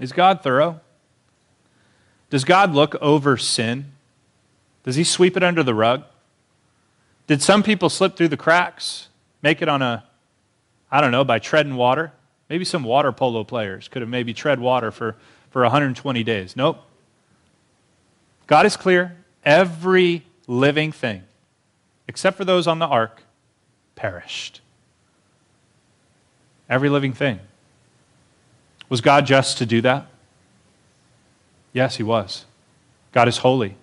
Is 0.00 0.12
God 0.12 0.42
thorough? 0.42 0.80
Does 2.30 2.44
God 2.44 2.72
look 2.72 2.94
over 3.02 3.36
sin? 3.36 3.92
Does 4.84 4.96
he 4.96 5.04
sweep 5.04 5.36
it 5.36 5.42
under 5.42 5.62
the 5.62 5.74
rug? 5.74 6.04
Did 7.26 7.42
some 7.42 7.62
people 7.62 7.88
slip 7.88 8.16
through 8.16 8.28
the 8.28 8.36
cracks, 8.36 9.08
make 9.42 9.62
it 9.62 9.68
on 9.68 9.82
a, 9.82 10.04
I 10.90 11.00
don't 11.00 11.12
know, 11.12 11.24
by 11.24 11.38
treading 11.38 11.76
water? 11.76 12.12
Maybe 12.48 12.64
some 12.64 12.84
water 12.84 13.12
polo 13.12 13.44
players 13.44 13.88
could 13.88 14.02
have 14.02 14.08
maybe 14.08 14.34
tread 14.34 14.60
water 14.60 14.90
for, 14.90 15.16
for 15.50 15.62
120 15.62 16.24
days. 16.24 16.56
Nope. 16.56 16.82
God 18.46 18.66
is 18.66 18.76
clear. 18.76 19.16
Every 19.44 20.24
living 20.46 20.90
thing, 20.90 21.24
except 22.08 22.36
for 22.36 22.44
those 22.44 22.66
on 22.66 22.78
the 22.78 22.86
ark, 22.86 23.22
perished. 23.94 24.61
Every 26.72 26.88
living 26.88 27.12
thing. 27.12 27.38
Was 28.88 29.02
God 29.02 29.26
just 29.26 29.58
to 29.58 29.66
do 29.66 29.82
that? 29.82 30.06
Yes, 31.74 31.96
he 31.96 32.02
was. 32.02 32.46
God 33.12 33.28
is 33.28 33.36
holy. 33.36 33.76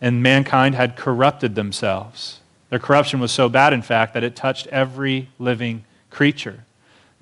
And 0.00 0.22
mankind 0.22 0.76
had 0.76 0.94
corrupted 0.94 1.56
themselves. 1.56 2.38
Their 2.70 2.78
corruption 2.78 3.18
was 3.18 3.32
so 3.32 3.48
bad, 3.48 3.72
in 3.72 3.82
fact, 3.82 4.14
that 4.14 4.22
it 4.22 4.36
touched 4.36 4.68
every 4.68 5.30
living 5.40 5.84
creature. 6.10 6.64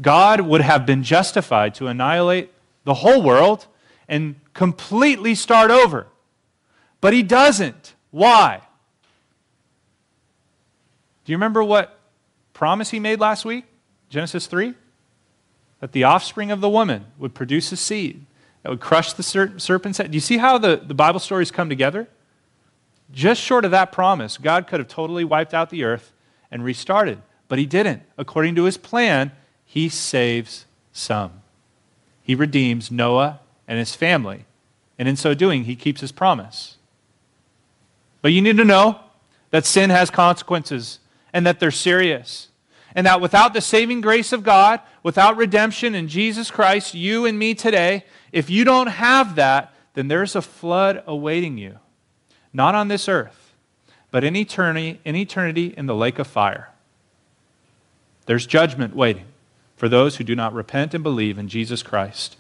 God 0.03 0.43
would 0.43 0.61
have 0.61 0.85
been 0.85 1.03
justified 1.03 1.75
to 1.77 1.87
annihilate 1.87 2.53
the 2.85 2.93
whole 2.93 3.23
world 3.23 3.67
and 4.07 4.35
completely 4.53 5.35
start 5.35 5.71
over. 5.71 6.09
But 7.01 7.15
he 7.15 7.23
doesn't. 7.23 7.95
Why? 8.11 8.61
Do 11.25 11.33
you 11.33 11.39
remember 11.39 11.65
what 11.65 11.99
promise 12.53 12.91
he 12.91 13.01
made 13.01 13.19
last 13.19 13.47
week? 13.47 13.65
Genesis 14.13 14.47
3? 14.47 14.75
That 15.81 15.93
the 15.93 16.05
offspring 16.05 16.51
of 16.51 16.61
the 16.61 16.69
woman 16.69 17.07
would 17.19 17.33
produce 17.33 17.73
a 17.73 17.79
seed 17.79 18.27
that 18.63 18.69
would 18.69 18.81
crush 18.81 19.15
the 19.15 19.23
serpent's 19.23 19.97
head. 19.97 20.11
Do 20.11 20.17
you 20.17 20.21
see 20.21 20.37
how 20.37 20.59
the, 20.59 20.77
the 20.77 20.93
Bible 20.93 21.19
stories 21.19 21.51
come 21.51 21.71
together? 21.71 22.09
Just 23.11 23.41
short 23.41 23.65
of 23.65 23.71
that 23.71 23.91
promise, 23.91 24.37
God 24.37 24.67
could 24.67 24.81
have 24.81 24.89
totally 24.89 25.25
wiped 25.25 25.55
out 25.55 25.71
the 25.71 25.83
earth 25.83 26.13
and 26.51 26.63
restarted, 26.63 27.23
but 27.49 27.59
he 27.59 27.65
didn't. 27.65 28.03
According 28.19 28.55
to 28.57 28.65
his 28.65 28.77
plan, 28.77 29.33
he 29.65 29.89
saves 29.89 30.67
some. 30.93 31.41
He 32.23 32.35
redeems 32.35 32.91
Noah 32.91 33.41
and 33.67 33.79
his 33.79 33.95
family, 33.95 34.45
and 34.99 35.09
in 35.09 35.17
so 35.17 35.33
doing, 35.33 35.65
he 35.65 35.75
keeps 35.75 36.03
his 36.03 36.13
promise. 36.13 36.77
But 38.21 38.35
you 38.35 38.43
need 38.43 38.59
to 38.59 38.65
know 38.65 39.01
that 39.51 39.65
sin 39.65 39.89
has 39.89 40.11
consequences 40.11 40.99
and 41.33 41.47
that 41.47 41.61
they're 41.61 41.71
serious. 41.71 42.49
And 42.95 43.07
that 43.07 43.21
without 43.21 43.55
the 43.55 43.61
saving 43.61 44.01
grace 44.01 44.33
of 44.33 44.43
God, 44.43 44.81
without 45.03 45.37
redemption 45.37 45.95
in 45.95 46.09
Jesus 46.09 46.51
Christ, 46.51 46.95
you 46.95 47.25
and 47.25 47.39
me 47.39 47.55
today, 47.55 48.05
if 48.33 48.51
you 48.51 48.65
don't 48.65 48.89
have 48.89 49.37
that, 49.37 49.73
then 49.95 50.09
there's 50.09 50.37
a 50.37 50.43
flood 50.43 51.03
awaiting 51.07 51.59
you. 51.59 51.79
Not 52.53 52.75
on 52.75 52.89
this 52.89 53.09
earth, 53.09 53.55
but 54.11 54.25
in 54.25 54.37
eternity, 54.37 55.01
in 55.05 55.17
eternity 55.17 55.75
in 55.77 55.87
the 55.87 55.95
lake 55.95 56.19
of 56.19 56.27
fire. 56.27 56.69
There's 58.27 58.47
judgment 58.47 58.95
waiting 58.95 59.25
for 59.77 59.89
those 59.89 60.17
who 60.17 60.25
do 60.25 60.37
not 60.37 60.53
repent 60.53 60.95
and 60.95 61.03
believe 61.03 61.39
in 61.39 61.49
Jesus 61.49 61.83
Christ, 61.83 62.37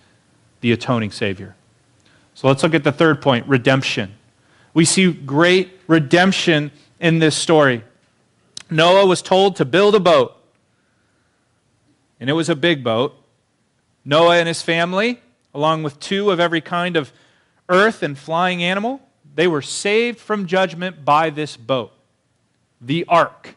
the 0.60 0.72
atoning 0.72 1.10
Savior. 1.10 1.56
So 2.34 2.46
let's 2.48 2.62
look 2.62 2.74
at 2.74 2.84
the 2.84 2.92
third 2.92 3.20
point 3.20 3.46
redemption. 3.46 4.14
We 4.74 4.84
see 4.84 5.12
great 5.12 5.72
redemption 5.86 6.70
in 7.00 7.18
this 7.18 7.36
story. 7.36 7.84
Noah 8.70 9.06
was 9.06 9.20
told 9.20 9.56
to 9.56 9.64
build 9.64 9.94
a 9.94 10.00
boat, 10.00 10.36
and 12.22 12.30
it 12.30 12.34
was 12.34 12.48
a 12.48 12.54
big 12.54 12.84
boat. 12.84 13.16
Noah 14.04 14.36
and 14.36 14.46
his 14.46 14.62
family 14.62 15.20
along 15.52 15.82
with 15.82 15.98
two 15.98 16.30
of 16.30 16.38
every 16.38 16.60
kind 16.60 16.96
of 16.96 17.12
earth 17.68 18.00
and 18.00 18.16
flying 18.16 18.62
animal. 18.62 19.00
They 19.34 19.48
were 19.48 19.60
saved 19.60 20.20
from 20.20 20.46
judgment 20.46 21.04
by 21.04 21.30
this 21.30 21.56
boat, 21.56 21.90
the 22.80 23.04
ark. 23.08 23.56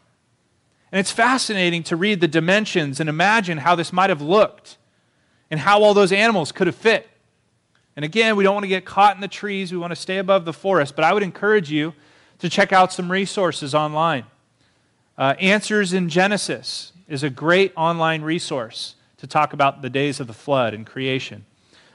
And 0.91 0.99
it's 0.99 1.11
fascinating 1.11 1.83
to 1.83 1.95
read 1.95 2.21
the 2.21 2.27
dimensions 2.27 2.99
and 2.99 3.07
imagine 3.07 3.59
how 3.59 3.75
this 3.75 3.93
might 3.93 4.09
have 4.09 4.21
looked 4.21 4.77
and 5.51 5.59
how 5.59 5.83
all 5.83 5.93
those 5.93 6.11
animals 6.11 6.51
could 6.51 6.65
have 6.65 6.75
fit. 6.75 7.07
And 7.95 8.03
again, 8.03 8.35
we 8.35 8.43
don't 8.43 8.55
want 8.55 8.63
to 8.63 8.69
get 8.69 8.83
caught 8.83 9.13
in 9.13 9.21
the 9.21 9.27
trees. 9.27 9.71
We 9.71 9.77
want 9.77 9.91
to 9.91 9.95
stay 9.95 10.17
above 10.17 10.43
the 10.43 10.53
forest. 10.53 10.95
But 10.95 11.05
I 11.05 11.13
would 11.13 11.21
encourage 11.21 11.69
you 11.69 11.93
to 12.39 12.49
check 12.49 12.73
out 12.73 12.91
some 12.91 13.11
resources 13.11 13.75
online. 13.75 14.25
Uh, 15.19 15.35
Answers 15.39 15.93
in 15.93 16.09
Genesis 16.09 16.93
is 17.07 17.23
a 17.23 17.29
great 17.29 17.71
online 17.75 18.21
resource 18.21 18.95
to 19.17 19.27
talk 19.27 19.53
about 19.53 19.81
the 19.81 19.89
days 19.89 20.19
of 20.19 20.27
the 20.27 20.33
flood 20.33 20.73
and 20.73 20.85
creation. 20.85 21.45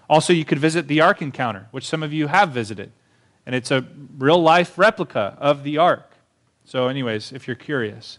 Also, 0.09 0.33
you 0.33 0.45
could 0.45 0.59
visit 0.59 0.89
the 0.89 1.01
Ark 1.01 1.23
Encounter, 1.23 1.69
which 1.71 1.87
some 1.87 2.03
of 2.03 2.13
you 2.13 2.27
have 2.27 2.51
visited. 2.51 2.91
And 3.47 3.55
it's 3.55 3.71
a 3.71 3.87
real 4.19 4.41
life 4.41 4.79
replica 4.79 5.37
of 5.39 5.63
the 5.63 5.79
Ark. 5.79 6.13
So, 6.65 6.89
anyways, 6.89 7.33
if 7.33 7.47
you're 7.47 7.57
curious. 7.57 8.19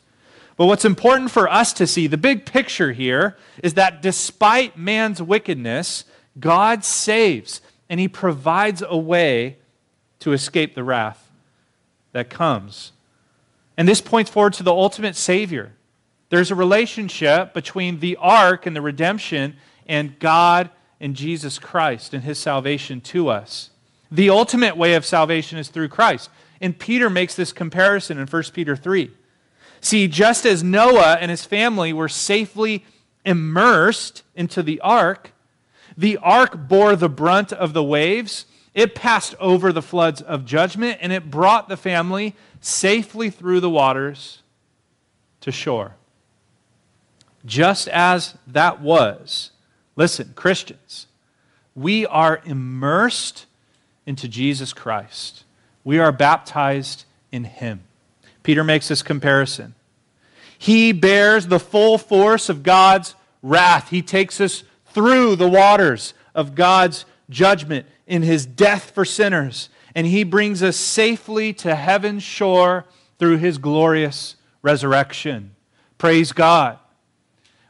But 0.58 0.66
what's 0.66 0.86
important 0.86 1.32
for 1.32 1.50
us 1.50 1.74
to 1.74 1.88
see, 1.88 2.08
the 2.08 2.18
big 2.18 2.46
picture 2.46 2.92
here, 2.92 3.38
is 3.64 3.74
that 3.76 4.02
despite 4.02 4.78
man's 4.78 5.22
wickedness, 5.22 6.06
God 6.40 6.84
saves 6.86 7.62
and 7.90 8.00
he 8.00 8.08
provides 8.08 8.84
a 8.88 8.98
way 8.98 9.58
to 10.20 10.34
escape 10.34 10.76
the 10.76 10.84
wrath 10.84 11.30
that 12.12 12.30
comes. 12.30 12.92
And 13.76 13.88
this 13.88 14.02
points 14.02 14.30
forward 14.30 14.54
to 14.54 14.64
the 14.64 14.72
ultimate 14.72 15.16
Savior. 15.16 15.74
There's 16.32 16.50
a 16.50 16.56
relationship 16.56 17.54
between 17.54 18.00
the 18.00 18.16
ark 18.16 18.66
and 18.66 18.74
the 18.74 18.82
redemption 18.82 19.58
and 19.86 20.18
God 20.18 20.70
and 21.02 21.14
Jesus 21.14 21.60
Christ 21.60 22.14
and 22.14 22.24
his 22.24 22.40
salvation 22.40 23.02
to 23.02 23.28
us. 23.28 23.70
The 24.10 24.30
ultimate 24.30 24.78
way 24.78 24.94
of 24.94 25.06
salvation 25.06 25.58
is 25.58 25.68
through 25.68 25.90
Christ. 25.90 26.30
And 26.62 26.80
Peter 26.80 27.10
makes 27.10 27.36
this 27.36 27.52
comparison 27.52 28.18
in 28.18 28.28
1 28.28 28.44
Peter 28.54 28.78
3. 28.78 29.12
See, 29.82 30.08
just 30.08 30.46
as 30.46 30.64
Noah 30.64 31.18
and 31.20 31.30
his 31.30 31.44
family 31.44 31.92
were 31.92 32.08
safely 32.08 32.86
immersed 33.26 34.24
into 34.34 34.64
the 34.64 34.80
ark, 34.80 35.34
the 35.98 36.16
ark 36.18 36.70
bore 36.70 36.96
the 36.96 37.10
brunt 37.10 37.52
of 37.52 37.74
the 37.74 37.84
waves. 37.84 38.46
It 38.74 38.96
passed 38.96 39.36
over 39.38 39.74
the 39.74 39.82
floods 39.82 40.22
of 40.22 40.46
judgment, 40.46 41.00
and 41.02 41.12
it 41.12 41.30
brought 41.30 41.68
the 41.68 41.76
family 41.76 42.38
safely 42.62 43.30
through 43.30 43.60
the 43.60 43.70
waters 43.70 44.44
to 45.42 45.52
shore. 45.52 45.98
Just 47.46 47.88
as 47.88 48.36
that 48.48 48.82
was 48.82 49.52
Listen, 49.96 50.34
Christians, 50.36 51.08
we 51.76 52.06
are 52.06 52.42
immersed 52.46 53.46
into 54.06 54.28
Jesus 54.28 54.74
Christ. 54.74 55.44
We 55.84 56.00
are 56.00 56.12
baptized 56.12 57.06
in 57.32 57.44
Him. 57.44 57.82
Peter 58.44 58.64
makes 58.64 58.88
this 58.88 59.04
comparison. 59.04 59.76
He 60.58 60.92
bears 60.92 61.48
the 61.48 61.60
full 61.60 61.98
force 61.98 62.50
of 62.50 62.64
God's 62.64 63.16
wrath. 63.42 63.90
He 63.90 64.02
takes 64.02 64.40
us 64.40 64.64
through 64.88 65.36
the 65.36 65.50
waters 65.50 66.14
of 66.34 66.56
God's 66.56 67.06
judgment 67.30 67.86
in 68.08 68.22
His 68.22 68.46
death 68.46 68.92
for 68.92 69.06
sinners. 69.06 69.70
And 69.94 70.08
He 70.08 70.24
brings 70.24 70.64
us 70.64 70.78
safely 70.78 71.54
to 71.54 71.76
heaven's 71.76 72.24
shore 72.24 72.86
through 73.20 73.38
His 73.38 73.58
glorious 73.58 74.36
resurrection. 74.62 75.56
Praise 75.98 76.32
God. 76.32 76.80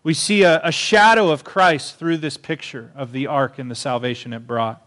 We 0.04 0.14
see 0.14 0.44
a, 0.44 0.62
a 0.64 0.72
shadow 0.72 1.30
of 1.30 1.44
Christ 1.44 1.98
through 1.98 2.18
this 2.18 2.38
picture 2.38 2.92
of 2.96 3.12
the 3.12 3.28
ark 3.28 3.60
and 3.60 3.70
the 3.70 3.76
salvation 3.76 4.34
it 4.34 4.48
brought. 4.48 4.86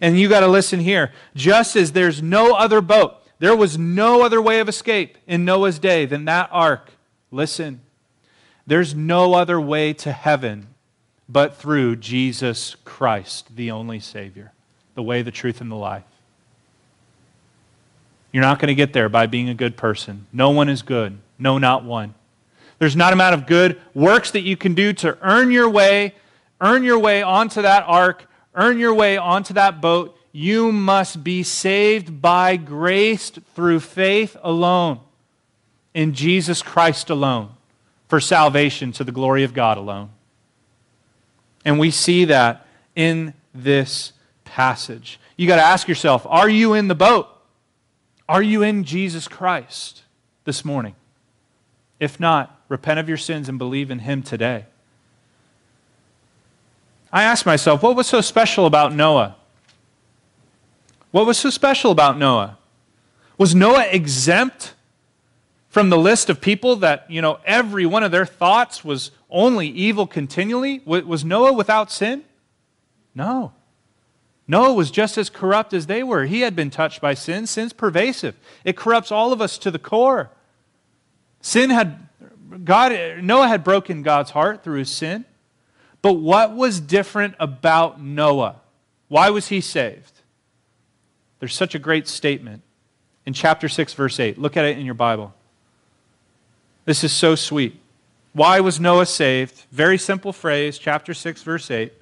And 0.00 0.18
you 0.18 0.28
got 0.28 0.40
to 0.40 0.48
listen 0.48 0.80
here. 0.80 1.12
Just 1.34 1.76
as 1.76 1.92
there's 1.92 2.22
no 2.22 2.54
other 2.54 2.80
boat, 2.80 3.16
there 3.38 3.54
was 3.54 3.78
no 3.78 4.22
other 4.22 4.40
way 4.40 4.60
of 4.60 4.68
escape 4.68 5.18
in 5.26 5.44
Noah's 5.44 5.78
day 5.78 6.06
than 6.06 6.24
that 6.24 6.48
ark. 6.50 6.92
Listen, 7.30 7.80
there's 8.66 8.94
no 8.94 9.34
other 9.34 9.60
way 9.60 9.92
to 9.92 10.12
heaven 10.12 10.68
but 11.28 11.56
through 11.56 11.96
Jesus 11.96 12.76
Christ, 12.84 13.56
the 13.56 13.70
only 13.70 14.00
Savior, 14.00 14.52
the 14.94 15.02
way, 15.02 15.22
the 15.22 15.30
truth, 15.30 15.60
and 15.60 15.70
the 15.70 15.76
life. 15.76 16.04
You're 18.32 18.42
not 18.42 18.58
going 18.58 18.68
to 18.68 18.74
get 18.74 18.92
there 18.92 19.08
by 19.08 19.26
being 19.26 19.48
a 19.48 19.54
good 19.54 19.76
person. 19.76 20.26
No 20.32 20.50
one 20.50 20.68
is 20.68 20.82
good. 20.82 21.18
No, 21.38 21.58
not 21.58 21.84
one. 21.84 22.14
There's 22.84 22.96
not 22.96 23.12
a 23.12 23.14
amount 23.14 23.32
of 23.32 23.46
good 23.46 23.80
works 23.94 24.32
that 24.32 24.42
you 24.42 24.58
can 24.58 24.74
do 24.74 24.92
to 24.92 25.16
earn 25.22 25.50
your 25.50 25.70
way, 25.70 26.14
earn 26.60 26.82
your 26.82 26.98
way 26.98 27.22
onto 27.22 27.62
that 27.62 27.82
ark, 27.86 28.28
earn 28.54 28.78
your 28.78 28.92
way 28.92 29.16
onto 29.16 29.54
that 29.54 29.80
boat. 29.80 30.14
You 30.32 30.70
must 30.70 31.24
be 31.24 31.42
saved 31.44 32.20
by 32.20 32.56
grace 32.56 33.30
through 33.30 33.80
faith 33.80 34.36
alone, 34.42 35.00
in 35.94 36.12
Jesus 36.12 36.60
Christ 36.60 37.08
alone. 37.08 37.52
for 38.06 38.20
salvation 38.20 38.92
to 38.92 39.02
the 39.02 39.12
glory 39.12 39.44
of 39.44 39.54
God 39.54 39.78
alone. 39.78 40.10
And 41.64 41.78
we 41.78 41.90
see 41.90 42.26
that 42.26 42.66
in 42.94 43.32
this 43.54 44.12
passage. 44.44 45.18
You 45.38 45.46
got 45.46 45.56
to 45.56 45.62
ask 45.62 45.88
yourself 45.88 46.26
are 46.28 46.50
you 46.50 46.74
in 46.74 46.88
the 46.88 46.94
boat? 46.94 47.28
Are 48.28 48.42
you 48.42 48.62
in 48.62 48.84
Jesus 48.84 49.26
Christ 49.26 50.02
this 50.44 50.66
morning? 50.66 50.96
If 51.98 52.20
not, 52.20 52.53
repent 52.74 52.98
of 52.98 53.08
your 53.08 53.16
sins 53.16 53.48
and 53.48 53.56
believe 53.56 53.88
in 53.92 54.00
Him 54.00 54.20
today. 54.20 54.64
I 57.12 57.22
asked 57.22 57.46
myself, 57.46 57.84
what 57.84 57.94
was 57.94 58.08
so 58.08 58.20
special 58.20 58.66
about 58.66 58.92
Noah? 58.92 59.36
What 61.12 61.24
was 61.24 61.38
so 61.38 61.50
special 61.50 61.92
about 61.92 62.18
Noah? 62.18 62.58
Was 63.38 63.54
Noah 63.54 63.86
exempt 63.86 64.74
from 65.68 65.88
the 65.88 65.96
list 65.96 66.28
of 66.28 66.40
people 66.40 66.74
that, 66.76 67.08
you 67.08 67.22
know, 67.22 67.38
every 67.44 67.86
one 67.86 68.02
of 68.02 68.10
their 68.10 68.26
thoughts 68.26 68.84
was 68.84 69.12
only 69.30 69.68
evil 69.68 70.08
continually? 70.08 70.82
Was 70.84 71.24
Noah 71.24 71.52
without 71.52 71.92
sin? 71.92 72.24
No. 73.14 73.52
Noah 74.48 74.74
was 74.74 74.90
just 74.90 75.16
as 75.16 75.30
corrupt 75.30 75.72
as 75.72 75.86
they 75.86 76.02
were. 76.02 76.24
He 76.24 76.40
had 76.40 76.56
been 76.56 76.70
touched 76.70 77.00
by 77.00 77.14
sin. 77.14 77.46
Sin's 77.46 77.72
pervasive, 77.72 78.34
it 78.64 78.76
corrupts 78.76 79.12
all 79.12 79.32
of 79.32 79.40
us 79.40 79.56
to 79.58 79.70
the 79.70 79.78
core. 79.78 80.30
Sin 81.40 81.70
had, 81.70 82.08
God, 82.64 82.92
Noah 83.22 83.48
had 83.48 83.64
broken 83.64 84.02
God's 84.02 84.30
heart 84.30 84.62
through 84.62 84.78
his 84.78 84.90
sin. 84.90 85.24
But 86.02 86.14
what 86.14 86.54
was 86.54 86.80
different 86.80 87.34
about 87.40 88.00
Noah? 88.00 88.60
Why 89.08 89.30
was 89.30 89.48
he 89.48 89.60
saved? 89.60 90.20
There's 91.38 91.54
such 91.54 91.74
a 91.74 91.78
great 91.78 92.06
statement 92.08 92.62
in 93.24 93.32
chapter 93.32 93.68
6, 93.68 93.94
verse 93.94 94.20
8. 94.20 94.38
Look 94.38 94.56
at 94.56 94.64
it 94.64 94.78
in 94.78 94.84
your 94.84 94.94
Bible. 94.94 95.34
This 96.84 97.04
is 97.04 97.12
so 97.12 97.34
sweet. 97.34 97.80
Why 98.34 98.60
was 98.60 98.78
Noah 98.78 99.06
saved? 99.06 99.64
Very 99.70 99.96
simple 99.96 100.32
phrase, 100.32 100.76
chapter 100.76 101.14
6, 101.14 101.42
verse 101.42 101.70
8. 101.70 101.92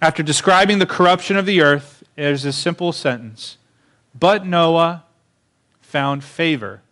After 0.00 0.22
describing 0.22 0.78
the 0.78 0.86
corruption 0.86 1.36
of 1.36 1.46
the 1.46 1.60
earth, 1.60 2.04
there's 2.14 2.44
a 2.44 2.52
simple 2.52 2.92
sentence 2.92 3.56
But 4.14 4.46
Noah 4.46 5.04
found 5.80 6.22
favor 6.22 6.82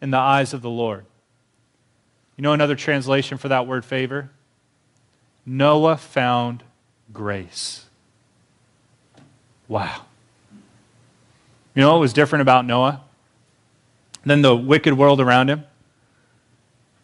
in 0.00 0.10
the 0.10 0.18
eyes 0.18 0.54
of 0.54 0.62
the 0.62 0.70
Lord. 0.70 1.04
You 2.36 2.42
know 2.42 2.52
another 2.52 2.74
translation 2.74 3.38
for 3.38 3.48
that 3.48 3.66
word 3.66 3.84
favor? 3.84 4.30
Noah 5.44 5.96
found 5.96 6.62
grace. 7.12 7.86
Wow. 9.68 10.02
You 11.74 11.82
know 11.82 11.92
what 11.92 12.00
was 12.00 12.12
different 12.12 12.42
about 12.42 12.64
Noah 12.64 13.02
than 14.24 14.42
the 14.42 14.56
wicked 14.56 14.94
world 14.94 15.20
around 15.20 15.48
him? 15.48 15.64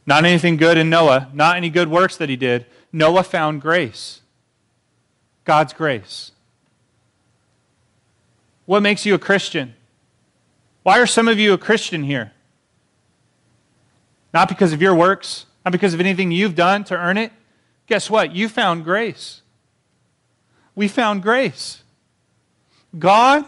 Not 0.06 0.24
anything 0.24 0.56
good 0.56 0.78
in 0.78 0.88
Noah, 0.88 1.28
not 1.32 1.56
any 1.56 1.70
good 1.70 1.88
works 1.88 2.16
that 2.16 2.28
he 2.28 2.36
did. 2.36 2.66
Noah 2.92 3.24
found 3.24 3.60
grace. 3.60 4.20
God's 5.44 5.72
grace. 5.72 6.32
What 8.64 8.82
makes 8.82 9.06
you 9.06 9.14
a 9.14 9.18
Christian? 9.18 9.74
Why 10.82 10.98
are 10.98 11.06
some 11.06 11.28
of 11.28 11.38
you 11.38 11.52
a 11.52 11.58
Christian 11.58 12.04
here? 12.04 12.32
Not 14.36 14.50
because 14.50 14.74
of 14.74 14.82
your 14.82 14.94
works, 14.94 15.46
not 15.64 15.70
because 15.70 15.94
of 15.94 16.00
anything 16.00 16.30
you've 16.30 16.54
done 16.54 16.84
to 16.84 16.94
earn 16.94 17.16
it. 17.16 17.32
Guess 17.86 18.10
what? 18.10 18.36
You 18.36 18.50
found 18.50 18.84
grace. 18.84 19.40
We 20.74 20.88
found 20.88 21.22
grace. 21.22 21.82
God 22.98 23.46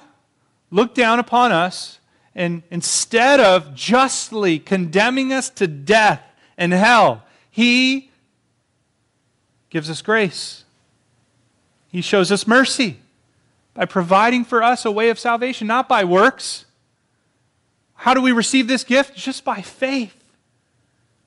looked 0.70 0.94
down 0.94 1.18
upon 1.18 1.52
us, 1.52 1.98
and 2.34 2.62
instead 2.70 3.38
of 3.38 3.74
justly 3.74 4.58
condemning 4.58 5.30
us 5.30 5.50
to 5.50 5.66
death 5.66 6.22
and 6.56 6.72
hell, 6.72 7.22
He 7.50 8.10
gives 9.68 9.90
us 9.90 10.00
grace. 10.00 10.64
He 11.88 12.00
shows 12.00 12.32
us 12.32 12.46
mercy 12.46 12.96
by 13.74 13.84
providing 13.84 14.42
for 14.42 14.62
us 14.62 14.86
a 14.86 14.90
way 14.90 15.10
of 15.10 15.18
salvation, 15.18 15.66
not 15.66 15.86
by 15.86 16.04
works. 16.04 16.64
How 17.92 18.14
do 18.14 18.22
we 18.22 18.32
receive 18.32 18.68
this 18.68 18.84
gift? 18.84 19.14
Just 19.14 19.44
by 19.44 19.60
faith 19.60 20.17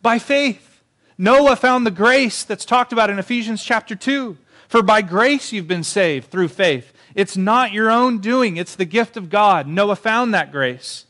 by 0.02 0.20
faith. 0.20 0.82
Noah 1.18 1.56
found 1.56 1.86
the 1.86 1.92
grace 1.92 2.44
that's 2.44 2.66
talked 2.66 2.92
about 2.92 3.10
in 3.10 3.20
Ephesians 3.20 3.64
chapter 3.64 3.96
2. 3.96 4.38
For 4.68 4.82
by 4.82 5.02
grace 5.02 5.52
you've 5.52 5.68
been 5.68 5.84
saved 5.84 6.32
through 6.32 6.48
faith. 6.48 6.94
It's 7.14 7.36
not 7.36 7.74
your 7.74 7.92
own 7.92 8.20
doing, 8.20 8.56
it's 8.56 8.76
the 8.76 8.86
gift 8.86 9.18
of 9.18 9.30
God. 9.30 9.68
Noah 9.68 9.98
found 9.98 10.34
that 10.34 10.52
grace. 10.52 11.06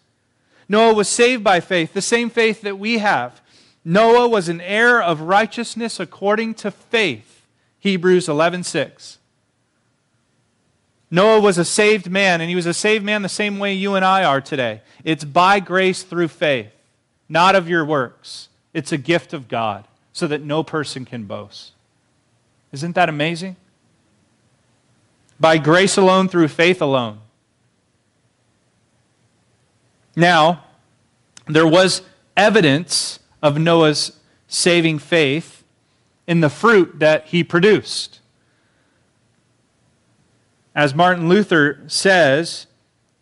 Noah 0.67 0.95
was 0.95 1.07
saved 1.07 1.43
by 1.43 1.59
faith, 1.59 1.93
the 1.93 2.01
same 2.01 2.29
faith 2.29 2.61
that 2.61 2.79
we 2.79 2.97
have. 2.97 3.41
Noah 3.85 4.27
was 4.27 4.49
an 4.49 4.61
heir 4.61 5.01
of 5.01 5.21
righteousness 5.21 5.99
according 5.99 6.55
to 6.55 6.71
faith. 6.71 7.45
Hebrews 7.79 8.27
11:6. 8.27 9.17
Noah 11.09 11.41
was 11.41 11.57
a 11.57 11.65
saved 11.65 12.09
man, 12.09 12.41
and 12.41 12.49
he 12.49 12.55
was 12.55 12.65
a 12.65 12.73
saved 12.73 13.03
man 13.03 13.21
the 13.21 13.29
same 13.29 13.59
way 13.59 13.73
you 13.73 13.95
and 13.95 14.05
I 14.05 14.23
are 14.23 14.39
today. 14.39 14.81
It's 15.03 15.25
by 15.25 15.59
grace 15.59 16.03
through 16.03 16.29
faith, 16.29 16.71
not 17.27 17.53
of 17.53 17.67
your 17.67 17.83
works. 17.83 18.47
It's 18.73 18.91
a 18.91 18.97
gift 18.97 19.33
of 19.33 19.47
God 19.47 19.85
so 20.13 20.27
that 20.27 20.41
no 20.41 20.63
person 20.63 21.05
can 21.05 21.25
boast. 21.25 21.71
Isn't 22.71 22.95
that 22.95 23.09
amazing? 23.09 23.55
By 25.39 25.57
grace 25.57 25.97
alone, 25.97 26.27
through 26.27 26.47
faith 26.49 26.81
alone. 26.81 27.19
Now, 30.15 30.65
there 31.47 31.67
was 31.67 32.01
evidence 32.37 33.19
of 33.41 33.57
Noah's 33.57 34.17
saving 34.47 34.99
faith 34.99 35.63
in 36.27 36.41
the 36.41 36.49
fruit 36.49 36.99
that 36.99 37.27
he 37.27 37.43
produced. 37.43 38.19
As 40.75 40.93
Martin 40.93 41.27
Luther 41.27 41.83
says, 41.87 42.67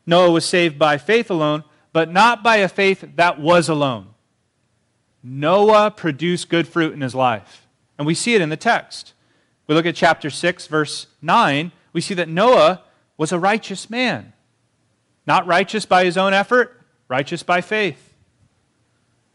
Noah 0.06 0.32
was 0.32 0.46
saved 0.46 0.78
by 0.78 0.98
faith 0.98 1.30
alone, 1.30 1.64
but 1.94 2.12
not 2.12 2.44
by 2.44 2.58
a 2.58 2.68
faith 2.68 3.04
that 3.16 3.40
was 3.40 3.70
alone. 3.70 4.09
Noah 5.24 5.92
produced 5.92 6.50
good 6.50 6.68
fruit 6.68 6.94
in 6.94 7.02
his 7.02 7.16
life. 7.16 7.68
And 7.98 8.08
we 8.08 8.16
see 8.16 8.36
it 8.36 8.42
in 8.42 8.50
the 8.50 8.58
text. 8.58 9.14
We 9.68 9.76
look 9.76 9.86
at 9.86 9.96
chapter 9.96 10.30
6, 10.30 10.68
verse 10.68 11.08
9. 11.22 11.72
We 11.94 12.02
see 12.02 12.14
that 12.14 12.30
Noah 12.30 12.82
was 13.18 13.32
a 13.32 13.40
righteous 13.40 13.90
man. 13.90 14.34
Not 15.28 15.46
righteous 15.46 15.86
by 15.86 16.06
his 16.06 16.18
own 16.18 16.34
effort, 16.34 16.82
righteous 17.08 17.44
by 17.44 17.62
faith. 17.62 18.14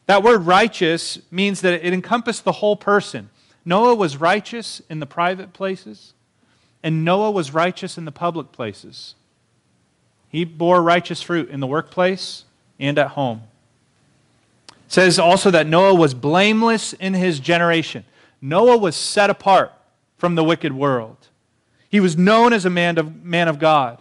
That 0.07 0.23
word 0.23 0.47
righteous 0.47 1.21
means 1.31 1.61
that 1.61 1.85
it 1.85 1.93
encompassed 1.93 2.45
the 2.45 2.53
whole 2.53 2.77
person. 2.77 3.31
Noah 3.65 3.95
was 3.95 4.17
righteous 4.17 4.83
in 4.91 5.01
the 5.01 5.07
private 5.07 5.53
places, 5.53 6.13
and 6.83 7.05
Noah 7.05 7.31
was 7.31 7.55
righteous 7.55 7.97
in 7.97 8.05
the 8.05 8.13
public 8.13 8.53
places. 8.53 9.15
He 10.29 10.45
bore 10.45 10.83
righteous 10.83 11.23
fruit 11.23 11.49
in 11.49 11.61
the 11.61 11.67
workplace 11.67 12.45
and 12.79 12.99
at 12.99 13.09
home 13.09 13.45
says 14.95 15.19
also 15.19 15.51
that 15.51 15.67
Noah 15.67 15.95
was 15.95 16.15
blameless 16.15 16.93
in 16.93 17.15
his 17.15 17.41
generation. 17.41 18.05
Noah 18.41 18.79
was 18.79 18.95
set 18.95 19.29
apart 19.29 19.73
from 20.17 20.37
the 20.37 20.45
wicked 20.45 20.73
world. 20.73 21.17
He 21.89 21.99
was 21.99 22.17
known 22.17 22.53
as 22.53 22.65
a 22.65 22.71
man 22.71 22.97
of, 22.97 23.25
man 23.25 23.49
of 23.49 23.59
God. 23.59 24.01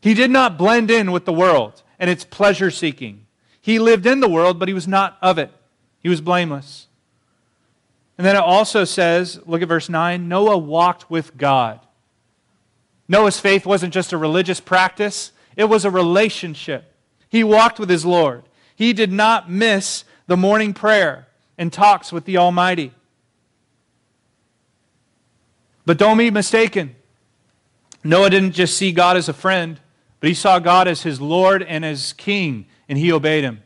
He 0.00 0.12
did 0.12 0.32
not 0.32 0.58
blend 0.58 0.90
in 0.90 1.12
with 1.12 1.26
the 1.26 1.32
world 1.32 1.80
and 2.00 2.10
its 2.10 2.24
pleasure 2.24 2.72
seeking. 2.72 3.26
He 3.60 3.78
lived 3.78 4.04
in 4.04 4.18
the 4.18 4.28
world, 4.28 4.58
but 4.58 4.66
he 4.66 4.74
was 4.74 4.88
not 4.88 5.16
of 5.22 5.38
it. 5.38 5.52
He 6.00 6.08
was 6.08 6.20
blameless. 6.20 6.88
And 8.18 8.26
then 8.26 8.34
it 8.34 8.42
also 8.42 8.84
says, 8.84 9.40
look 9.46 9.62
at 9.62 9.68
verse 9.68 9.88
9 9.88 10.28
Noah 10.28 10.58
walked 10.58 11.08
with 11.08 11.36
God. 11.36 11.78
Noah's 13.06 13.38
faith 13.38 13.64
wasn't 13.64 13.94
just 13.94 14.12
a 14.12 14.18
religious 14.18 14.58
practice, 14.58 15.30
it 15.56 15.66
was 15.66 15.84
a 15.84 15.90
relationship. 15.90 16.92
He 17.28 17.44
walked 17.44 17.78
with 17.78 17.88
his 17.88 18.04
Lord. 18.04 18.42
He 18.74 18.92
did 18.92 19.12
not 19.12 19.50
miss 19.50 20.04
the 20.26 20.36
morning 20.36 20.74
prayer 20.74 21.28
and 21.56 21.72
talks 21.72 22.12
with 22.12 22.24
the 22.24 22.36
Almighty. 22.36 22.92
But 25.86 25.98
don't 25.98 26.18
be 26.18 26.30
mistaken. 26.30 26.96
Noah 28.02 28.30
didn't 28.30 28.52
just 28.52 28.76
see 28.76 28.92
God 28.92 29.16
as 29.16 29.28
a 29.28 29.34
friend, 29.34 29.80
but 30.20 30.28
he 30.28 30.34
saw 30.34 30.58
God 30.58 30.88
as 30.88 31.02
his 31.02 31.20
Lord 31.20 31.62
and 31.62 31.84
as 31.84 32.12
King, 32.14 32.66
and 32.88 32.98
he 32.98 33.12
obeyed 33.12 33.44
him. 33.44 33.62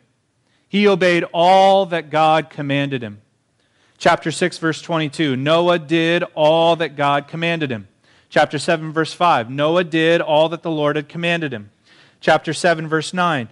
He 0.69 0.87
obeyed 0.87 1.25
all 1.33 1.87
that 1.87 2.11
God 2.11 2.51
commanded 2.51 3.03
him. 3.03 3.21
Chapter 3.97 4.31
6, 4.31 4.59
verse 4.59 4.83
22 4.83 5.37
Noah 5.37 5.79
did 5.79 6.23
all 6.35 6.77
that 6.77 6.95
God 6.95 7.27
commanded 7.27 7.71
him. 7.71 7.89
Chapter 8.29 8.59
7, 8.59 8.93
verse 8.93 9.13
5 9.13 9.51
Noah 9.51 9.85
did 9.85 10.21
all 10.21 10.49
that 10.51 10.63
the 10.63 10.71
Lord 10.71 10.97
had 10.97 11.09
commanded 11.09 11.53
him. 11.53 11.71
Chapter 12.21 12.53
7, 12.53 12.87
verse 12.87 13.15
9 13.15 13.49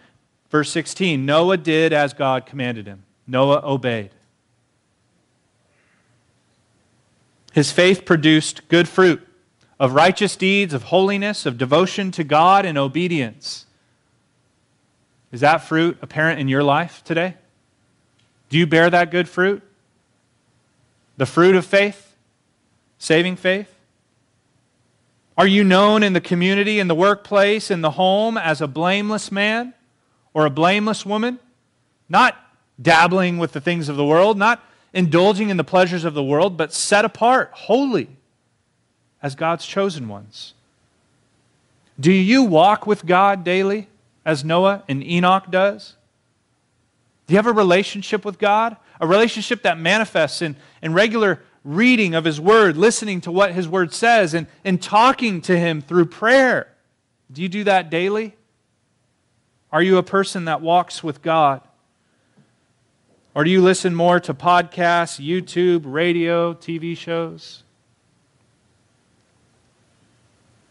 Verse 0.56 0.70
16 0.70 1.26
Noah 1.26 1.58
did 1.58 1.92
as 1.92 2.14
God 2.14 2.46
commanded 2.46 2.86
him, 2.86 3.02
Noah 3.26 3.60
obeyed. 3.62 4.08
His 7.52 7.70
faith 7.70 8.06
produced 8.06 8.66
good 8.68 8.88
fruit 8.88 9.20
of 9.78 9.92
righteous 9.92 10.34
deeds, 10.34 10.72
of 10.72 10.84
holiness, 10.84 11.44
of 11.44 11.58
devotion 11.58 12.10
to 12.12 12.24
God, 12.24 12.64
and 12.64 12.78
obedience. 12.78 13.66
Is 15.30 15.42
that 15.42 15.58
fruit 15.58 15.98
apparent 16.00 16.40
in 16.40 16.48
your 16.48 16.62
life 16.62 17.04
today? 17.04 17.34
Do 18.48 18.56
you 18.56 18.66
bear 18.66 18.88
that 18.88 19.10
good 19.10 19.28
fruit? 19.28 19.62
The 21.18 21.26
fruit 21.26 21.54
of 21.54 21.66
faith? 21.66 22.16
Saving 22.96 23.36
faith? 23.36 23.74
Are 25.36 25.46
you 25.46 25.64
known 25.64 26.02
in 26.02 26.14
the 26.14 26.20
community, 26.22 26.80
in 26.80 26.88
the 26.88 26.94
workplace, 26.94 27.70
in 27.70 27.82
the 27.82 27.90
home 27.90 28.38
as 28.38 28.62
a 28.62 28.66
blameless 28.66 29.30
man 29.30 29.74
or 30.36 30.44
a 30.44 30.50
blameless 30.50 31.06
woman? 31.06 31.38
Not 32.10 32.36
dabbling 32.80 33.38
with 33.38 33.52
the 33.52 33.60
things 33.60 33.88
of 33.88 33.96
the 33.96 34.04
world, 34.04 34.36
not 34.36 34.62
indulging 34.92 35.48
in 35.48 35.56
the 35.56 35.64
pleasures 35.64 36.04
of 36.04 36.12
the 36.12 36.22
world, 36.22 36.58
but 36.58 36.74
set 36.74 37.06
apart, 37.06 37.52
holy, 37.54 38.10
as 39.22 39.34
God's 39.34 39.64
chosen 39.64 40.08
ones. 40.08 40.52
Do 41.98 42.12
you 42.12 42.42
walk 42.42 42.86
with 42.86 43.06
God 43.06 43.44
daily 43.44 43.88
as 44.26 44.44
Noah 44.44 44.82
and 44.90 45.02
Enoch 45.02 45.50
does? 45.50 45.94
Do 47.26 47.32
you 47.32 47.38
have 47.38 47.46
a 47.46 47.52
relationship 47.52 48.22
with 48.22 48.38
God? 48.38 48.76
A 49.00 49.06
relationship 49.06 49.62
that 49.62 49.78
manifests 49.78 50.42
in, 50.42 50.54
in 50.82 50.92
regular 50.92 51.40
reading 51.64 52.14
of 52.14 52.24
His 52.24 52.38
Word, 52.38 52.76
listening 52.76 53.22
to 53.22 53.32
what 53.32 53.54
His 53.54 53.66
Word 53.66 53.94
says, 53.94 54.34
and, 54.34 54.48
and 54.66 54.82
talking 54.82 55.40
to 55.42 55.58
Him 55.58 55.80
through 55.80 56.06
prayer. 56.06 56.68
Do 57.32 57.40
you 57.40 57.48
do 57.48 57.64
that 57.64 57.88
daily? 57.88 58.35
Are 59.76 59.82
you 59.82 59.98
a 59.98 60.02
person 60.02 60.46
that 60.46 60.62
walks 60.62 61.04
with 61.04 61.20
God? 61.20 61.60
Or 63.34 63.44
do 63.44 63.50
you 63.50 63.60
listen 63.60 63.94
more 63.94 64.18
to 64.20 64.32
podcasts, 64.32 65.22
YouTube, 65.22 65.82
radio, 65.84 66.54
TV 66.54 66.96
shows? 66.96 67.62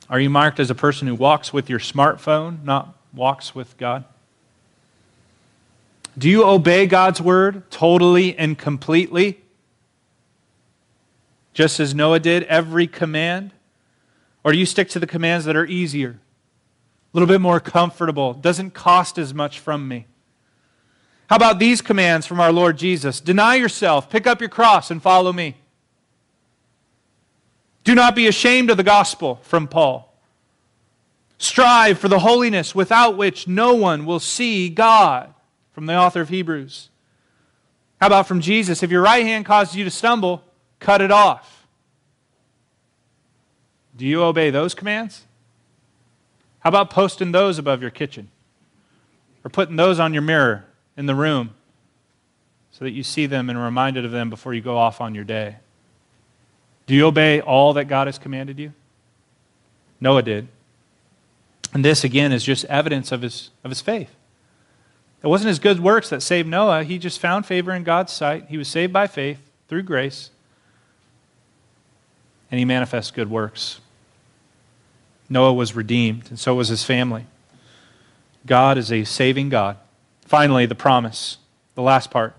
Are 0.09 0.19
you 0.19 0.31
marked 0.31 0.59
as 0.59 0.71
a 0.71 0.73
person 0.73 1.07
who 1.07 1.13
walks 1.13 1.53
with 1.53 1.69
your 1.69 1.77
smartphone, 1.77 2.63
not 2.63 2.97
walks 3.13 3.53
with 3.53 3.77
God? 3.77 4.05
Do 6.17 6.27
you 6.27 6.43
obey 6.43 6.87
God's 6.87 7.21
word 7.21 7.69
totally 7.69 8.35
and 8.35 8.57
completely? 8.57 9.39
Just 11.53 11.79
as 11.79 11.93
Noah 11.93 12.21
did, 12.21 12.41
every 12.45 12.87
command? 12.87 13.51
Or 14.43 14.51
do 14.51 14.57
you 14.57 14.65
stick 14.65 14.89
to 14.89 14.99
the 14.99 15.05
commands 15.05 15.45
that 15.45 15.55
are 15.55 15.67
easier, 15.67 16.17
little 17.15 17.27
bit 17.27 17.39
more 17.39 17.61
comfortable, 17.61 18.33
doesn't 18.33 18.71
cost 18.71 19.17
as 19.17 19.33
much 19.33 19.59
from 19.59 19.87
me? 19.87 20.05
How 21.27 21.37
about 21.37 21.59
these 21.59 21.81
commands 21.81 22.27
from 22.27 22.41
our 22.41 22.51
Lord 22.51 22.77
Jesus? 22.77 23.21
Deny 23.21 23.55
yourself, 23.55 24.09
pick 24.09 24.27
up 24.27 24.41
your 24.41 24.49
cross, 24.49 24.91
and 24.91 25.01
follow 25.01 25.31
me. 25.31 25.55
Do 27.85 27.95
not 27.95 28.15
be 28.15 28.27
ashamed 28.27 28.69
of 28.69 28.75
the 28.75 28.83
gospel 28.83 29.39
from 29.43 29.67
Paul. 29.67 30.13
Strive 31.37 31.97
for 31.99 32.09
the 32.09 32.19
holiness 32.19 32.75
without 32.75 33.15
which 33.15 33.47
no 33.47 33.73
one 33.73 34.05
will 34.05 34.19
see 34.19 34.67
God 34.67 35.33
from 35.71 35.85
the 35.85 35.95
author 35.95 36.21
of 36.21 36.29
Hebrews. 36.29 36.89
How 38.01 38.07
about 38.07 38.27
from 38.27 38.41
Jesus? 38.41 38.83
If 38.83 38.91
your 38.91 39.01
right 39.01 39.25
hand 39.25 39.45
causes 39.45 39.75
you 39.75 39.85
to 39.85 39.91
stumble, 39.91 40.43
cut 40.79 40.99
it 40.99 41.11
off. 41.11 41.65
Do 43.95 44.05
you 44.05 44.21
obey 44.21 44.49
those 44.49 44.73
commands? 44.73 45.23
How 46.65 46.69
about 46.69 46.89
posting 46.89 47.31
those 47.31 47.59
above 47.59 47.83
your 47.83 47.91
kitchen? 47.91 48.27
Or 49.43 49.51
putting 49.51 49.75
those 49.75 49.99
on 49.99 50.13
your 50.13 50.23
mirror 50.23 50.65
in 50.97 51.05
the 51.05 51.13
room 51.13 51.53
so 52.71 52.83
that 52.83 52.89
you 52.89 53.03
see 53.03 53.27
them 53.27 53.51
and 53.51 53.59
are 53.59 53.65
reminded 53.65 54.03
of 54.03 54.09
them 54.09 54.31
before 54.31 54.51
you 54.51 54.61
go 54.61 54.75
off 54.75 54.99
on 54.99 55.13
your 55.13 55.23
day? 55.23 55.57
Do 56.87 56.95
you 56.95 57.05
obey 57.05 57.39
all 57.39 57.73
that 57.73 57.85
God 57.85 58.07
has 58.07 58.17
commanded 58.17 58.57
you? 58.57 58.73
Noah 60.01 60.23
did. 60.23 60.47
And 61.71 61.85
this, 61.85 62.03
again, 62.03 62.31
is 62.31 62.43
just 62.43 62.65
evidence 62.65 63.11
of 63.11 63.21
his, 63.21 63.51
of 63.63 63.69
his 63.69 63.81
faith. 63.81 64.09
It 65.21 65.27
wasn't 65.27 65.49
his 65.49 65.59
good 65.59 65.79
works 65.79 66.09
that 66.09 66.23
saved 66.23 66.47
Noah. 66.47 66.83
He 66.83 66.97
just 66.97 67.19
found 67.19 67.45
favor 67.45 67.73
in 67.73 67.83
God's 67.83 68.11
sight. 68.11 68.47
He 68.49 68.57
was 68.57 68.67
saved 68.67 68.91
by 68.91 69.05
faith 69.05 69.51
through 69.67 69.83
grace, 69.83 70.31
and 72.49 72.57
he 72.57 72.65
manifests 72.65 73.11
good 73.11 73.29
works. 73.29 73.81
Noah 75.29 75.53
was 75.53 75.75
redeemed, 75.75 76.29
and 76.29 76.39
so 76.39 76.55
was 76.55 76.69
his 76.69 76.83
family. 76.83 77.25
God 78.45 78.77
is 78.77 78.91
a 78.91 79.03
saving 79.03 79.49
God. 79.49 79.77
Finally, 80.25 80.65
the 80.65 80.75
promise, 80.75 81.37
the 81.73 81.81
last 81.81 82.11
part. 82.11 82.35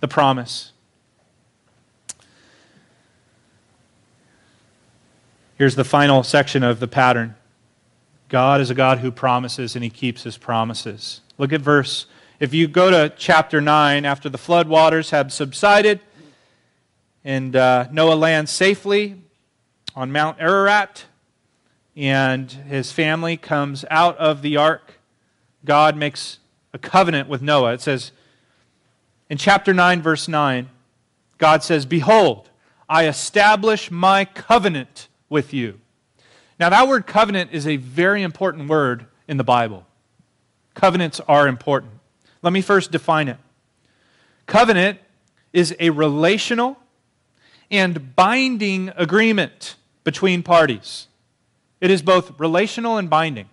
The 0.00 0.08
promise. 0.08 0.72
Here's 5.56 5.76
the 5.76 5.84
final 5.84 6.22
section 6.24 6.64
of 6.64 6.80
the 6.80 6.88
pattern 6.88 7.36
God 8.28 8.60
is 8.60 8.70
a 8.70 8.74
God 8.74 8.98
who 8.98 9.12
promises 9.12 9.76
and 9.76 9.84
he 9.84 9.90
keeps 9.90 10.22
his 10.22 10.36
promises. 10.36 11.20
Look 11.38 11.52
at 11.52 11.60
verse. 11.60 12.06
If 12.40 12.52
you 12.52 12.66
go 12.66 12.90
to 12.90 13.14
chapter 13.16 13.60
9, 13.60 14.04
after 14.04 14.28
the 14.28 14.38
flood 14.38 14.66
waters 14.66 15.10
have 15.10 15.32
subsided 15.32 16.00
and 17.24 17.54
uh, 17.54 17.86
Noah 17.92 18.14
lands 18.14 18.50
safely 18.50 19.16
on 19.94 20.10
Mount 20.10 20.40
Ararat, 20.40 21.04
and 21.96 22.50
his 22.50 22.92
family 22.92 23.36
comes 23.36 23.84
out 23.90 24.16
of 24.18 24.42
the 24.42 24.56
ark, 24.56 25.00
God 25.64 25.96
makes 25.96 26.38
a 26.72 26.78
covenant 26.78 27.28
with 27.28 27.42
Noah. 27.42 27.74
It 27.74 27.80
says 27.80 28.12
in 29.28 29.38
chapter 29.38 29.72
9, 29.72 30.02
verse 30.02 30.28
9, 30.28 30.68
God 31.38 31.62
says, 31.62 31.86
Behold, 31.86 32.50
I 32.88 33.06
establish 33.06 33.90
my 33.90 34.24
covenant 34.24 35.08
with 35.28 35.52
you. 35.52 35.80
Now, 36.58 36.68
that 36.68 36.86
word 36.86 37.06
covenant 37.06 37.50
is 37.52 37.66
a 37.66 37.76
very 37.76 38.22
important 38.22 38.68
word 38.68 39.06
in 39.26 39.36
the 39.36 39.44
Bible. 39.44 39.86
Covenants 40.74 41.20
are 41.26 41.48
important. 41.48 41.92
Let 42.42 42.52
me 42.52 42.60
first 42.60 42.90
define 42.92 43.28
it. 43.28 43.38
Covenant 44.46 44.98
is 45.52 45.74
a 45.80 45.90
relational 45.90 46.78
and 47.70 48.14
binding 48.14 48.90
agreement 48.96 49.76
between 50.04 50.42
parties. 50.42 51.06
It 51.82 51.90
is 51.90 52.00
both 52.00 52.38
relational 52.38 52.96
and 52.96 53.10
binding. 53.10 53.48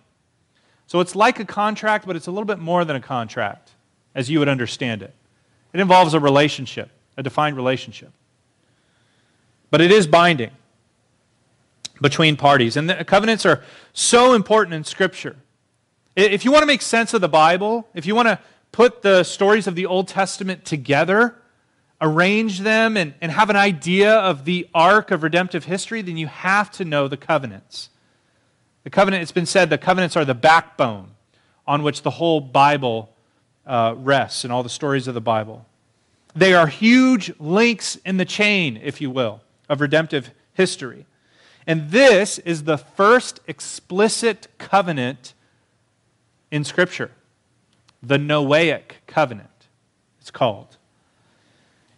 So 0.86 1.00
it's 1.00 1.16
like 1.16 1.40
a 1.40 1.44
contract, 1.44 2.06
but 2.06 2.14
it's 2.14 2.28
a 2.28 2.30
little 2.30 2.44
bit 2.44 2.60
more 2.60 2.84
than 2.84 2.94
a 2.94 3.00
contract, 3.00 3.72
as 4.14 4.30
you 4.30 4.38
would 4.38 4.48
understand 4.48 5.02
it. 5.02 5.12
It 5.72 5.80
involves 5.80 6.14
a 6.14 6.20
relationship, 6.20 6.90
a 7.16 7.24
defined 7.24 7.56
relationship. 7.56 8.12
But 9.72 9.80
it 9.80 9.90
is 9.90 10.06
binding 10.06 10.52
between 12.00 12.36
parties. 12.36 12.76
And 12.76 12.88
the 12.88 13.04
covenants 13.04 13.44
are 13.44 13.64
so 13.92 14.34
important 14.34 14.74
in 14.74 14.84
Scripture. 14.84 15.34
If 16.14 16.44
you 16.44 16.52
want 16.52 16.62
to 16.62 16.66
make 16.66 16.82
sense 16.82 17.12
of 17.12 17.20
the 17.20 17.28
Bible, 17.28 17.88
if 17.94 18.06
you 18.06 18.14
want 18.14 18.28
to 18.28 18.38
put 18.70 19.02
the 19.02 19.24
stories 19.24 19.66
of 19.66 19.74
the 19.74 19.86
Old 19.86 20.06
Testament 20.06 20.64
together, 20.64 21.34
arrange 22.00 22.60
them, 22.60 22.96
and, 22.96 23.12
and 23.20 23.32
have 23.32 23.50
an 23.50 23.56
idea 23.56 24.14
of 24.14 24.44
the 24.44 24.68
arc 24.72 25.10
of 25.10 25.24
redemptive 25.24 25.64
history, 25.64 26.00
then 26.00 26.16
you 26.16 26.28
have 26.28 26.70
to 26.72 26.84
know 26.84 27.08
the 27.08 27.16
covenants. 27.16 27.90
The 28.84 28.90
covenant, 28.90 29.22
it's 29.22 29.32
been 29.32 29.46
said, 29.46 29.70
the 29.70 29.78
covenants 29.78 30.16
are 30.16 30.24
the 30.24 30.34
backbone 30.34 31.10
on 31.66 31.82
which 31.82 32.02
the 32.02 32.10
whole 32.10 32.40
Bible 32.40 33.14
uh, 33.66 33.94
rests 33.96 34.44
and 34.44 34.52
all 34.52 34.62
the 34.62 34.68
stories 34.68 35.06
of 35.06 35.14
the 35.14 35.20
Bible. 35.20 35.66
They 36.34 36.54
are 36.54 36.66
huge 36.66 37.32
links 37.38 37.96
in 38.04 38.16
the 38.16 38.24
chain, 38.24 38.80
if 38.82 39.00
you 39.00 39.10
will, 39.10 39.42
of 39.68 39.80
redemptive 39.80 40.30
history. 40.54 41.06
And 41.66 41.90
this 41.90 42.38
is 42.38 42.64
the 42.64 42.78
first 42.78 43.40
explicit 43.46 44.48
covenant 44.58 45.34
in 46.50 46.64
Scripture 46.64 47.10
the 48.02 48.16
Noahic 48.16 48.92
covenant, 49.06 49.68
it's 50.20 50.30
called. 50.30 50.78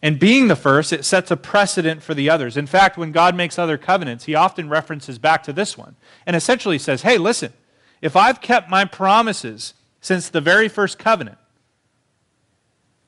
And 0.02 0.18
being 0.18 0.48
the 0.48 0.56
first, 0.56 0.92
it 0.92 1.04
sets 1.04 1.30
a 1.30 1.36
precedent 1.36 2.02
for 2.02 2.12
the 2.12 2.28
others. 2.28 2.56
In 2.56 2.66
fact, 2.66 2.98
when 2.98 3.12
God 3.12 3.36
makes 3.36 3.56
other 3.56 3.78
covenants, 3.78 4.24
he 4.24 4.34
often 4.34 4.68
references 4.68 5.18
back 5.18 5.44
to 5.44 5.52
this 5.52 5.78
one 5.78 5.94
and 6.26 6.34
essentially 6.34 6.78
says, 6.78 7.02
hey, 7.02 7.18
listen, 7.18 7.52
if 8.00 8.16
I've 8.16 8.40
kept 8.40 8.68
my 8.68 8.84
promises 8.84 9.74
since 10.00 10.28
the 10.28 10.40
very 10.40 10.68
first 10.68 10.98
covenant, 10.98 11.38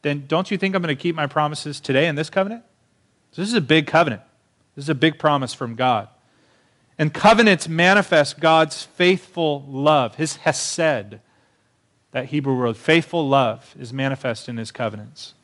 then 0.03 0.27
don't 0.29 0.51
you 0.51 0.57
think 0.57 0.77
I'm 0.77 0.83
going 0.83 0.95
to 0.95 1.03
keep 1.03 1.17
my 1.17 1.27
promises 1.27 1.81
today 1.81 2.07
in 2.07 2.15
this 2.15 2.31
covenant? 2.31 2.63
So 3.33 3.43
this 3.43 3.49
is 3.49 3.57
a 3.57 3.61
big 3.61 3.89
covenant. 3.89 4.23
This 4.77 4.85
is 4.85 4.89
a 4.89 4.95
big 4.95 5.19
promise 5.19 5.53
from 5.53 5.75
God. 5.75 6.09
And 6.97 7.13
covenants 7.13 7.69
manifest 7.69 8.39
God's 8.39 8.85
faithful 8.85 9.65
love, 9.67 10.15
his 10.15 10.37
hesed, 10.37 11.19
that 12.13 12.27
Hebrew 12.27 12.57
word. 12.57 12.77
Faithful 12.77 13.29
love 13.29 13.75
is 13.77 13.93
manifest 13.93 14.49
in 14.49 14.59
his 14.59 14.71
covenants. 14.71 15.35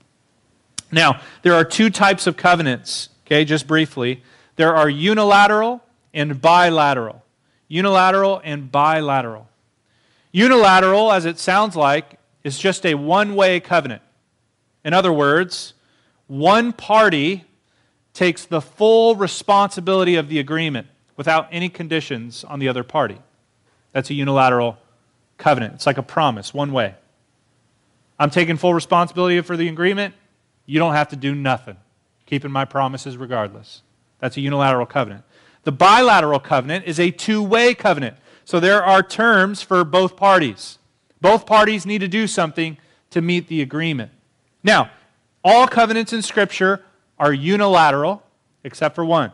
Now, 0.92 1.20
there 1.42 1.54
are 1.54 1.64
two 1.64 1.90
types 1.90 2.26
of 2.26 2.36
covenants, 2.36 3.08
okay, 3.26 3.44
just 3.44 3.66
briefly. 3.66 4.22
There 4.56 4.74
are 4.74 4.88
unilateral 4.88 5.82
and 6.12 6.40
bilateral. 6.40 7.24
Unilateral 7.68 8.40
and 8.44 8.70
bilateral. 8.70 9.48
Unilateral, 10.32 11.12
as 11.12 11.24
it 11.24 11.38
sounds 11.38 11.76
like, 11.76 12.18
is 12.44 12.58
just 12.58 12.84
a 12.84 12.94
one 12.94 13.34
way 13.34 13.60
covenant. 13.60 14.02
In 14.84 14.92
other 14.92 15.12
words, 15.12 15.74
one 16.26 16.72
party 16.72 17.44
takes 18.12 18.44
the 18.44 18.60
full 18.60 19.14
responsibility 19.14 20.16
of 20.16 20.28
the 20.28 20.38
agreement 20.38 20.88
without 21.16 21.48
any 21.50 21.68
conditions 21.68 22.44
on 22.44 22.58
the 22.58 22.68
other 22.68 22.82
party. 22.82 23.18
That's 23.92 24.10
a 24.10 24.14
unilateral 24.14 24.78
covenant. 25.38 25.74
It's 25.74 25.86
like 25.86 25.98
a 25.98 26.02
promise, 26.02 26.54
one 26.54 26.72
way. 26.72 26.94
I'm 28.18 28.30
taking 28.30 28.56
full 28.56 28.74
responsibility 28.74 29.40
for 29.40 29.56
the 29.56 29.68
agreement. 29.68 30.14
You 30.70 30.78
don't 30.78 30.92
have 30.92 31.08
to 31.08 31.16
do 31.16 31.34
nothing. 31.34 31.78
Keeping 32.26 32.52
my 32.52 32.64
promises 32.64 33.16
regardless. 33.16 33.82
That's 34.20 34.36
a 34.36 34.40
unilateral 34.40 34.86
covenant. 34.86 35.24
The 35.64 35.72
bilateral 35.72 36.38
covenant 36.38 36.84
is 36.84 37.00
a 37.00 37.10
two 37.10 37.42
way 37.42 37.74
covenant. 37.74 38.16
So 38.44 38.60
there 38.60 38.80
are 38.80 39.02
terms 39.02 39.62
for 39.62 39.82
both 39.82 40.14
parties. 40.14 40.78
Both 41.20 41.44
parties 41.44 41.86
need 41.86 42.02
to 42.02 42.06
do 42.06 42.28
something 42.28 42.78
to 43.10 43.20
meet 43.20 43.48
the 43.48 43.62
agreement. 43.62 44.12
Now, 44.62 44.92
all 45.42 45.66
covenants 45.66 46.12
in 46.12 46.22
Scripture 46.22 46.84
are 47.18 47.32
unilateral 47.32 48.22
except 48.62 48.94
for 48.94 49.04
one. 49.04 49.32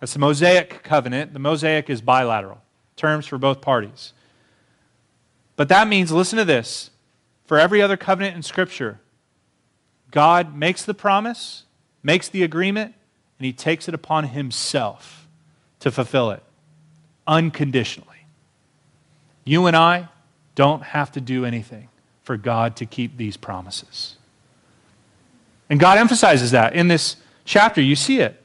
That's 0.00 0.14
the 0.14 0.18
Mosaic 0.18 0.82
covenant. 0.82 1.34
The 1.34 1.40
Mosaic 1.40 1.90
is 1.90 2.00
bilateral, 2.00 2.62
terms 2.96 3.26
for 3.26 3.36
both 3.36 3.60
parties. 3.60 4.14
But 5.56 5.68
that 5.68 5.88
means, 5.88 6.10
listen 6.10 6.38
to 6.38 6.44
this 6.46 6.88
for 7.44 7.58
every 7.58 7.82
other 7.82 7.98
covenant 7.98 8.34
in 8.34 8.42
Scripture, 8.42 8.98
God 10.10 10.56
makes 10.56 10.84
the 10.84 10.94
promise, 10.94 11.64
makes 12.02 12.28
the 12.28 12.42
agreement, 12.42 12.94
and 13.38 13.46
he 13.46 13.52
takes 13.52 13.88
it 13.88 13.94
upon 13.94 14.24
himself 14.24 15.28
to 15.80 15.90
fulfill 15.90 16.30
it 16.30 16.42
unconditionally. 17.26 18.26
You 19.44 19.66
and 19.66 19.76
I 19.76 20.08
don't 20.54 20.82
have 20.82 21.12
to 21.12 21.20
do 21.20 21.44
anything 21.44 21.88
for 22.22 22.36
God 22.36 22.76
to 22.76 22.86
keep 22.86 23.16
these 23.16 23.36
promises. 23.36 24.16
And 25.68 25.78
God 25.78 25.98
emphasizes 25.98 26.52
that 26.52 26.74
in 26.74 26.88
this 26.88 27.16
chapter. 27.44 27.80
You 27.80 27.96
see 27.96 28.20
it. 28.20 28.42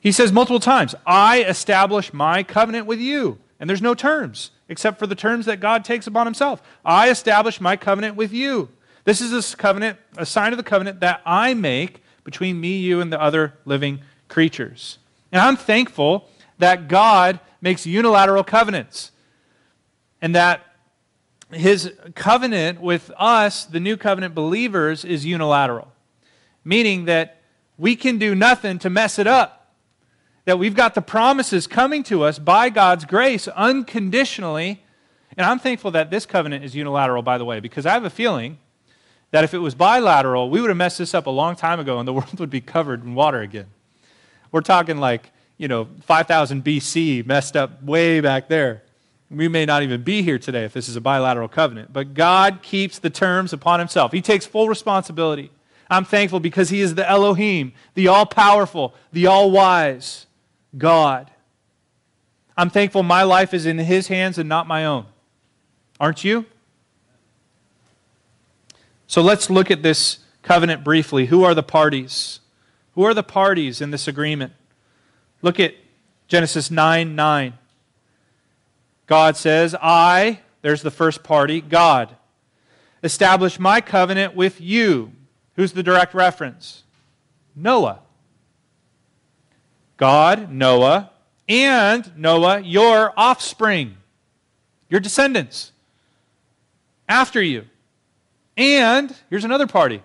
He 0.00 0.12
says 0.12 0.32
multiple 0.32 0.60
times, 0.60 0.94
I 1.06 1.42
establish 1.44 2.12
my 2.12 2.42
covenant 2.42 2.86
with 2.86 3.00
you. 3.00 3.38
And 3.58 3.68
there's 3.68 3.82
no 3.82 3.94
terms 3.94 4.50
except 4.68 4.98
for 4.98 5.06
the 5.06 5.14
terms 5.14 5.46
that 5.46 5.60
God 5.60 5.84
takes 5.84 6.06
upon 6.06 6.26
himself. 6.26 6.62
I 6.84 7.10
establish 7.10 7.60
my 7.60 7.76
covenant 7.76 8.16
with 8.16 8.32
you. 8.32 8.70
This 9.04 9.20
is 9.20 9.52
a 9.52 9.56
covenant, 9.56 9.98
a 10.16 10.26
sign 10.26 10.52
of 10.52 10.56
the 10.56 10.62
covenant 10.62 11.00
that 11.00 11.22
I 11.24 11.54
make 11.54 12.02
between 12.24 12.60
me, 12.60 12.76
you, 12.78 13.00
and 13.00 13.12
the 13.12 13.20
other 13.20 13.54
living 13.64 14.00
creatures. 14.28 14.98
And 15.32 15.40
I'm 15.40 15.56
thankful 15.56 16.28
that 16.58 16.88
God 16.88 17.40
makes 17.60 17.86
unilateral 17.86 18.44
covenants 18.44 19.12
and 20.20 20.34
that 20.34 20.64
his 21.50 21.92
covenant 22.14 22.80
with 22.80 23.10
us, 23.16 23.64
the 23.64 23.80
new 23.80 23.96
covenant 23.96 24.34
believers, 24.34 25.04
is 25.04 25.24
unilateral, 25.26 25.92
meaning 26.64 27.06
that 27.06 27.40
we 27.76 27.96
can 27.96 28.18
do 28.18 28.34
nothing 28.34 28.78
to 28.80 28.90
mess 28.90 29.18
it 29.18 29.26
up. 29.26 29.56
That 30.44 30.58
we've 30.58 30.74
got 30.74 30.94
the 30.94 31.02
promises 31.02 31.66
coming 31.66 32.02
to 32.04 32.22
us 32.22 32.38
by 32.38 32.70
God's 32.70 33.04
grace 33.04 33.48
unconditionally. 33.48 34.82
And 35.36 35.46
I'm 35.46 35.58
thankful 35.58 35.90
that 35.92 36.10
this 36.10 36.26
covenant 36.26 36.64
is 36.64 36.74
unilateral, 36.74 37.22
by 37.22 37.38
the 37.38 37.44
way, 37.44 37.60
because 37.60 37.86
I 37.86 37.92
have 37.92 38.04
a 38.04 38.10
feeling 38.10 38.58
that 39.30 39.44
if 39.44 39.54
it 39.54 39.58
was 39.58 39.74
bilateral, 39.74 40.50
we 40.50 40.60
would 40.60 40.70
have 40.70 40.76
messed 40.76 40.98
this 40.98 41.14
up 41.14 41.26
a 41.26 41.30
long 41.30 41.56
time 41.56 41.80
ago 41.80 41.98
and 41.98 42.08
the 42.08 42.12
world 42.14 42.38
would 42.38 42.50
be 42.50 42.60
covered 42.60 43.04
in 43.04 43.14
water 43.14 43.40
again. 43.40 43.66
We're 44.52 44.62
talking 44.62 44.98
like, 44.98 45.30
you 45.58 45.68
know, 45.68 45.88
5000 46.02 46.64
BC, 46.64 47.24
messed 47.26 47.56
up 47.56 47.82
way 47.82 48.20
back 48.20 48.48
there. 48.48 48.82
We 49.30 49.46
may 49.46 49.64
not 49.64 49.84
even 49.84 50.02
be 50.02 50.22
here 50.22 50.38
today 50.38 50.64
if 50.64 50.72
this 50.72 50.88
is 50.88 50.96
a 50.96 51.00
bilateral 51.00 51.46
covenant. 51.46 51.92
But 51.92 52.14
God 52.14 52.62
keeps 52.62 52.98
the 52.98 53.10
terms 53.10 53.52
upon 53.52 53.78
himself. 53.78 54.10
He 54.10 54.20
takes 54.20 54.44
full 54.44 54.68
responsibility. 54.68 55.52
I'm 55.88 56.04
thankful 56.04 56.40
because 56.40 56.70
he 56.70 56.80
is 56.80 56.94
the 56.94 57.08
Elohim, 57.08 57.72
the 57.94 58.08
all 58.08 58.26
powerful, 58.26 58.94
the 59.12 59.26
all 59.26 59.50
wise 59.50 60.26
God. 60.76 61.30
I'm 62.56 62.70
thankful 62.70 63.02
my 63.02 63.22
life 63.22 63.54
is 63.54 63.66
in 63.66 63.78
his 63.78 64.08
hands 64.08 64.38
and 64.38 64.48
not 64.48 64.66
my 64.66 64.84
own. 64.84 65.06
Aren't 65.98 66.24
you? 66.24 66.46
So 69.10 69.22
let's 69.22 69.50
look 69.50 69.72
at 69.72 69.82
this 69.82 70.20
covenant 70.44 70.84
briefly. 70.84 71.26
Who 71.26 71.42
are 71.42 71.52
the 71.52 71.64
parties? 71.64 72.38
Who 72.94 73.02
are 73.02 73.12
the 73.12 73.24
parties 73.24 73.80
in 73.80 73.90
this 73.90 74.06
agreement? 74.06 74.52
Look 75.42 75.58
at 75.58 75.74
Genesis 76.28 76.70
9 76.70 77.16
9. 77.16 77.54
God 79.08 79.36
says, 79.36 79.74
I, 79.82 80.38
there's 80.62 80.82
the 80.82 80.92
first 80.92 81.24
party, 81.24 81.60
God, 81.60 82.14
establish 83.02 83.58
my 83.58 83.80
covenant 83.80 84.36
with 84.36 84.60
you. 84.60 85.10
Who's 85.56 85.72
the 85.72 85.82
direct 85.82 86.14
reference? 86.14 86.84
Noah. 87.56 87.98
God, 89.96 90.52
Noah, 90.52 91.10
and 91.48 92.16
Noah, 92.16 92.60
your 92.60 93.12
offspring, 93.16 93.96
your 94.88 95.00
descendants, 95.00 95.72
after 97.08 97.42
you. 97.42 97.64
And 98.60 99.16
here's 99.30 99.44
another 99.44 99.66
party 99.66 100.02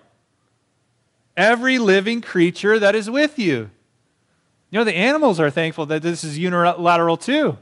every 1.36 1.78
living 1.78 2.22
creature 2.22 2.78
that 2.78 2.94
is 2.94 3.10
with 3.10 3.38
you. 3.38 3.70
You 4.70 4.78
know, 4.78 4.84
the 4.84 4.94
animals 4.94 5.38
are 5.38 5.50
thankful 5.50 5.84
that 5.86 6.00
this 6.00 6.24
is 6.24 6.38
unilateral 6.38 7.18
too. 7.18 7.58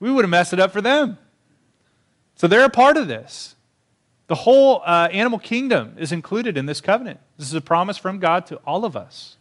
We 0.00 0.10
would 0.10 0.24
have 0.24 0.30
messed 0.30 0.52
it 0.52 0.58
up 0.58 0.72
for 0.72 0.80
them. 0.80 1.16
So 2.34 2.48
they're 2.48 2.64
a 2.64 2.70
part 2.70 2.96
of 2.96 3.06
this. 3.06 3.54
The 4.26 4.34
whole 4.34 4.82
uh, 4.84 5.08
animal 5.12 5.38
kingdom 5.38 5.94
is 5.96 6.10
included 6.10 6.56
in 6.56 6.66
this 6.66 6.80
covenant. 6.80 7.20
This 7.38 7.46
is 7.46 7.54
a 7.54 7.60
promise 7.60 7.96
from 7.96 8.18
God 8.18 8.44
to 8.46 8.56
all 8.66 8.84
of 8.84 8.96
us. 8.96 9.36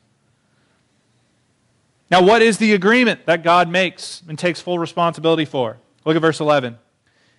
Now, 2.12 2.22
what 2.22 2.43
is 2.43 2.60
the 2.60 2.74
agreement 2.74 3.26
that 3.26 3.41
God 3.41 3.70
makes 3.70 4.22
and 4.28 4.38
takes 4.38 4.62
full 4.62 4.78
responsibility 4.78 5.45
for? 5.45 5.78
Look 6.06 6.16
at 6.16 6.22
verse 6.22 6.39
11. 6.39 6.78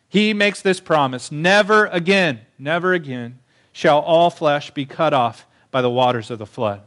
He 0.08 0.34
makes 0.34 0.60
this 0.60 0.80
promise 0.80 1.30
Never 1.30 1.86
again, 1.86 2.40
never 2.58 2.92
again 2.92 3.38
shall 3.72 4.00
all 4.00 4.30
flesh 4.30 4.70
be 4.70 4.84
cut 4.84 5.12
off 5.14 5.46
by 5.70 5.82
the 5.82 5.90
waters 5.90 6.30
of 6.30 6.38
the 6.38 6.46
flood. 6.46 6.82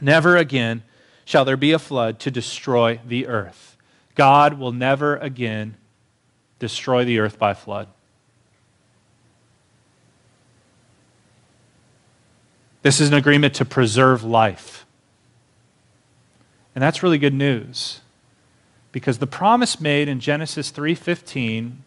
Never 0.00 0.36
again 0.36 0.82
shall 1.24 1.44
there 1.44 1.56
be 1.56 1.72
a 1.72 1.78
flood 1.78 2.18
to 2.20 2.30
destroy 2.30 3.00
the 3.06 3.26
earth. 3.28 3.76
God 4.14 4.58
will 4.58 4.72
never 4.72 5.16
again 5.16 5.76
destroy 6.58 7.04
the 7.04 7.20
earth 7.20 7.38
by 7.38 7.54
flood. 7.54 7.88
This 12.82 13.00
is 13.00 13.08
an 13.08 13.14
agreement 13.14 13.54
to 13.54 13.64
preserve 13.64 14.24
life. 14.24 14.84
And 16.74 16.82
that's 16.82 17.02
really 17.02 17.18
good 17.18 17.34
news 17.34 18.00
because 18.90 19.18
the 19.18 19.26
promise 19.26 19.80
made 19.80 20.08
in 20.08 20.18
Genesis 20.18 20.70
3:15 20.70 21.84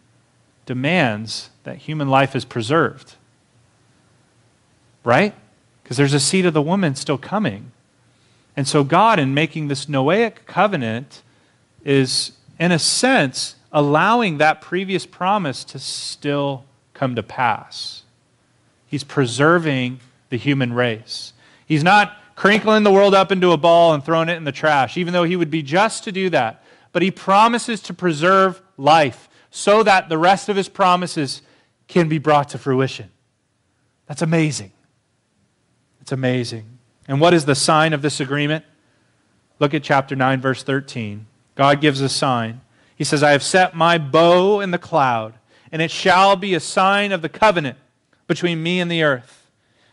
demands 0.65 1.49
that 1.63 1.79
human 1.79 2.07
life 2.07 2.35
is 2.35 2.45
preserved 2.45 3.15
right? 5.05 5.33
Because 5.83 5.97
there's 5.97 6.13
a 6.13 6.19
seed 6.19 6.45
of 6.45 6.53
the 6.53 6.61
woman 6.61 6.95
still 6.95 7.17
coming. 7.17 7.71
And 8.57 8.67
so, 8.67 8.83
God, 8.83 9.19
in 9.19 9.33
making 9.33 9.67
this 9.67 9.85
Noahic 9.85 10.45
covenant, 10.45 11.21
is, 11.85 12.31
in 12.59 12.71
a 12.71 12.79
sense, 12.79 13.55
allowing 13.71 14.39
that 14.39 14.61
previous 14.61 15.05
promise 15.05 15.63
to 15.65 15.79
still 15.79 16.65
come 16.93 17.15
to 17.15 17.23
pass. 17.23 18.03
He's 18.87 19.03
preserving 19.03 19.99
the 20.29 20.37
human 20.37 20.73
race. 20.73 21.33
He's 21.65 21.83
not 21.83 22.17
crinkling 22.35 22.83
the 22.83 22.91
world 22.91 23.13
up 23.13 23.31
into 23.31 23.51
a 23.51 23.57
ball 23.57 23.93
and 23.93 24.03
throwing 24.03 24.29
it 24.29 24.37
in 24.37 24.43
the 24.43 24.51
trash, 24.51 24.97
even 24.97 25.13
though 25.13 25.23
he 25.23 25.35
would 25.35 25.51
be 25.51 25.61
just 25.61 26.03
to 26.05 26.11
do 26.11 26.29
that. 26.31 26.63
But 26.91 27.01
he 27.01 27.11
promises 27.11 27.81
to 27.81 27.93
preserve 27.93 28.61
life 28.77 29.29
so 29.51 29.83
that 29.83 30.09
the 30.09 30.17
rest 30.17 30.49
of 30.49 30.55
his 30.55 30.69
promises 30.69 31.41
can 31.87 32.09
be 32.09 32.17
brought 32.17 32.49
to 32.49 32.57
fruition. 32.57 33.09
That's 34.07 34.21
amazing. 34.21 34.71
It's 36.05 36.11
amazing. 36.11 36.77
And 37.07 37.19
what 37.19 37.33
is 37.33 37.45
the 37.45 37.55
sign 37.55 37.91
of 37.91 38.03
this 38.03 38.19
agreement? 38.19 38.63
Look 39.57 39.73
at 39.73 39.81
chapter 39.81 40.15
9, 40.15 40.39
verse 40.39 40.61
13. 40.61 41.25
God 41.55 41.81
gives 41.81 41.99
a 41.99 42.07
sign. 42.07 42.61
He 42.95 43.03
says, 43.03 43.23
I 43.23 43.31
have 43.31 43.41
set 43.41 43.75
my 43.75 43.97
bow 43.97 44.59
in 44.59 44.69
the 44.69 44.77
cloud, 44.77 45.33
and 45.71 45.81
it 45.81 45.89
shall 45.89 46.35
be 46.35 46.53
a 46.53 46.59
sign 46.59 47.11
of 47.11 47.23
the 47.23 47.27
covenant 47.27 47.79
between 48.27 48.61
me 48.61 48.79
and 48.79 48.91
the 48.91 49.01
earth. 49.01 49.49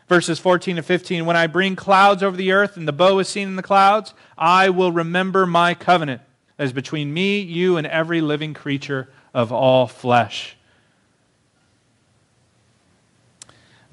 Verses 0.07 0.37
14 0.37 0.77
and 0.77 0.85
15 0.85 1.25
When 1.25 1.35
I 1.35 1.47
bring 1.47 1.75
clouds 1.75 2.21
over 2.21 2.37
the 2.37 2.51
earth, 2.51 2.77
and 2.77 2.87
the 2.87 2.93
bow 2.93 3.17
is 3.17 3.27
seen 3.27 3.47
in 3.47 3.55
the 3.55 3.63
clouds, 3.63 4.13
I 4.37 4.69
will 4.69 4.91
remember 4.91 5.47
my 5.47 5.73
covenant 5.73 6.21
that 6.57 6.65
is 6.65 6.73
between 6.73 7.11
me, 7.11 7.39
you, 7.39 7.75
and 7.75 7.87
every 7.87 8.21
living 8.21 8.53
creature 8.53 9.09
of 9.33 9.51
all 9.51 9.87
flesh. 9.87 10.57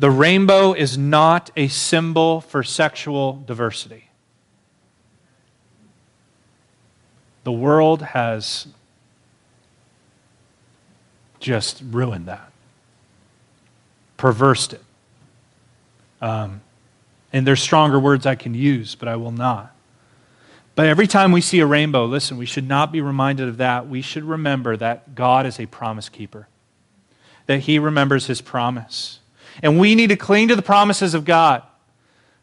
The 0.00 0.10
rainbow 0.10 0.72
is 0.72 0.96
not 0.96 1.50
a 1.58 1.68
symbol 1.68 2.40
for 2.40 2.62
sexual 2.62 3.44
diversity. 3.46 4.08
The 7.44 7.52
world 7.52 8.00
has 8.00 8.68
just 11.38 11.82
ruined 11.84 12.24
that, 12.28 12.50
perversed 14.16 14.72
it. 14.72 14.82
Um, 16.22 16.62
and 17.30 17.46
there's 17.46 17.60
stronger 17.60 18.00
words 18.00 18.24
I 18.24 18.36
can 18.36 18.54
use, 18.54 18.94
but 18.94 19.06
I 19.06 19.16
will 19.16 19.32
not. 19.32 19.76
But 20.76 20.86
every 20.86 21.08
time 21.08 21.30
we 21.30 21.42
see 21.42 21.60
a 21.60 21.66
rainbow, 21.66 22.06
listen, 22.06 22.38
we 22.38 22.46
should 22.46 22.66
not 22.66 22.90
be 22.90 23.02
reminded 23.02 23.48
of 23.48 23.58
that. 23.58 23.86
We 23.86 24.00
should 24.00 24.24
remember 24.24 24.78
that 24.78 25.14
God 25.14 25.44
is 25.44 25.60
a 25.60 25.66
promise 25.66 26.08
keeper, 26.08 26.48
that 27.44 27.60
He 27.60 27.78
remembers 27.78 28.28
His 28.28 28.40
promise. 28.40 29.19
And 29.62 29.78
we 29.78 29.94
need 29.94 30.08
to 30.08 30.16
cling 30.16 30.48
to 30.48 30.56
the 30.56 30.62
promises 30.62 31.14
of 31.14 31.24
God. 31.24 31.62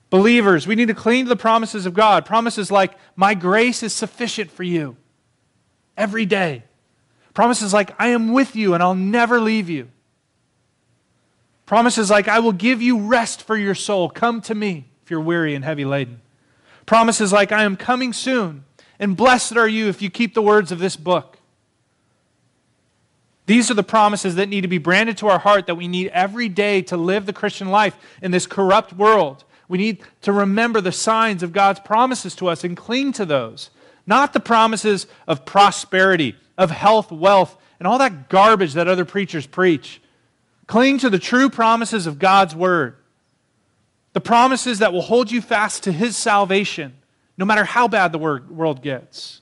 Believers, 0.09 0.67
we 0.67 0.75
need 0.75 0.87
to 0.87 0.93
cling 0.93 1.25
to 1.25 1.29
the 1.29 1.35
promises 1.35 1.85
of 1.85 1.93
God. 1.93 2.25
Promises 2.25 2.71
like, 2.71 2.97
My 3.15 3.33
grace 3.33 3.83
is 3.83 3.93
sufficient 3.93 4.51
for 4.51 4.63
you 4.63 4.95
every 5.97 6.25
day. 6.25 6.63
Promises 7.33 7.73
like, 7.73 7.91
I 7.99 8.09
am 8.09 8.33
with 8.33 8.55
you 8.55 8.73
and 8.73 8.81
I'll 8.81 8.95
never 8.95 9.39
leave 9.39 9.69
you. 9.69 9.89
Promises 11.65 12.09
like, 12.09 12.27
I 12.27 12.39
will 12.39 12.53
give 12.53 12.81
you 12.81 12.99
rest 12.99 13.43
for 13.43 13.57
your 13.57 13.75
soul. 13.75 14.09
Come 14.09 14.41
to 14.41 14.55
me 14.55 14.85
if 15.03 15.11
you're 15.11 15.19
weary 15.19 15.53
and 15.53 15.65
heavy 15.65 15.85
laden. 15.85 16.21
Promises 16.85 17.33
like, 17.33 17.51
I 17.51 17.63
am 17.63 17.75
coming 17.75 18.13
soon, 18.13 18.63
and 18.97 19.17
blessed 19.17 19.57
are 19.57 19.67
you 19.67 19.89
if 19.89 20.01
you 20.01 20.09
keep 20.09 20.33
the 20.33 20.41
words 20.41 20.71
of 20.71 20.79
this 20.79 20.95
book. 20.95 21.36
These 23.47 23.71
are 23.71 23.75
the 23.75 23.81
promises 23.83 24.35
that 24.35 24.49
need 24.49 24.61
to 24.61 24.67
be 24.67 24.77
branded 24.77 25.17
to 25.17 25.29
our 25.29 25.39
heart 25.39 25.67
that 25.67 25.75
we 25.75 25.87
need 25.87 26.09
every 26.09 26.49
day 26.49 26.81
to 26.83 26.97
live 26.97 27.25
the 27.25 27.33
Christian 27.33 27.69
life 27.69 27.97
in 28.21 28.31
this 28.31 28.45
corrupt 28.45 28.93
world. 28.93 29.45
We 29.69 29.77
need 29.77 30.03
to 30.21 30.33
remember 30.33 30.81
the 30.81 30.91
signs 30.91 31.41
of 31.43 31.53
God's 31.53 31.79
promises 31.79 32.35
to 32.35 32.47
us 32.47 32.65
and 32.65 32.75
cling 32.75 33.13
to 33.13 33.25
those, 33.25 33.69
not 34.05 34.33
the 34.33 34.41
promises 34.41 35.07
of 35.27 35.45
prosperity, 35.45 36.35
of 36.57 36.71
health, 36.71 37.09
wealth, 37.09 37.57
and 37.79 37.87
all 37.87 37.97
that 37.99 38.27
garbage 38.27 38.73
that 38.73 38.89
other 38.89 39.05
preachers 39.05 39.47
preach. 39.47 40.01
Cling 40.67 40.97
to 40.99 41.09
the 41.09 41.19
true 41.19 41.49
promises 41.49 42.05
of 42.05 42.19
God's 42.19 42.53
Word. 42.53 42.97
The 44.11 44.19
promises 44.19 44.79
that 44.79 44.91
will 44.91 45.01
hold 45.01 45.31
you 45.31 45.41
fast 45.41 45.83
to 45.83 45.93
His 45.93 46.17
salvation, 46.17 46.97
no 47.37 47.45
matter 47.45 47.63
how 47.63 47.87
bad 47.87 48.11
the 48.11 48.17
world 48.17 48.81
gets. 48.81 49.39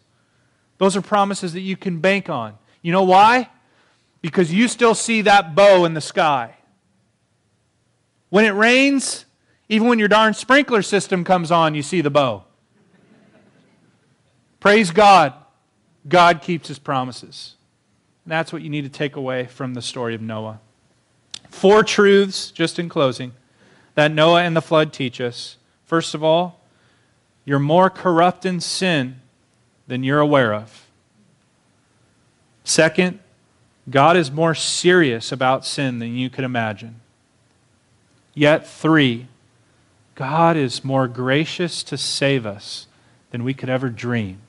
Those 0.77 0.95
are 0.95 1.01
promises 1.01 1.53
that 1.53 1.61
you 1.61 1.75
can 1.75 2.01
bank 2.01 2.29
on. 2.29 2.55
You 2.83 2.91
know 2.91 3.03
why? 3.03 3.49
Because 4.25 4.51
you 4.51 4.67
still 4.67 4.95
see 4.95 5.21
that 5.21 5.53
bow 5.53 5.85
in 5.85 5.93
the 5.93 6.01
sky. 6.01 6.55
When 8.29 8.43
it 8.43 8.55
rains, 8.55 9.23
even 9.69 9.87
when 9.87 9.99
your 9.99 10.07
darn 10.07 10.33
sprinkler 10.33 10.81
system 10.81 11.23
comes 11.23 11.51
on, 11.51 11.75
you 11.75 11.83
see 11.83 12.01
the 12.01 12.09
bow. 12.09 12.43
Praise 14.59 14.89
God. 14.89 15.35
God 16.07 16.41
keeps 16.41 16.69
his 16.69 16.79
promises. 16.79 17.53
And 18.23 18.31
that's 18.31 18.51
what 18.51 18.63
you 18.63 18.69
need 18.71 18.81
to 18.81 18.89
take 18.89 19.15
away 19.15 19.45
from 19.45 19.75
the 19.75 19.81
story 19.83 20.15
of 20.15 20.23
Noah. 20.23 20.59
Four 21.51 21.83
truths, 21.83 22.49
just 22.49 22.79
in 22.79 22.89
closing, 22.89 23.31
that 23.93 24.11
Noah 24.11 24.41
and 24.41 24.55
the 24.55 24.61
flood 24.63 24.91
teach 24.91 25.21
us. 25.21 25.57
First 25.85 26.15
of 26.15 26.23
all, 26.23 26.61
you're 27.45 27.59
more 27.59 27.91
corrupt 27.91 28.43
in 28.43 28.59
sin 28.59 29.17
than 29.85 30.03
you're 30.03 30.19
aware 30.19 30.51
of. 30.51 30.87
Second, 32.63 33.19
God 33.89 34.17
is 34.17 34.31
more 34.31 34.55
serious 34.55 35.31
about 35.31 35.65
sin 35.65 35.99
than 35.99 36.15
you 36.15 36.29
could 36.29 36.43
imagine. 36.43 37.01
Yet, 38.33 38.67
three, 38.67 39.27
God 40.15 40.57
is 40.57 40.83
more 40.83 41.07
gracious 41.07 41.83
to 41.83 41.97
save 41.97 42.45
us 42.45 42.87
than 43.31 43.43
we 43.43 43.53
could 43.53 43.69
ever 43.69 43.89
dream. 43.89 44.39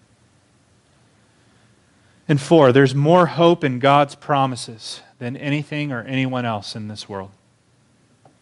And 2.28 2.40
four, 2.40 2.72
there's 2.72 2.94
more 2.94 3.26
hope 3.26 3.62
in 3.62 3.78
God's 3.78 4.14
promises 4.14 5.02
than 5.18 5.36
anything 5.36 5.92
or 5.92 6.02
anyone 6.02 6.44
else 6.44 6.74
in 6.74 6.88
this 6.88 7.08
world. 7.08 7.30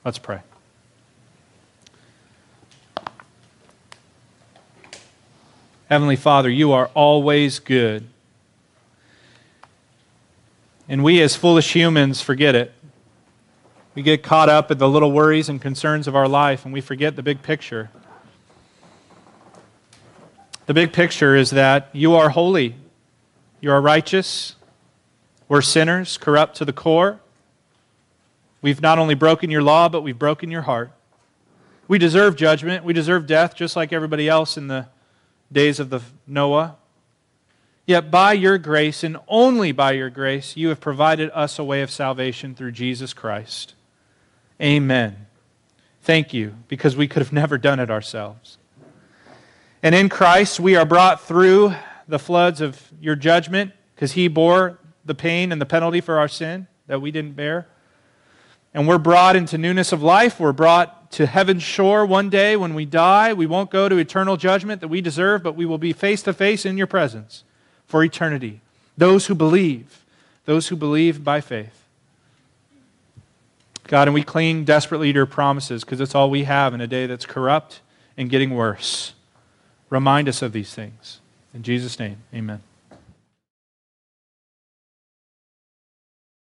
Let's 0.04 0.18
pray. 0.18 0.40
Heavenly 5.90 6.16
Father, 6.16 6.48
you 6.48 6.72
are 6.72 6.90
always 6.94 7.58
good. 7.58 8.06
And 10.88 11.02
we, 11.02 11.22
as 11.22 11.34
foolish 11.34 11.72
humans, 11.74 12.20
forget 12.20 12.54
it. 12.54 12.72
We 13.94 14.02
get 14.02 14.22
caught 14.22 14.48
up 14.48 14.70
in 14.70 14.78
the 14.78 14.88
little 14.88 15.12
worries 15.12 15.48
and 15.48 15.60
concerns 15.60 16.06
of 16.08 16.16
our 16.16 16.28
life, 16.28 16.64
and 16.64 16.74
we 16.74 16.80
forget 16.80 17.16
the 17.16 17.22
big 17.22 17.42
picture. 17.42 17.90
The 20.66 20.74
big 20.74 20.92
picture 20.92 21.36
is 21.36 21.50
that 21.50 21.90
you 21.92 22.14
are 22.14 22.30
holy, 22.30 22.74
you 23.60 23.70
are 23.70 23.80
righteous, 23.80 24.56
we're 25.48 25.62
sinners, 25.62 26.16
corrupt 26.16 26.56
to 26.56 26.64
the 26.64 26.72
core. 26.72 27.20
We've 28.62 28.80
not 28.80 28.98
only 28.98 29.14
broken 29.14 29.50
your 29.50 29.62
law, 29.62 29.88
but 29.88 30.00
we've 30.00 30.18
broken 30.18 30.50
your 30.50 30.62
heart. 30.62 30.90
We 31.86 31.98
deserve 31.98 32.36
judgment. 32.36 32.82
We 32.82 32.94
deserve 32.94 33.26
death 33.26 33.54
just 33.54 33.76
like 33.76 33.92
everybody 33.92 34.26
else 34.26 34.56
in 34.56 34.68
the 34.68 34.86
days 35.52 35.78
of 35.78 35.90
the 35.90 36.00
Noah. 36.26 36.76
Yet 37.86 38.10
by 38.10 38.32
your 38.32 38.56
grace 38.56 39.04
and 39.04 39.18
only 39.28 39.70
by 39.70 39.92
your 39.92 40.08
grace, 40.08 40.56
you 40.56 40.68
have 40.68 40.80
provided 40.80 41.30
us 41.34 41.58
a 41.58 41.64
way 41.64 41.82
of 41.82 41.90
salvation 41.90 42.54
through 42.54 42.72
Jesus 42.72 43.12
Christ. 43.12 43.74
Amen. 44.60 45.26
Thank 46.00 46.32
you, 46.32 46.54
because 46.68 46.96
we 46.96 47.08
could 47.08 47.20
have 47.20 47.32
never 47.32 47.58
done 47.58 47.80
it 47.80 47.90
ourselves. 47.90 48.56
And 49.82 49.94
in 49.94 50.08
Christ, 50.08 50.58
we 50.58 50.76
are 50.76 50.86
brought 50.86 51.20
through 51.20 51.74
the 52.08 52.18
floods 52.18 52.62
of 52.62 52.90
your 53.00 53.16
judgment 53.16 53.72
because 53.94 54.12
he 54.12 54.28
bore 54.28 54.78
the 55.04 55.14
pain 55.14 55.52
and 55.52 55.60
the 55.60 55.66
penalty 55.66 56.00
for 56.00 56.18
our 56.18 56.28
sin 56.28 56.66
that 56.86 57.02
we 57.02 57.10
didn't 57.10 57.32
bear. 57.32 57.66
And 58.72 58.88
we're 58.88 58.98
brought 58.98 59.36
into 59.36 59.58
newness 59.58 59.92
of 59.92 60.02
life. 60.02 60.40
We're 60.40 60.52
brought 60.52 61.10
to 61.12 61.26
heaven's 61.26 61.62
shore 61.62 62.06
one 62.06 62.30
day 62.30 62.56
when 62.56 62.74
we 62.74 62.86
die. 62.86 63.34
We 63.34 63.46
won't 63.46 63.70
go 63.70 63.90
to 63.90 63.96
eternal 63.98 64.38
judgment 64.38 64.80
that 64.80 64.88
we 64.88 65.02
deserve, 65.02 65.42
but 65.42 65.54
we 65.54 65.66
will 65.66 65.78
be 65.78 65.92
face 65.92 66.22
to 66.22 66.32
face 66.32 66.64
in 66.64 66.78
your 66.78 66.86
presence 66.86 67.44
for 67.94 68.02
eternity. 68.02 68.60
Those 68.98 69.26
who 69.26 69.36
believe, 69.36 70.04
those 70.46 70.66
who 70.66 70.74
believe 70.74 71.22
by 71.22 71.40
faith. 71.40 71.84
God, 73.86 74.08
and 74.08 74.14
we 74.16 74.24
cling 74.24 74.64
desperately 74.64 75.12
to 75.12 75.16
your 75.18 75.26
promises 75.26 75.84
because 75.84 76.00
it's 76.00 76.12
all 76.12 76.28
we 76.28 76.42
have 76.42 76.74
in 76.74 76.80
a 76.80 76.88
day 76.88 77.06
that's 77.06 77.24
corrupt 77.24 77.82
and 78.16 78.28
getting 78.28 78.50
worse. 78.50 79.12
Remind 79.90 80.28
us 80.28 80.42
of 80.42 80.50
these 80.50 80.74
things. 80.74 81.20
In 81.54 81.62
Jesus' 81.62 82.00
name, 82.00 82.16
amen. 82.34 82.64